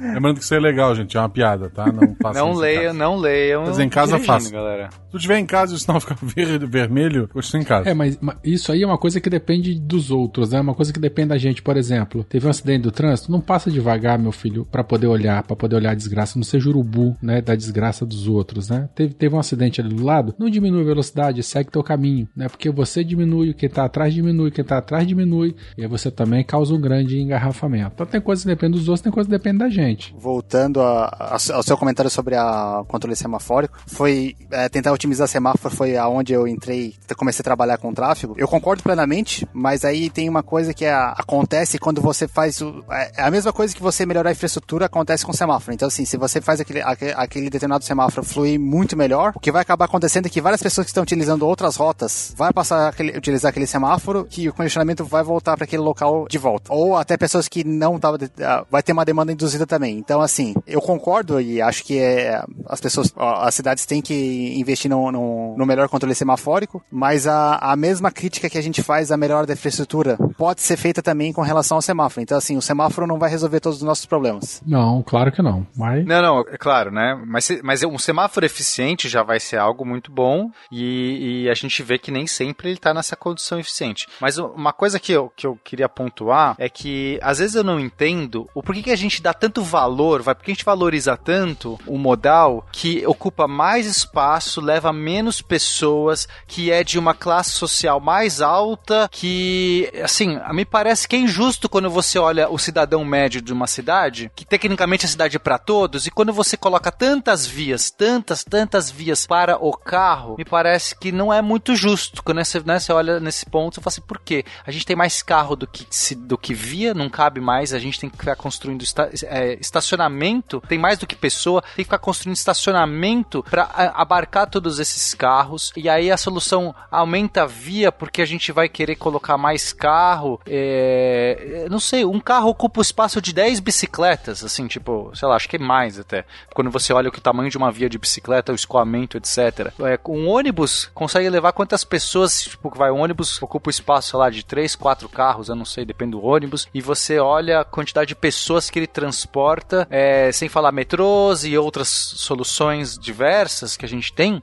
[0.00, 1.16] Lembrando que isso é legal, gente.
[1.16, 1.86] É uma piada, tá?
[1.90, 2.98] Não façam Não isso em leiam, casa.
[2.98, 3.64] não leiam.
[3.64, 4.50] Dizer, em casa faça.
[4.50, 4.90] galera.
[4.90, 7.88] Se tu tiver em casa e o sinal ficar verde, vermelho, continua em casa.
[7.88, 10.58] É, mas, mas isso aí é uma coisa que depende dos outros, né?
[10.58, 11.62] É uma coisa que depende da gente.
[11.62, 15.42] Por exemplo, teve um acidente do trânsito, não passa devagar, meu filho, pra poder olhar,
[15.42, 16.38] pra poder olhar a desgraça.
[16.38, 17.40] Não seja urubu, né?
[17.42, 18.88] Da desgraça dos outros, né?
[18.94, 22.48] Teve, teve um acidente ali do lado, não diminui a velocidade, segue teu caminho, né?
[22.48, 26.44] Porque você diminui, quem tá atrás diminui, quem tá atrás diminui, e aí você também
[26.44, 27.92] causa um grande engarrafamento.
[27.94, 30.14] Então tem coisa que depende dos outros, tem coisa que depende da gente.
[30.18, 35.74] Voltando a- a- ao seu comentário sobre a controle semafórico, foi é, tentar otimizar semáforo
[35.74, 38.34] foi aonde eu entrei, comecei a trabalhar com tráfego.
[38.38, 42.73] Eu concordo plenamente, mas aí tem uma coisa que é, acontece quando você faz o,
[42.90, 45.72] é é a mesma coisa que você melhorar a infraestrutura acontece com o semáforo.
[45.74, 49.52] Então assim, se você faz aquele, aque- aquele determinado semáforo fluir muito melhor, o que
[49.52, 53.16] vai acabar acontecendo é que várias pessoas que estão utilizando outras rotas vai passar a
[53.18, 56.72] utilizar aquele semáforo que o congestionamento vai voltar para aquele local de volta.
[56.72, 59.98] Ou até pessoas que não tava de- ah, vai ter uma demanda induzida também.
[59.98, 64.90] Então assim, eu concordo e acho que é, as pessoas, as cidades têm que investir
[64.90, 69.10] no, no, no melhor controle semafórico, mas a, a mesma crítica que a gente faz
[69.12, 72.22] à melhora da infraestrutura pode ser feita também com relação ao semáforo.
[72.22, 74.62] Então assim, o semáforo não vai resolver todos os nossos problemas.
[74.66, 75.66] Não, claro que não.
[75.76, 77.20] Mas Não, não, é claro, né?
[77.26, 81.82] Mas, mas um semáforo eficiente já vai ser algo muito bom e, e a gente
[81.82, 84.06] vê que nem sempre ele tá nessa condição eficiente.
[84.20, 87.78] Mas uma coisa que eu, que eu queria pontuar é que às vezes eu não
[87.78, 91.78] entendo o porquê que a gente dá tanto valor, vai, porque a gente valoriza tanto
[91.86, 98.00] o modal que ocupa mais espaço, leva menos pessoas, que é de uma classe social
[98.00, 103.42] mais alta, que, assim, me parece que é injusto quando você olha o cidadão médio
[103.42, 107.44] de uma cidade, que tecnicamente a cidade é para todos, e quando você coloca tantas
[107.46, 112.22] vias, tantas, tantas vias para o carro, me parece que não é muito justo.
[112.22, 114.44] Quando você, né, você olha nesse ponto, você fala assim, por quê?
[114.64, 117.78] A gente tem mais carro do que, se- do que via, não cabe mais, a
[117.78, 121.84] gente tem que ficar construindo esta- é, estacionamento, tem mais do que pessoa, tem que
[121.84, 123.64] ficar construindo estacionamento para
[123.96, 128.68] abarcar todos esses carros, e aí a solução aumenta a via porque a gente vai
[128.68, 134.44] querer colocar mais carro, é, não sei, um carro ocupa o espaço de 10 bicicletas,
[134.44, 136.24] assim, tipo, sei lá, acho que é mais até.
[136.54, 139.72] Quando você olha o tamanho de uma via de bicicleta, o escoamento, etc.
[139.80, 144.10] É, um ônibus consegue levar quantas pessoas, tipo, que vai, um ônibus ocupa o espaço,
[144.10, 147.60] sei lá, de 3, 4 carros, eu não sei, depende do ônibus, e você olha
[147.60, 153.76] a quantidade de pessoas que ele transporta, é, sem falar metrôs e outras soluções diversas
[153.76, 154.42] que a gente tem,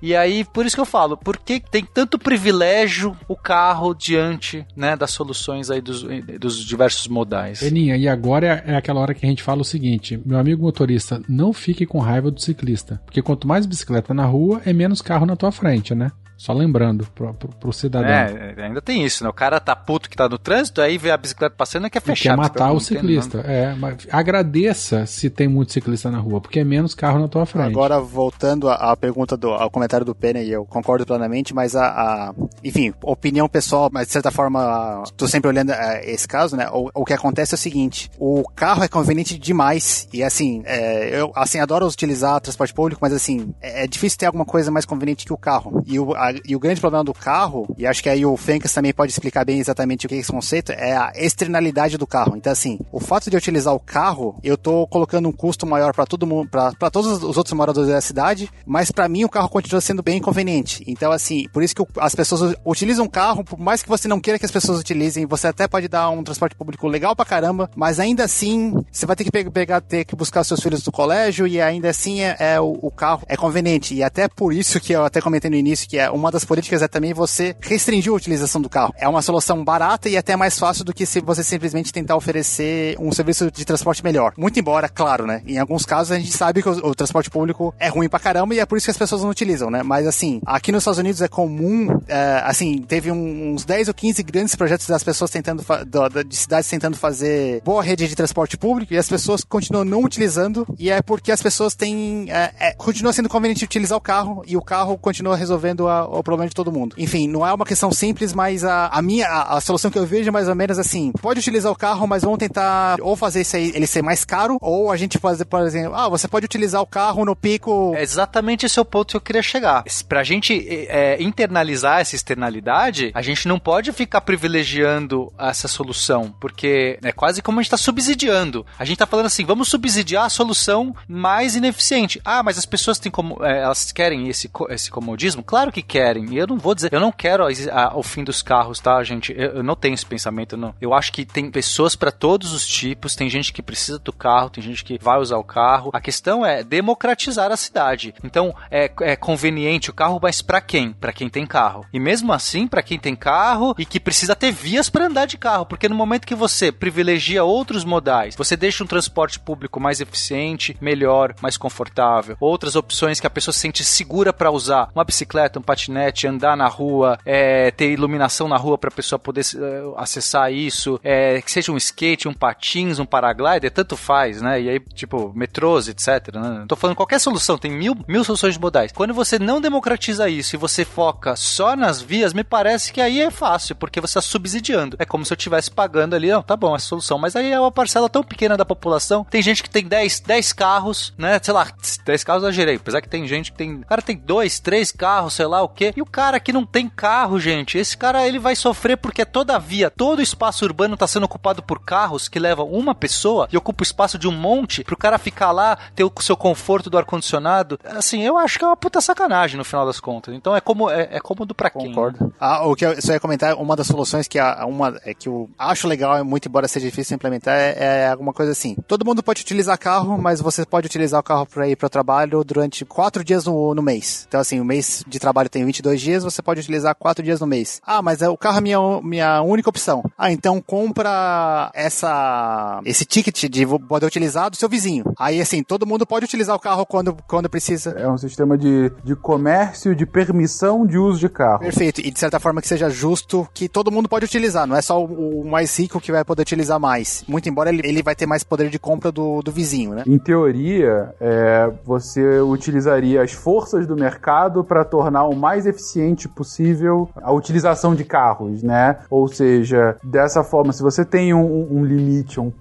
[0.00, 4.66] e aí, por isso que eu falo, por que tem tanto privilégio o carro diante,
[4.76, 6.02] né, das soluções aí dos,
[6.38, 7.41] dos diversos modais?
[7.60, 10.62] Beninha, e agora é, é aquela hora que a gente fala o seguinte: meu amigo
[10.62, 13.00] motorista, não fique com raiva do ciclista.
[13.04, 16.10] Porque quanto mais bicicleta na rua, é menos carro na tua frente, né?
[16.42, 18.08] Só lembrando pro, pro, pro cidadão.
[18.10, 19.30] É, ainda tem isso, né?
[19.30, 22.00] O cara tá puto que tá no trânsito, aí vê a bicicleta passando e quer
[22.00, 22.30] E fechar.
[22.30, 23.38] quer a bicicleta, matar não o entendo, ciclista.
[23.46, 27.46] É, mas agradeça se tem muito ciclista na rua, porque é menos carro na tua
[27.46, 27.68] frente.
[27.68, 31.84] Agora, voltando à, à pergunta do ao comentário do Penny, eu concordo plenamente, mas a,
[31.86, 36.68] a- enfim, opinião pessoal, mas de certa forma, tô sempre olhando é, esse caso, né?
[36.72, 41.20] O, o que acontece é o seguinte: o carro é conveniente demais e assim, é,
[41.20, 44.84] eu assim adoro utilizar transporte público, mas assim é, é difícil ter alguma coisa mais
[44.84, 45.84] conveniente que o carro.
[45.86, 48.72] E o, a- e o grande problema do carro, e acho que aí o Fencas
[48.72, 52.36] também pode explicar bem exatamente o que é esse conceito, é a externalidade do carro.
[52.36, 55.92] Então assim, o fato de eu utilizar o carro, eu tô colocando um custo maior
[55.92, 59.48] para todo mundo, para todos os outros moradores da cidade, mas para mim o carro
[59.48, 60.84] continua sendo bem inconveniente.
[60.86, 64.20] Então assim, por isso que as pessoas utilizam o carro, por mais que você não
[64.20, 67.70] queira que as pessoas utilizem, você até pode dar um transporte público legal pra caramba,
[67.74, 70.92] mas ainda assim, você vai ter que pe- pegar, ter que buscar seus filhos do
[70.92, 73.94] colégio e ainda assim é, é o, o carro é conveniente.
[73.94, 76.82] E até por isso que eu até comentei no início que é uma das políticas
[76.82, 78.94] é também você restringir a utilização do carro.
[78.96, 82.96] É uma solução barata e até mais fácil do que se você simplesmente tentar oferecer
[83.00, 84.32] um serviço de transporte melhor.
[84.36, 85.42] Muito embora, claro, né?
[85.46, 88.54] Em alguns casos a gente sabe que o, o transporte público é ruim pra caramba
[88.54, 89.82] e é por isso que as pessoas não utilizam, né?
[89.82, 93.94] Mas assim, aqui nos Estados Unidos é comum, é, assim, teve um- uns 10 ou
[93.94, 98.56] 15 grandes projetos das pessoas tentando, da- de cidades tentando fazer boa rede de transporte
[98.56, 102.72] público e as pessoas continuam não utilizando e é porque as pessoas têm, é, é,
[102.74, 106.54] continua sendo conveniente utilizar o carro e o carro continua resolvendo a- o problema de
[106.54, 106.94] todo mundo.
[106.98, 110.06] Enfim, não é uma questão simples, mas a, a minha, a, a solução que eu
[110.06, 113.42] vejo é mais ou menos assim, pode utilizar o carro, mas vamos tentar ou fazer
[113.42, 116.46] isso aí, ele ser mais caro, ou a gente fazer, por exemplo, ah, você pode
[116.46, 117.92] utilizar o carro no pico...
[117.96, 119.84] É exatamente esse é o ponto que eu queria chegar.
[120.08, 126.98] Pra gente é, internalizar essa externalidade, a gente não pode ficar privilegiando essa solução, porque
[127.02, 128.64] é quase como a gente tá subsidiando.
[128.78, 132.20] A gente tá falando assim, vamos subsidiar a solução mais ineficiente.
[132.24, 135.42] Ah, mas as pessoas têm como, é, elas querem esse, esse comodismo?
[135.42, 136.24] Claro que querem.
[136.32, 139.02] E eu não vou dizer, eu não quero a- a- o fim dos carros, tá,
[139.04, 139.32] gente?
[139.36, 140.74] Eu, eu não tenho esse pensamento, não.
[140.80, 144.48] Eu acho que tem pessoas pra todos os tipos, tem gente que precisa do carro,
[144.48, 145.90] tem gente que vai usar o carro.
[145.92, 148.14] A questão é democratizar a cidade.
[148.24, 150.92] Então, é, é conveniente o carro, mas pra quem?
[150.94, 151.84] Pra quem tem carro.
[151.92, 155.36] E mesmo assim, pra quem tem carro e que precisa ter vias pra andar de
[155.36, 160.00] carro, porque no momento que você privilegia outros modais, você deixa um transporte público mais
[160.00, 165.04] eficiente, melhor, mais confortável, outras opções que a pessoa se sente segura pra usar, uma
[165.04, 165.81] bicicleta, um patinete,
[166.26, 171.40] andar na rua, é, ter iluminação na rua pra pessoa poder é, acessar isso, é,
[171.40, 174.60] que seja um skate, um patins, um paraglider, tanto faz, né?
[174.60, 176.34] E aí, tipo, metrôs, etc.
[176.34, 176.64] Né?
[176.68, 178.92] Tô falando qualquer solução, tem mil, mil soluções modais.
[178.92, 183.20] Quando você não democratiza isso e você foca só nas vias, me parece que aí
[183.20, 184.96] é fácil, porque você está subsidiando.
[184.98, 187.18] É como se eu estivesse pagando ali, não, tá bom, essa solução.
[187.18, 189.24] Mas aí é uma parcela tão pequena da população.
[189.24, 191.38] Tem gente que tem 10, 10 carros, né?
[191.42, 191.68] Sei lá,
[192.04, 192.76] 10 carros eu gerei.
[192.76, 193.74] Apesar que tem gente que tem.
[193.76, 195.92] O cara tem dois, três carros, sei lá o quê.
[195.96, 199.58] E o cara que não tem carro, gente, esse cara ele vai sofrer porque toda
[199.58, 203.56] via, todo o espaço urbano tá sendo ocupado por carros que levam uma pessoa e
[203.56, 206.98] ocupa o espaço de um monte pro cara ficar lá, ter o seu conforto do
[206.98, 207.78] ar-condicionado.
[207.84, 210.34] Assim, eu acho que é uma puta sacanagem no final das contas.
[210.34, 211.88] Então é como é, é cômodo pra quem.
[211.88, 212.32] Concordo.
[212.38, 215.28] Ah, o que eu só ia comentar, uma das soluções que a, uma é que
[215.28, 218.76] eu acho legal, muito embora seja difícil implementar, é, é alguma coisa assim.
[218.86, 221.90] Todo mundo pode utilizar carro, mas você pode utilizar o carro para ir para o
[221.90, 224.24] trabalho durante quatro dias no, no mês.
[224.28, 227.46] Então, assim, o mês de trabalho tem 22 dias, você pode utilizar quatro dias no
[227.46, 227.80] mês.
[227.86, 230.02] Ah, mas é, o carro é minha, minha única opção.
[230.16, 235.04] Ah, então compra essa esse ticket de poder utilizar do seu vizinho.
[235.18, 237.90] Aí, assim, todo mundo pode utilizar o carro quando, quando precisa.
[237.90, 241.60] É um sistema de, de comércio, de permissão de uso de carro.
[241.60, 242.00] Perfeito.
[242.00, 244.66] E de certa forma que seja justo, que todo mundo pode utilizar.
[244.66, 247.24] Não é só o, o mais rico que vai poder utilizar mais.
[247.28, 250.04] Muito embora ele, ele vai ter mais poder de compra do, do vizinho, né?
[250.06, 257.08] Em teoria, é, você utilizaria as forças do mercado para tornar o mais eficiente possível
[257.22, 258.98] a utilização de carros, né?
[259.10, 262.52] Ou seja, dessa forma, se você tem um, um limite, um,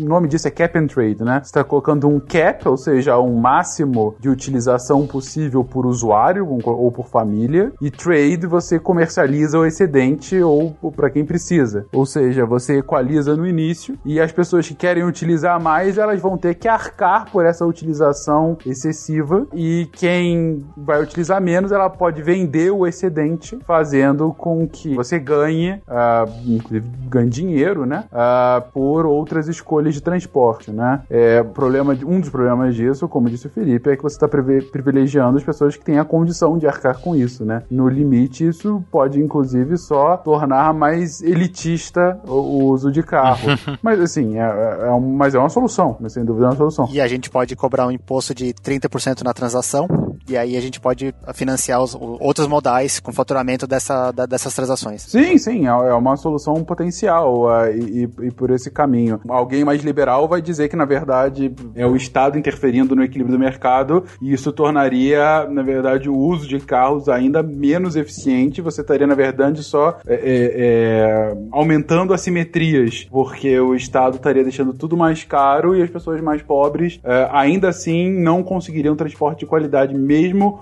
[0.00, 1.40] o nome disso é cap and trade, né?
[1.42, 6.84] Você está colocando um cap, ou seja, um máximo de utilização possível por usuário ou
[6.84, 11.86] ou por família, e trade você comercializa o excedente ou para quem precisa.
[11.92, 16.36] Ou seja, você equaliza no início e as pessoas que querem utilizar mais, elas vão
[16.36, 22.70] ter que arcar por essa utilização excessiva e quem vai utilizar menos, ela pode vender
[22.70, 29.48] o excedente, fazendo com que você ganhe, ah, inclusive ganhe dinheiro, né, ah, por outras
[29.48, 31.02] escolhas de transporte, né.
[31.10, 34.28] É, problema de- um dos problemas disso, como disse o Felipe, é que você está
[34.28, 37.62] privilegiando as pessoas que têm a condição de arcar com isso, né.
[37.70, 43.48] No limite, isso pode inclusive só tornar mais elitista o, o uso de carro.
[43.82, 46.56] mas assim, é, é, é um- mas é uma solução, mas sem dúvida é uma
[46.56, 46.88] solução.
[46.92, 49.86] E a gente pode cobrar um imposto de 30% na transação,
[50.28, 55.02] e aí a gente pode financiar os, outros modais com faturamento dessa, da- dessas transações.
[55.02, 59.20] Sim, sim, é é uma solução potencial ah, e, e- por esse caminho.
[59.28, 63.38] Alguém mais liberal vai dizer que, na verdade, é o Estado interferindo no equilíbrio do
[63.38, 68.62] mercado e isso tornaria, na verdade, o uso de carros ainda menos eficiente.
[68.62, 70.20] Você estaria, na verdade, só é, é,
[70.56, 76.42] é, aumentando assimetrias, porque o Estado estaria deixando tudo mais caro e as pessoas mais
[76.42, 80.13] pobres, é, ainda assim, não conseguiriam transporte de qualidade, mesmo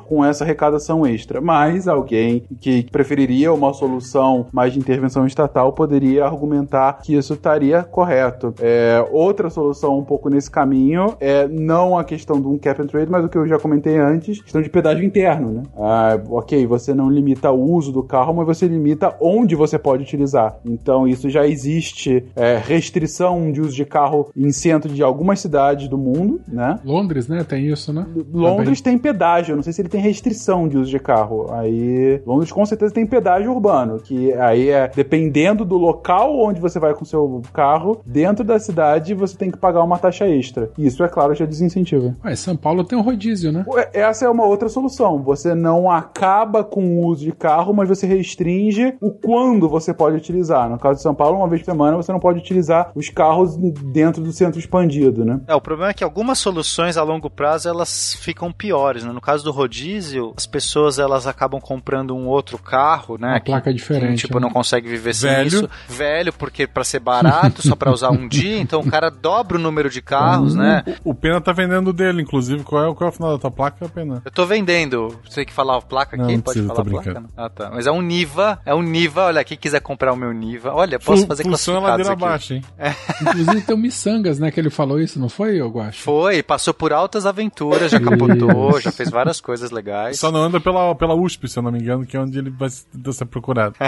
[0.06, 1.40] com essa arrecadação extra.
[1.40, 7.82] Mas alguém que preferiria uma solução mais de intervenção estatal poderia argumentar que isso estaria
[7.82, 8.54] correto.
[8.60, 12.86] É, outra solução um pouco nesse caminho é não a questão de um cap and
[12.86, 15.62] trade, mas o que eu já comentei antes, questão de pedágio interno, né?
[15.76, 20.02] Ah, ok, você não limita o uso do carro, mas você limita onde você pode
[20.02, 20.56] utilizar.
[20.64, 25.88] Então isso já existe é, restrição de uso de carro em centro de algumas cidades
[25.88, 26.78] do mundo, né?
[26.84, 27.44] Londres, né?
[27.44, 28.06] Tem isso, né?
[28.32, 31.52] Londres tem pedágio, eu não sei se ele tem restrição de uso de carro.
[31.52, 36.78] Aí, Londres com certeza tem pedágio urbano, que aí é dependendo do local onde você
[36.78, 40.70] vai com seu carro, dentro da cidade você tem que pagar uma taxa extra.
[40.78, 42.14] Isso, é claro, já desincentiva.
[42.24, 43.64] Ué, São Paulo tem um rodízio, né?
[43.92, 45.22] Essa é uma outra solução.
[45.22, 50.16] Você não acaba com o uso de carro, mas você restringe o quando você pode
[50.16, 50.68] utilizar.
[50.68, 53.56] No caso de São Paulo, uma vez por semana você não pode utilizar os carros
[53.56, 55.40] dentro do centro expandido, né?
[55.46, 59.12] É, o problema é que algumas soluções a longo prazo elas ficam piores, né?
[59.12, 63.28] No caso caso do rodízio, as pessoas elas acabam comprando um outro carro, né?
[63.28, 64.42] Uma que- placa que, diferente, tipo, né?
[64.42, 65.46] não consegue viver sem Velho.
[65.48, 65.70] isso.
[65.88, 69.60] Velho, porque pra ser barato, só pra usar um dia, então o cara dobra o
[69.60, 70.82] número de carros, né?
[71.04, 72.62] O, o Pena tá vendendo dele, inclusive.
[72.62, 74.20] Qual é, qual é o final da tua placa, Pena?
[74.24, 75.18] Eu tô vendendo.
[75.24, 76.24] Você tem que falar a placa aqui?
[76.24, 77.10] Não, não Pode precisa, falar a placa?
[77.12, 77.28] brincando.
[77.36, 77.70] Ah, tá.
[77.72, 78.58] Mas é um Niva.
[78.66, 79.22] É um Niva.
[79.26, 80.72] Olha, quem quiser comprar o meu Niva.
[80.74, 82.24] Olha, posso Fu- fazer Função é classificados ladeira aqui.
[82.24, 82.64] abaixo, hein?
[83.22, 84.50] Inclusive tem o Missangas, né?
[84.50, 86.02] Que ele falou isso, não foi, eu acho?
[86.02, 90.18] Foi, passou por altas aventuras, já capotou, já fez várias coisas legais.
[90.18, 92.50] Só não anda pela, pela USP, se eu não me engano, que é onde ele
[92.50, 93.76] vai ser procurado.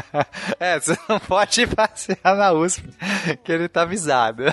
[0.61, 2.89] É, você não pode passear na USP,
[3.43, 4.45] que ele tá avisado.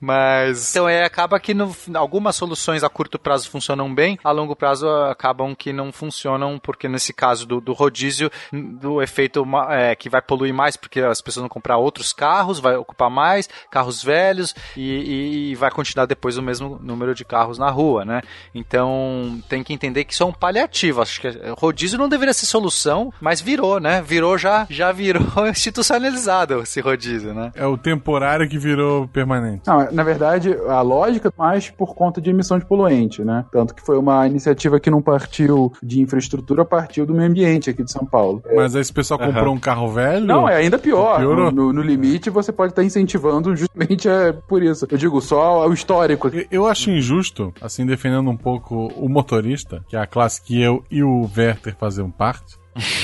[0.00, 4.54] Mas então é, acaba que no, algumas soluções a curto prazo funcionam bem, a longo
[4.54, 9.94] prazo ah, acabam que não funcionam, porque nesse caso do, do rodízio, do efeito é,
[9.96, 14.02] que vai poluir mais, porque as pessoas vão comprar outros carros, vai ocupar mais, carros
[14.02, 18.22] velhos, e, e- e vai continuar depois o mesmo número de carros na rua, né?
[18.54, 21.02] Então tem que entender que isso é um paliativo.
[21.02, 24.02] Acho que eh, rodízio não deveria ser solução, mas virou, né?
[24.02, 27.52] Virou já, já virou institucionalizado esse rodízio, né?
[27.54, 29.62] É o temporário que virou permanente.
[29.66, 33.44] Não, na verdade, a lógica é mais por conta de emissão de poluente, né?
[33.52, 37.82] Tanto que foi uma iniciativa que não partiu de infraestrutura, partiu do meio ambiente aqui
[37.84, 38.42] de São Paulo.
[38.56, 40.24] Mas aí se o pessoal comprou um carro velho.
[40.26, 41.18] Não, é ainda pior.
[41.18, 41.52] Piorou.
[41.52, 44.86] No, no limite, você pode estar incentivando justamente é, por isso.
[44.90, 46.28] Eu digo só o histórico.
[46.28, 50.60] Eu- Eu acho injusto, assim, defendendo um pouco o motorista, que é a classe que
[50.60, 52.57] eu e o Werther fazemos parte.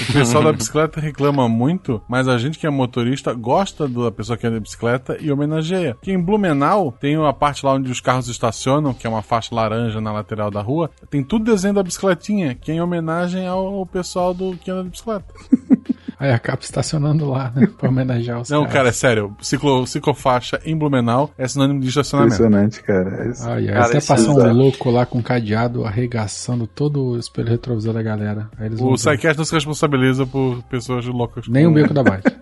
[0.09, 4.37] O pessoal da bicicleta reclama muito, mas a gente que é motorista gosta da pessoa
[4.37, 5.97] que anda de bicicleta e homenageia.
[6.01, 9.55] Que em Blumenau tem a parte lá onde os carros estacionam, que é uma faixa
[9.55, 13.85] laranja na lateral da rua, tem tudo desenho da bicicletinha, que é em homenagem ao
[13.87, 15.35] pessoal do que anda de bicicleta.
[16.25, 17.69] Aí acaba estacionando lá, né?
[17.79, 18.73] Pra homenagear os Não, caras.
[18.73, 22.35] cara, é sério, ciclo, ciclofaixa em Blumenau é sinônimo de estacionamento.
[22.35, 23.27] Impressionante, cara.
[23.27, 23.47] É isso.
[23.47, 27.51] Ai, ai, Cara, até passou é um louco lá com cadeado arregaçando todo o espelho
[27.51, 28.49] retrovisor da galera.
[28.59, 28.95] Aí eles vão O.
[28.95, 31.47] Psycast não se responsabiliza por pessoas loucas.
[31.47, 32.25] Nem o com- beco da bike.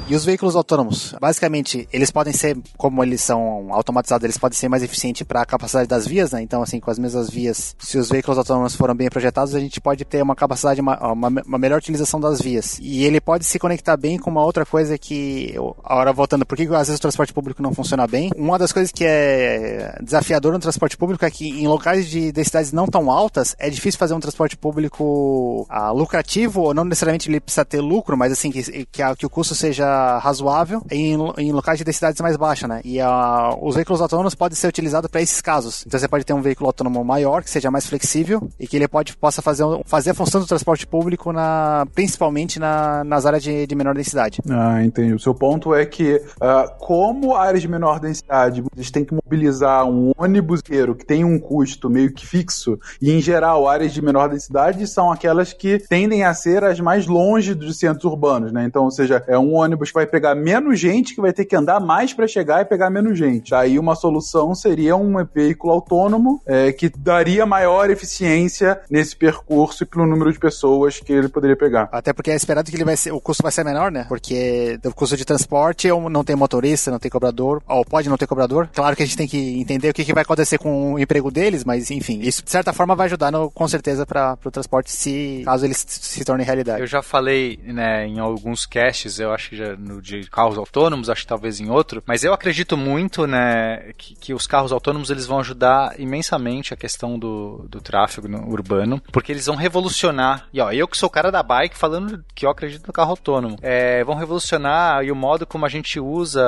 [0.09, 1.17] E os veículos autônomos?
[1.21, 5.45] Basicamente, eles podem ser, como eles são automatizados, eles podem ser mais eficientes para a
[5.45, 6.41] capacidade das vias, né?
[6.41, 9.81] Então, assim, com as mesmas vias, se os veículos autônomos foram bem projetados, a gente
[9.81, 12.79] pode ter uma capacidade, uma, uma, uma melhor utilização das vias.
[12.81, 16.63] E ele pode se conectar bem com uma outra coisa que, agora voltando, por que
[16.67, 18.31] às vezes o transporte público não funciona bem?
[18.37, 22.71] Uma das coisas que é desafiador no transporte público é que em locais de densidades
[22.71, 27.41] não tão altas, é difícil fazer um transporte público ah, lucrativo, ou não necessariamente ele
[27.41, 31.79] precisa ter lucro, mas assim, que, que, que o custo seja razoável em, em locais
[31.79, 32.81] de densidades mais baixas, né?
[32.85, 35.85] E ah, os veículos autônomos podem ser utilizados para esses casos.
[35.87, 38.89] Então você pode ter um veículo autônomo maior, que seja mais flexível e que ele
[38.89, 43.67] pode, possa fazer, fazer a função do transporte público na, principalmente na, nas áreas de,
[43.67, 44.41] de menor densidade.
[44.49, 45.15] Ah, entendi.
[45.15, 49.85] O seu ponto é que, ah, como áreas de menor densidade, vocês têm que mobilizar
[49.87, 54.29] um ônibus que tem um custo meio que fixo, e em geral, áreas de menor
[54.29, 58.65] densidade são aquelas que tendem a ser as mais longe dos centros urbanos, né?
[58.65, 61.57] Então, ou seja, é um ônibus que vai pegar menos gente, que vai ter que
[61.57, 63.51] andar mais para chegar e pegar menos gente.
[63.51, 69.87] Daí, uma solução seria um veículo autônomo é, que daria maior eficiência nesse percurso e
[69.87, 71.89] pelo número de pessoas que ele poderia pegar.
[71.93, 74.07] Até porque é esperado que ele vai ser, o custo vai ser menor, né?
[74.09, 78.17] Porque o custo de transporte ou não tem motorista, não tem cobrador, ou pode não
[78.17, 78.69] ter cobrador.
[78.75, 81.31] Claro que a gente tem que entender o que, que vai acontecer com o emprego
[81.31, 84.91] deles, mas enfim, isso de certa forma vai ajudar no- com certeza para o transporte
[84.91, 86.81] se caso ele se, se torne realidade.
[86.81, 91.11] Eu já falei, né, em alguns casts, eu acho que já no de carros autônomos,
[91.11, 95.11] acho que talvez em outro, mas eu acredito muito, né, que, que os carros autônomos
[95.11, 100.47] eles vão ajudar imensamente a questão do, do tráfego no- urbano, porque eles vão revolucionar.
[100.53, 103.11] E ó, eu que sou o cara da bike falando que eu acredito no carro
[103.11, 106.43] autônomo, é, vão revolucionar e o modo como a gente usa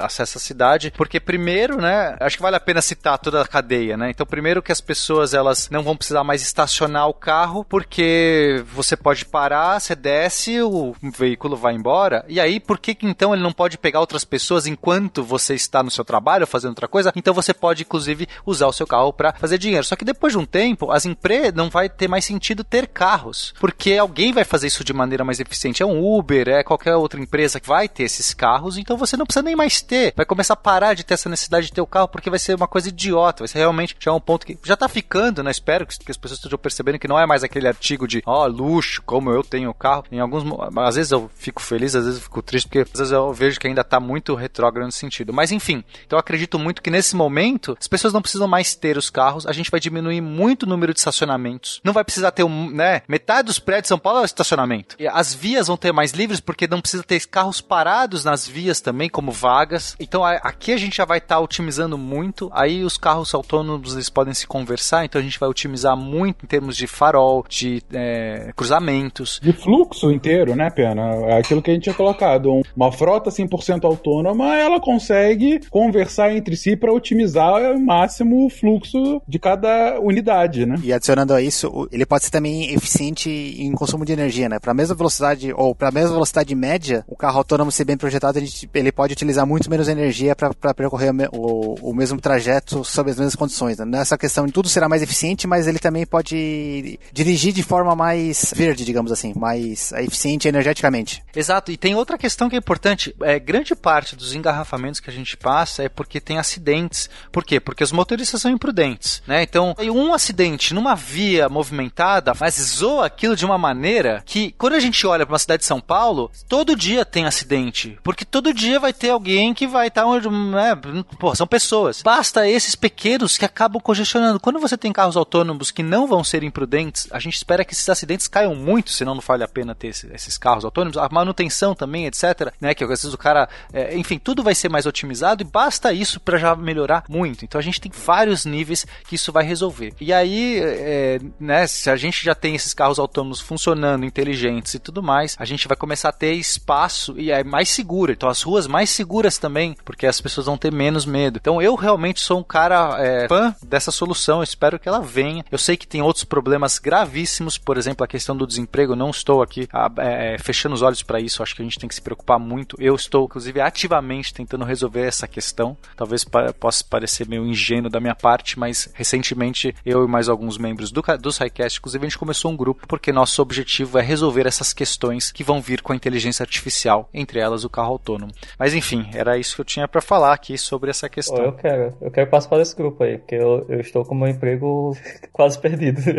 [0.00, 3.96] acesso à cidade, porque primeiro, né, acho que vale a pena citar toda a cadeia,
[3.96, 4.10] né?
[4.10, 8.96] Então, primeiro que as pessoas elas não vão precisar mais estacionar o carro, porque você
[8.96, 12.24] pode parar, você desce, o veículo vai embora.
[12.28, 15.90] E aí, por que então ele não pode pegar outras pessoas enquanto você está no
[15.90, 17.12] seu trabalho fazendo outra coisa?
[17.16, 19.84] Então você pode inclusive usar o seu carro para fazer dinheiro.
[19.84, 23.54] Só que depois de um tempo, as empresas não vai ter mais sentido ter carros,
[23.58, 25.82] porque alguém vai fazer isso de maneira mais eficiente.
[25.82, 29.26] É um Uber, é qualquer outra empresa que vai ter esses carros, então você não
[29.26, 30.12] precisa nem mais ter.
[30.16, 32.54] Vai começar a parar de ter essa necessidade de ter o carro porque vai ser
[32.54, 35.50] uma coisa idiota, vai ser realmente já um ponto que já tá ficando, né?
[35.50, 39.02] Espero que, as pessoas estejam percebendo que não é mais aquele artigo de, ó, luxo,
[39.02, 40.04] como eu tenho carro.
[40.10, 40.44] Em alguns,
[40.76, 43.32] às vezes eu fico feliz, às vezes eu fico fico triste porque às vezes eu
[43.32, 45.32] vejo que ainda tá muito retrógrado nesse sentido.
[45.32, 48.98] Mas enfim, então eu acredito muito que nesse momento as pessoas não precisam mais ter
[48.98, 51.80] os carros, a gente vai diminuir muito o número de estacionamentos.
[51.84, 54.96] Não vai precisar ter um, né, metade dos prédios de São Paulo é estacionamento.
[54.98, 58.80] E as vias vão ter mais livres porque não precisa ter carros parados nas vias
[58.80, 59.94] também como vagas.
[60.00, 62.50] Então aqui a gente já vai estar otimizando muito.
[62.52, 66.48] Aí os carros autônomos eles podem se conversar, então a gente vai otimizar muito em
[66.48, 69.38] termos de farol, de é, cruzamentos.
[69.42, 71.02] De fluxo inteiro, né, Pena?
[71.26, 72.23] É aquilo que a gente tinha colocado.
[72.46, 78.50] Um- Uma frota 100% autônoma, ela consegue conversar entre si para otimizar ao máximo o
[78.50, 80.76] fluxo de cada unidade, né?
[80.82, 84.58] E adicionando a isso, o- ele pode ser também eficiente em consumo de energia, né?
[84.58, 87.96] Para a mesma velocidade ou para a mesma velocidade média, o carro autônomo ser bem
[87.96, 92.82] projetado, ele, ele pode utilizar muito menos energia para percorrer o o, o mesmo trajeto
[92.84, 93.78] sob as mesmas condições.
[93.78, 93.84] Né?
[93.84, 98.84] Nessa questão, tudo será mais eficiente, mas ele também pode dirigir de forma mais verde,
[98.84, 101.22] digamos assim, mais eficiente energeticamente.
[101.36, 103.14] Exato, e tem outra questão que é importante.
[103.22, 107.08] É, grande parte dos engarrafamentos que a gente passa é porque tem acidentes.
[107.32, 107.58] Por quê?
[107.60, 109.42] Porque os motoristas são imprudentes, né?
[109.42, 114.80] Então, um acidente numa via movimentada, mas zoa aquilo de uma maneira que, quando a
[114.80, 117.98] gente olha para uma cidade de São Paulo, todo dia tem acidente.
[118.02, 120.28] Porque todo dia vai ter alguém que vai estar onde.
[120.28, 120.74] Né?
[121.18, 122.02] Pô, são pessoas.
[122.02, 124.40] Basta esses pequenos que acabam congestionando.
[124.40, 127.88] Quando você tem carros autônomos que não vão ser imprudentes, a gente espera que esses
[127.88, 130.96] acidentes caiam muito, senão não vale a pena ter esse- esses carros autônomos.
[130.96, 132.52] A manutenção também, etc.
[132.60, 132.74] Né?
[132.74, 133.48] Que às vezes o cara.
[133.72, 137.44] é, enfim, tudo vai ser mais otimizado e basta isso para já melhorar muito.
[137.44, 139.94] Então a gente tem vários níveis que isso vai resolver.
[140.00, 144.78] E aí, é, né, se a gente já tem esses carros autônomos funcionando, inteligentes e
[144.78, 148.12] tudo mais, a gente vai começar a ter espaço e é mais seguro.
[148.12, 151.38] Então as ruas mais seguras também, porque as pessoas vão ter menos medo.
[151.40, 155.44] Então eu realmente sou um cara é, fã dessa solução, eu espero que ela venha.
[155.50, 158.96] Eu sei que tem outros problemas gravíssimos, por exemplo, a questão do desemprego.
[158.96, 159.68] Não estou aqui
[159.98, 162.76] é, fechando os olhos para isso, acho que a gente tem que se preocupar muito.
[162.80, 165.76] Eu estou, inclusive, ativamente tentando resolver essa questão.
[165.96, 166.24] Talvez
[166.58, 171.02] possa parecer meio ingênuo da minha parte, mas recentemente eu e mais alguns membros do,
[171.02, 174.72] ca- do SciCast, inclusive, a gente começou um grupo porque nosso objetivo é resolver essas
[174.72, 178.32] questões que vão vir com a inteligência artificial, entre elas o carro autônomo.
[178.58, 181.44] Mas enfim, era isso que eu tinha para falar aqui sobre essa questão.
[181.44, 184.96] eu quero, eu quero participar desse grupo aí, porque eu, eu estou com meu emprego
[185.32, 186.00] quase perdido.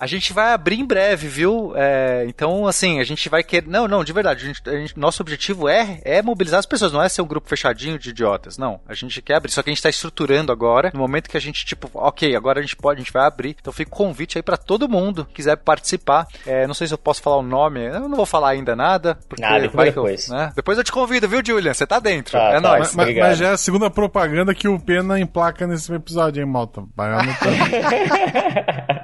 [0.00, 1.72] A gente vai abrir em breve, viu?
[1.74, 3.66] É, então, assim, a gente vai querer.
[3.68, 4.44] Não, não, de verdade.
[4.44, 7.26] A gente- a gente- nosso objetivo é, é mobilizar as pessoas, não é ser um
[7.26, 8.56] grupo fechadinho de idiotas.
[8.56, 8.80] Não.
[8.88, 9.50] A gente quer abrir.
[9.50, 10.92] Só que a gente tá estruturando agora.
[10.94, 13.56] No momento que a gente, tipo, ok, agora a gente pode, a gente vai abrir.
[13.60, 16.28] Então fica o convite aí pra todo mundo que quiser participar.
[16.46, 17.84] É, não sei se eu posso falar o nome.
[17.84, 19.18] Eu não vou falar ainda nada.
[19.28, 20.28] Porque depois- vai que eu- depois.
[20.28, 20.52] né?
[20.54, 21.74] Depois eu te convido, viu, Julian?
[21.74, 22.32] Você tá dentro.
[22.32, 22.60] Tá, é tá.
[22.60, 22.94] nóis.
[22.94, 26.84] Mas, mas já é a segunda propaganda que o Pena emplaca nesse episódio, hein, Malta?
[26.96, 27.56] Vai anotando.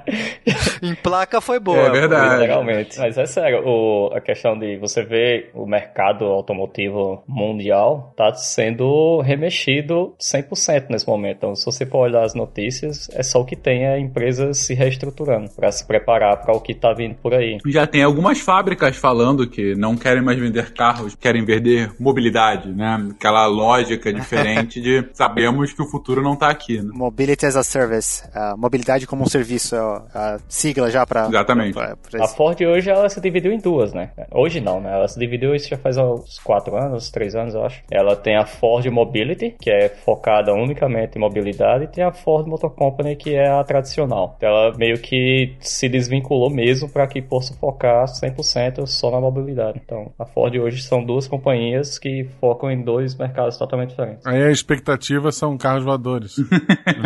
[0.84, 1.78] Em placa foi boa.
[1.78, 2.40] É verdade.
[2.42, 2.98] Literalmente.
[2.98, 9.20] Mas é sério, o- a questão de você ver o mercado automotivo mundial tá sendo
[9.20, 11.36] remexido 100% nesse momento.
[11.38, 14.74] Então, se você for olhar as notícias, é só o que tem é empresas se
[14.74, 17.58] reestruturando para se preparar para o que tá vindo por aí.
[17.66, 23.08] Já tem algumas fábricas falando que não querem mais vender carros, querem vender mobilidade, né?
[23.12, 26.90] Aquela lógica diferente de sabemos que o futuro não tá aqui, né?
[26.92, 30.38] Mobility as a Service, a mobilidade como um serviço, a
[30.74, 31.78] sigla já para Exatamente.
[32.20, 34.10] A Ford hoje ela se dividiu em duas, né?
[34.32, 34.92] Hoje não, né?
[34.92, 37.82] Ela se dividiu isso já faz uns 4 anos, 3 anos, eu acho.
[37.90, 42.46] Ela tem a Ford Mobility, que é focada unicamente em mobilidade, e tem a Ford
[42.46, 44.34] Motor Company, que é a tradicional.
[44.36, 49.80] Então, ela meio que se desvinculou mesmo para que possa focar 100% só na mobilidade.
[49.84, 54.26] Então, a Ford hoje são duas companhias que focam em dois mercados totalmente diferentes.
[54.26, 56.36] Aí a expectativa são carros voadores.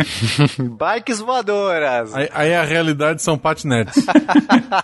[0.77, 2.13] Bikes voadoras.
[2.15, 4.05] Aí, aí a realidade são patinetes.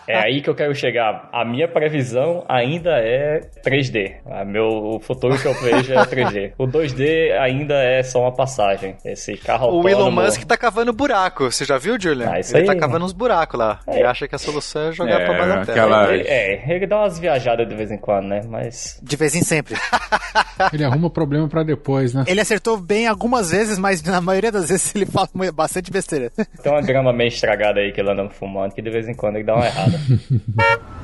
[0.07, 1.29] É aí que eu quero chegar.
[1.31, 4.15] A minha previsão ainda é 3D.
[4.29, 6.53] A meu, o futuro que eu vejo é 3D.
[6.57, 8.95] O 2D ainda é só uma passagem.
[9.03, 11.51] Esse carro O Elon Musk tá cavando buraco.
[11.51, 12.29] Você já viu, Julian?
[12.31, 12.75] Ah, isso Ele aí.
[12.75, 13.79] tá cavando uns buracos lá.
[13.87, 13.95] É.
[13.99, 15.85] Ele acha que a solução é jogar É, pra baixo da terra.
[15.85, 18.41] aquela- Ele, é, ele dá umas viajadas de vez em quando, né?
[18.47, 18.99] Mas.
[19.01, 19.75] De vez em sempre.
[20.73, 22.23] Ele arruma problema pra depois, né?
[22.27, 26.31] Ele acertou bem algumas vezes, mas na maioria das vezes ele fala bastante besteira.
[26.61, 29.35] Tem uma grama meio estragada aí que ele anda fumando, que de vez em quando
[29.35, 29.99] ele dá uma errada.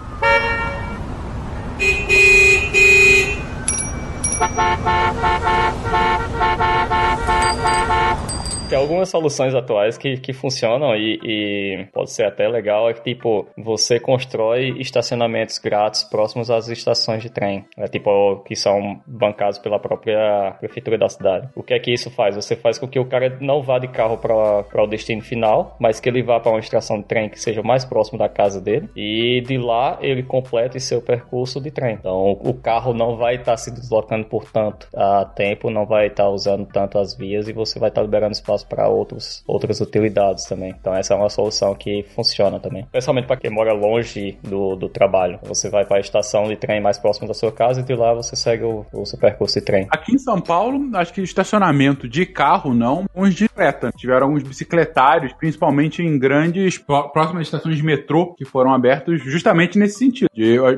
[8.72, 13.03] Tem algumas soluções atuais que, que funcionam e, e pode ser até legal, é que
[13.03, 17.65] tipo, você constrói estacionamentos grátis próximos às estações de trem.
[17.76, 21.49] É tipo, que são bancados pela própria prefeitura da cidade.
[21.53, 22.38] O que é que isso faz?
[22.38, 25.99] Você faz com que o cara não vá de carro para o destino final, mas
[25.99, 28.89] que ele vá para uma estação de trem que seja mais próximo da casa dele
[28.95, 31.95] e de lá ele complete seu percurso de trem.
[31.95, 36.30] Então o carro não vai estar se deslocando por tanto a tempo, não vai estar
[36.30, 40.74] usando tanto as vias e você vai estar liberando espaço para outros outras utilidades também.
[40.80, 44.90] Então essa é uma solução que funciona também, especialmente para quem mora longe do, do
[44.90, 45.40] trabalho.
[45.44, 48.14] Você vai para a estação de trem mais próximo da sua casa e de lá
[48.14, 49.88] você segue o, o seu percurso de trem.
[49.90, 53.92] Aqui em São Paulo, acho que estacionamento de carro não, uns de bicicleta.
[53.98, 59.78] Tiveram alguns bicicletários, principalmente em grandes pró- próximas estações de metrô que foram abertos justamente
[59.78, 60.30] nesse sentido.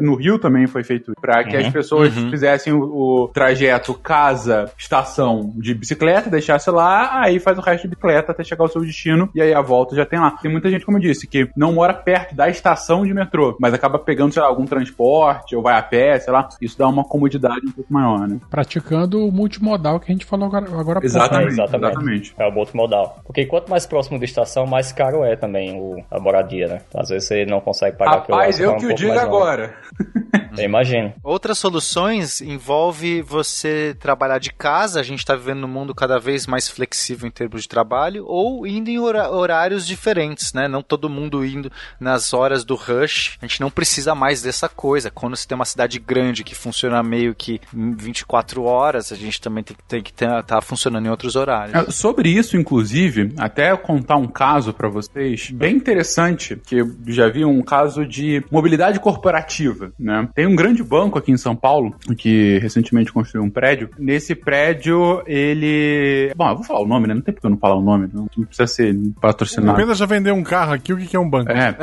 [0.02, 2.82] No Rio também foi feito para que Uhum, as pessoas fizessem o,
[3.24, 8.64] o trajeto casa-estação de bicicleta, deixasse lá, aí faz o resto de bicicleta até chegar
[8.64, 10.32] ao seu destino e aí a volta já tem lá.
[10.32, 13.74] Tem muita gente, como eu disse, que não mora perto da estação de metrô, mas
[13.74, 16.48] acaba pegando, sei lá, algum transporte ou vai a pé, sei lá.
[16.62, 18.40] Isso dá uma comodidade um pouco maior, né?
[18.50, 21.06] Praticando o multimodal que a gente falou agora, agora há pouco.
[21.06, 21.92] Exatamente, É, exatamente.
[21.92, 22.36] exatamente.
[22.38, 23.18] É o multimodal.
[23.26, 26.82] Porque quanto mais próximo da estação, mais caro é também o, a moradia, né?
[26.96, 29.76] Às vezes você não consegue pagar Rapaz, você eu um que o pouco digo agora.
[30.56, 31.14] Eu imagino.
[31.24, 36.46] Outras soluções envolve você trabalhar de casa, a gente está vivendo num mundo cada vez
[36.46, 40.68] mais flexível em termos de trabalho, ou indo em horários diferentes, né?
[40.68, 43.38] Não todo mundo indo nas horas do rush.
[43.42, 45.10] A gente não precisa mais dessa coisa.
[45.10, 49.42] Quando você tem uma cidade grande que funciona meio que em 24 horas, a gente
[49.42, 51.76] também tem que que estar funcionando em outros horários.
[51.76, 57.30] É, Sobre isso, inclusive, até contar um caso pra vocês bem interessante, que eu já
[57.30, 60.28] vi um caso de mobilidade corporativa, né?
[60.36, 63.90] Tem um grande banco aqui em São Paulo que recentemente construiu um prédio.
[63.98, 67.14] Nesse prédio, ele, bom, eu vou falar o nome, né?
[67.14, 69.72] Não tem eu não falar o nome, não, não precisa ser patrocinado.
[69.72, 71.52] Apenas já vendeu um carro aqui, o que que é um banco?
[71.52, 71.76] É.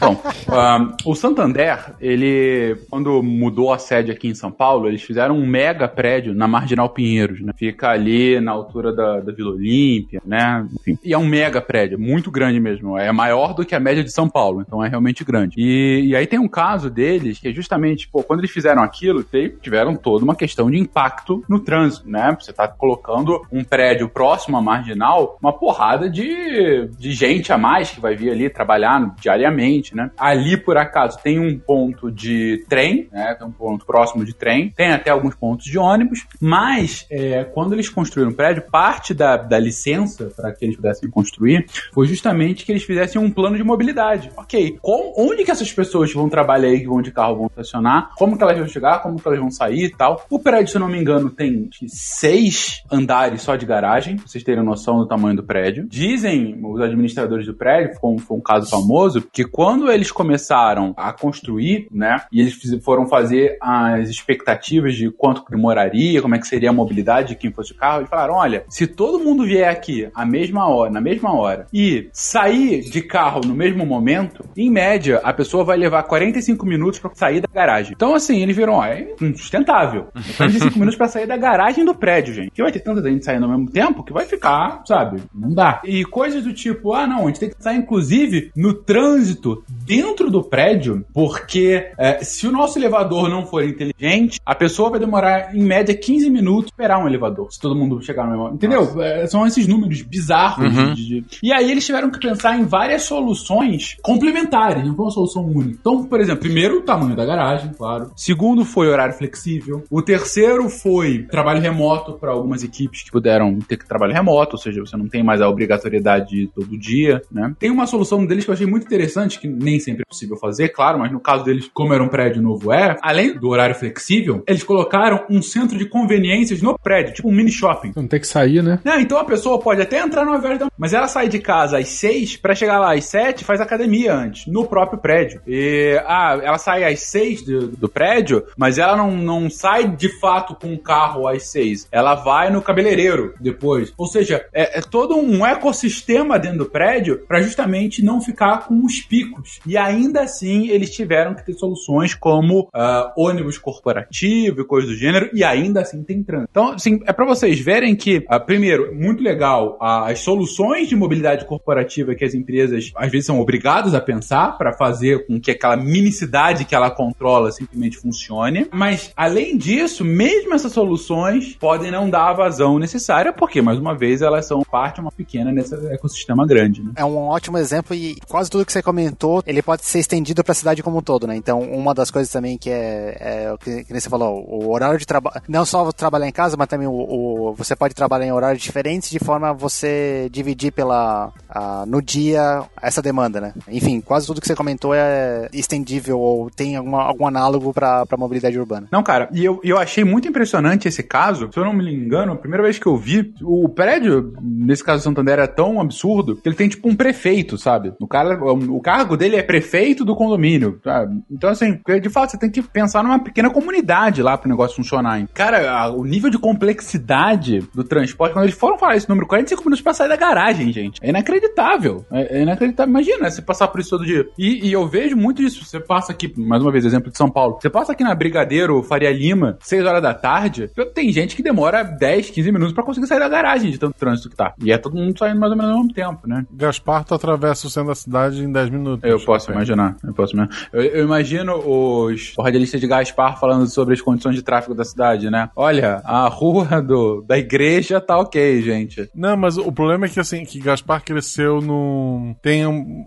[0.00, 5.36] Bom, ah, o Santander, ele, quando mudou a sede aqui em São Paulo, eles fizeram
[5.36, 7.52] um mega prédio na Marginal Pinheiros, né?
[7.56, 10.66] Fica ali na altura da, da Vila Olímpia, né?
[10.80, 10.98] Enfim.
[11.02, 12.98] E é um mega prédio, muito grande mesmo.
[12.98, 15.54] É maior do que a média de São Paulo, então é realmente grande.
[15.58, 19.24] E, e aí tem um caso deles que é justamente, pô, quando eles fizeram aquilo,
[19.60, 22.36] tiveram toda uma questão de impacto no trânsito, né?
[22.40, 27.90] Você tá colocando um prédio próximo à Marginal, uma porrada de, de gente a mais
[27.90, 30.10] que vai vir ali trabalhar diariamente, né?
[30.18, 33.34] Ali, por acaso, tem um ponto de trem, né?
[33.34, 37.72] Tem um ponto próximo de trem, tem até alguns pontos de ônibus, mas é, quando
[37.72, 42.64] eles construíram o prédio, parte da, da licença para que eles pudessem construir foi justamente
[42.64, 44.30] que eles fizessem um plano de mobilidade.
[44.36, 47.46] Ok, com, onde que essas pessoas que vão trabalhar aí, que vão de carro, vão
[47.46, 48.10] estacionar?
[48.16, 49.00] Como que elas vão chegar?
[49.02, 50.24] Como que elas vão sair e tal?
[50.28, 54.44] O prédio, se eu não me engano, tem seis andares só de garagem, pra vocês
[54.44, 55.86] terem noção do tamanho do prédio.
[55.88, 60.94] Dizem os administradores do prédio, foi um, foi um caso famoso, que quando eles começaram
[60.96, 66.46] a construir, né, e eles foram fazer as expectativas de quanto demoraria, como é que
[66.46, 69.68] seria a mobilidade de quem fosse o carro, eles falaram, olha, se todo mundo vier
[69.68, 74.70] aqui a mesma hora, na mesma hora, e sair de carro no mesmo momento, em
[74.70, 77.92] média, a pessoa vai levar 45 minutos pra sair da garagem.
[77.94, 80.08] Então, assim, eles viram, ó, é insustentável.
[80.36, 82.50] 45 minutos pra sair da garagem do prédio, gente.
[82.50, 85.22] Que vai ter tanta gente saindo ao mesmo tempo que vai ficar, sabe?
[85.34, 85.80] Não dá.
[85.84, 90.30] E coisas do tipo, ah, não, a gente tem que sair, inclusive, no trânsito dentro
[90.30, 95.54] do prédio, porque é, se o nosso elevador não for inteligente, a pessoa vai demorar,
[95.54, 97.52] em média, 15 minutos esperar um elevador.
[97.52, 98.54] Se todo mundo chegar no mesmo.
[98.54, 99.02] Entendeu?
[99.02, 100.72] É, são esses números bizarros.
[100.94, 105.10] de- de- E aí eles tiveram que pensar em várias soluções complementares, não foi uma
[105.10, 105.78] solução única.
[105.80, 108.10] Então, por exemplo, primeiro o tamanho da garagem, claro.
[108.16, 109.84] Segundo foi horário flexível.
[109.90, 114.58] O terceiro foi trabalho remoto para algumas equipes que puderam ter que trabalho remoto, ou
[114.58, 117.54] seja, você não tem mais a obrigatoriedade de ir todo dia, né?
[117.58, 120.68] Tem uma solução deles que eu achei muito interessante, que nem sempre é possível fazer,
[120.68, 124.42] claro, mas no caso deles, como era um prédio novo é, além do horário flexível,
[124.46, 127.92] eles colocaram um centro de conveniências no prédio, tipo um mini shopping.
[127.94, 128.80] Não tem que sair, né?
[128.84, 130.66] Não, então a pessoa pode até entrar no horário da...
[130.78, 134.46] Mas ela sai de casa às seis pra chegar lá às sete faz academia antes,
[134.46, 135.40] no próprio prédio.
[135.46, 140.08] E, ah, ela sai às seis do, do prédio, mas ela não, não sai de
[140.20, 141.86] fato com o carro às seis.
[141.90, 143.92] Ela vai no cabeleireiro depois.
[143.96, 148.84] Ou seja, é, é todo um ecossistema dentro do prédio pra justamente não ficar com
[148.84, 149.60] os picos.
[149.66, 154.96] E ainda assim, eles tiveram que ter soluções como ah, ônibus corporativo e coisas do
[154.96, 156.48] gênero, e ainda assim tem trânsito.
[156.50, 160.96] Então, assim, é pra vocês verem que, ah, primeiro, muito legal ah, as soluções de
[160.96, 165.50] mobilidade corporativa que as empresas às vezes são obrigadas a pensar para fazer com que
[165.50, 168.66] aquela mini cidade que ela controla simplesmente funcione.
[168.72, 173.96] Mas, além disso, mesmo essas soluções podem não dar a vazão necessária, porque, mais uma
[173.96, 176.92] vez, elas são parte uma pequena nesse ecossistema grande, né?
[176.96, 180.52] É um ótimo exemplo e quase tudo que você comentou, ele pode ser estendido para
[180.52, 181.36] a cidade como um todo, né?
[181.36, 183.16] Então, uma das coisas também que é,
[183.46, 186.56] é o que, que você falou, o horário de trabalho, não só trabalhar em casa,
[186.56, 190.72] mas também o, o- você pode trabalhar em horários diferentes de forma a você dividir
[190.72, 193.54] pela a- no dia essa demanda, né?
[193.68, 198.58] Enfim, quase tudo que você comentou é estendível ou tem alguma, algum análogo para mobilidade
[198.58, 198.88] urbana.
[198.90, 201.48] Não, cara, e eu, eu achei muito impressionante esse caso.
[201.52, 205.00] Se eu não me engano, a primeira vez que eu vi, o prédio, nesse caso
[205.00, 207.92] do Santander, é tão absurdo que ele tem tipo um prefeito, sabe?
[208.00, 211.22] O cara, o, cargo dele é prefeito do condomínio, sabe?
[211.30, 215.26] Então, assim, de fato, você tem que pensar numa pequena comunidade lá pro negócio funcionar.
[215.32, 219.82] Cara, o nível de complexidade do transporte, quando eles foram falar esse número, 45 minutos
[219.82, 221.00] pra sair da garagem, gente.
[221.02, 222.04] É inacreditável.
[222.10, 222.90] É, é inacreditável.
[222.90, 224.26] Imagina você passar por isso todo dia.
[224.38, 225.64] E, e eu vejo muito disso.
[225.64, 227.58] Você passa aqui, mais uma vez, exemplo de São Paulo.
[227.60, 230.70] Você passa aqui na Brigadeiro, Faria Lima, 6 horas da tarde.
[230.94, 234.28] Tem gente que demora 10, 15 minutos pra conseguir sair da garagem de tanto trânsito
[234.28, 234.54] que tá.
[234.62, 236.46] E é todo mundo saindo mais ou menos ao mesmo tempo, né?
[236.52, 239.08] Gaspar, tu atravessa o centro da cidade em 10 minutos.
[239.08, 240.68] Eu posso imaginar, eu posso imaginar.
[240.72, 245.30] Eu, eu imagino os radialistas de Gaspar falando sobre as condições de tráfego da cidade,
[245.30, 245.50] né?
[245.56, 249.08] Olha, a rua do, da igreja tá ok, gente.
[249.14, 252.34] Não, mas o problema é que assim, que Gaspar cresceu no.
[252.42, 252.62] Tem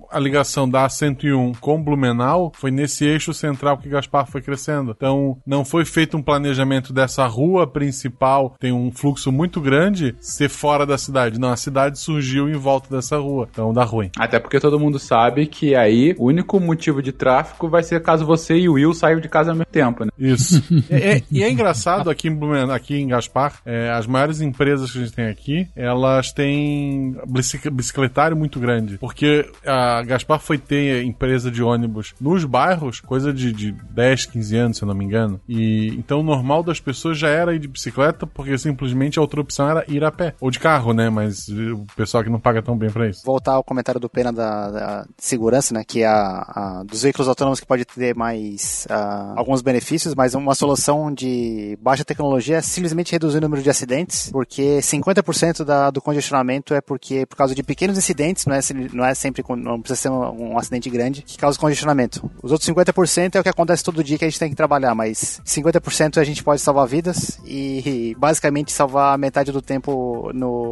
[0.09, 4.93] a ligação da A101 com Blumenau, foi nesse eixo central que Gaspar foi crescendo.
[4.95, 10.49] Então, não foi feito um planejamento dessa rua principal, tem um fluxo muito grande, ser
[10.49, 11.39] fora da cidade.
[11.39, 13.47] Não, a cidade surgiu em volta dessa rua.
[13.51, 14.09] Então dá ruim.
[14.17, 18.25] Até porque todo mundo sabe que aí o único motivo de tráfico vai ser caso
[18.25, 20.11] você e o Will saiam de casa ao mesmo tempo, né?
[20.17, 20.63] Isso.
[20.89, 22.37] É- é- e é engraçado aqui em
[22.71, 27.69] aqui em Gaspar, é, as maiores empresas que a gente tem aqui, elas têm bicic-
[27.69, 28.97] bicicletário muito grande.
[28.97, 34.55] Porque a Gaspar foi ter empresa de ônibus nos bairros, coisa de, de 10, 15
[34.57, 35.39] anos, se eu não me engano.
[35.47, 39.41] E então o normal das pessoas já era ir de bicicleta, porque simplesmente a outra
[39.41, 40.33] opção era ir a pé.
[40.39, 41.09] Ou de carro, né?
[41.09, 43.21] Mas o pessoal que não paga tão bem pra isso.
[43.25, 45.83] voltar ao comentário do Pena da, da segurança, né?
[45.85, 50.55] Que a, a- dos veículos autônomos que pode ter mais ah, alguns benefícios, mas uma
[50.55, 56.01] solução de baixa tecnologia é simplesmente reduzir o número de acidentes, porque 50% da, do
[56.01, 58.59] congestionamento é porque por causa de pequenos incidentes, não é,
[58.93, 62.29] não é sempre não precisa ser um, um acidente grande que causa congestionamento.
[62.41, 64.93] Os outros 50% é o que acontece todo dia que a gente tem que trabalhar,
[64.95, 70.66] mas 50% a gente pode salvar vidas e basicamente salvar metade do tempo no,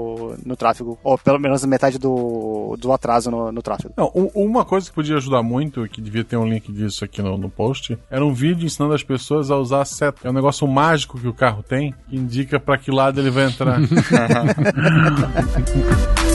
[0.45, 3.93] no tráfego, ou pelo menos metade do, do atraso no, no tráfego.
[3.97, 7.38] Não, uma coisa que podia ajudar muito, que devia ter um link disso aqui no,
[7.38, 10.27] no post, era um vídeo ensinando as pessoas a usar a seta.
[10.27, 13.45] É um negócio mágico que o carro tem, que indica pra que lado ele vai
[13.45, 13.80] entrar.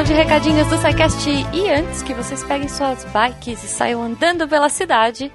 [0.00, 1.28] sessão de recadinhos do SciCast.
[1.52, 5.30] E antes que vocês peguem suas bikes e saiam andando pela cidade,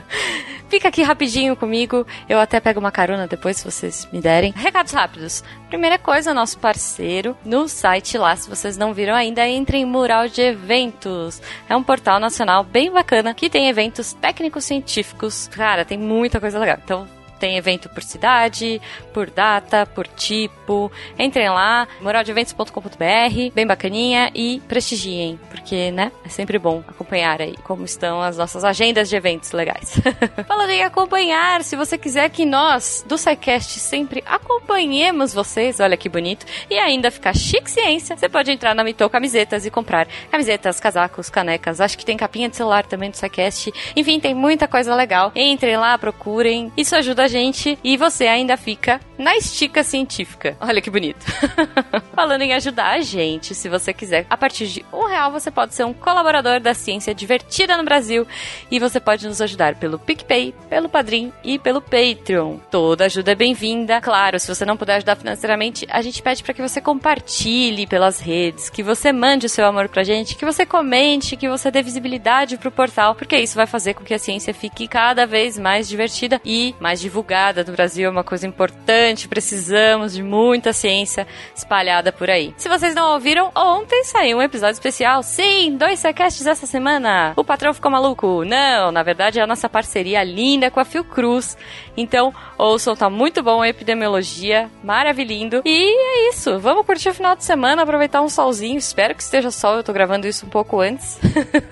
[0.68, 2.06] fica aqui rapidinho comigo.
[2.28, 4.52] Eu até pego uma carona depois, se vocês me derem.
[4.56, 5.42] Recados rápidos.
[5.68, 10.28] Primeira coisa, nosso parceiro no site lá, se vocês não viram ainda, entre em Mural
[10.28, 11.42] de Eventos.
[11.68, 15.48] É um portal nacional bem bacana que tem eventos técnicos científicos.
[15.48, 16.78] Cara, tem muita coisa legal.
[16.82, 18.80] Então, tem evento por cidade,
[19.12, 20.90] por data, por tipo.
[21.18, 27.84] Entrem lá, moraldeeventos.com.br, bem bacaninha e prestigiem, porque, né, é sempre bom acompanhar aí como
[27.84, 30.00] estão as nossas agendas de eventos legais.
[30.46, 36.08] Falando em acompanhar, se você quiser que nós, do SciCast, sempre acompanhemos vocês, olha que
[36.08, 40.80] bonito, e ainda ficar chique ciência, você pode entrar na Mitou Camisetas e comprar camisetas,
[40.80, 44.94] casacos, canecas, acho que tem capinha de celular também do SciCast, enfim, tem muita coisa
[44.94, 45.32] legal.
[45.34, 50.56] Entrem lá, procurem, isso ajuda a gente e você ainda fica na estica científica.
[50.60, 51.24] Olha que bonito.
[52.14, 55.74] Falando em ajudar a gente, se você quiser, a partir de um real você pode
[55.74, 58.26] ser um colaborador da ciência divertida no Brasil
[58.70, 62.58] e você pode nos ajudar pelo PicPay, pelo Padrim e pelo Patreon.
[62.70, 64.00] Toda ajuda é bem-vinda.
[64.00, 68.20] Claro, se você não puder ajudar financeiramente, a gente pede para que você compartilhe pelas
[68.20, 71.82] redes, que você mande o seu amor pra gente, que você comente, que você dê
[71.82, 75.88] visibilidade pro portal, porque isso vai fazer com que a ciência fique cada vez mais
[75.88, 77.17] divertida e mais divulgada
[77.66, 78.06] no Brasil.
[78.06, 82.54] É uma coisa importante, precisamos de muita ciência espalhada por aí.
[82.56, 85.22] Se vocês não ouviram, ontem saiu um episódio especial.
[85.22, 87.32] Sim, dois sequests essa semana.
[87.36, 88.44] O patrão ficou maluco?
[88.44, 91.56] Não, na verdade é a nossa parceria linda com a Fiocruz.
[91.96, 95.62] Então, ouçam, tá muito bom a epidemiologia, maravilhindo.
[95.64, 98.78] E é isso, vamos curtir o final de semana, aproveitar um solzinho.
[98.78, 101.18] Espero que esteja sol, eu tô gravando isso um pouco antes.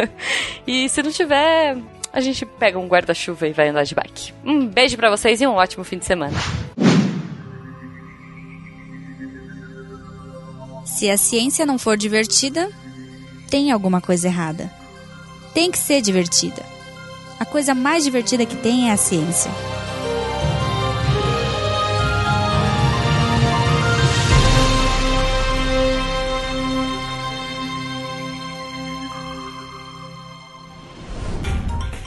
[0.66, 1.76] e se não tiver,
[2.16, 4.32] a gente pega um guarda-chuva e vai andar de bike.
[4.42, 6.34] Um beijo para vocês e um ótimo fim de semana.
[10.86, 12.70] Se a ciência não for divertida,
[13.50, 14.72] tem alguma coisa errada.
[15.52, 16.62] Tem que ser divertida.
[17.38, 19.50] A coisa mais divertida que tem é a ciência.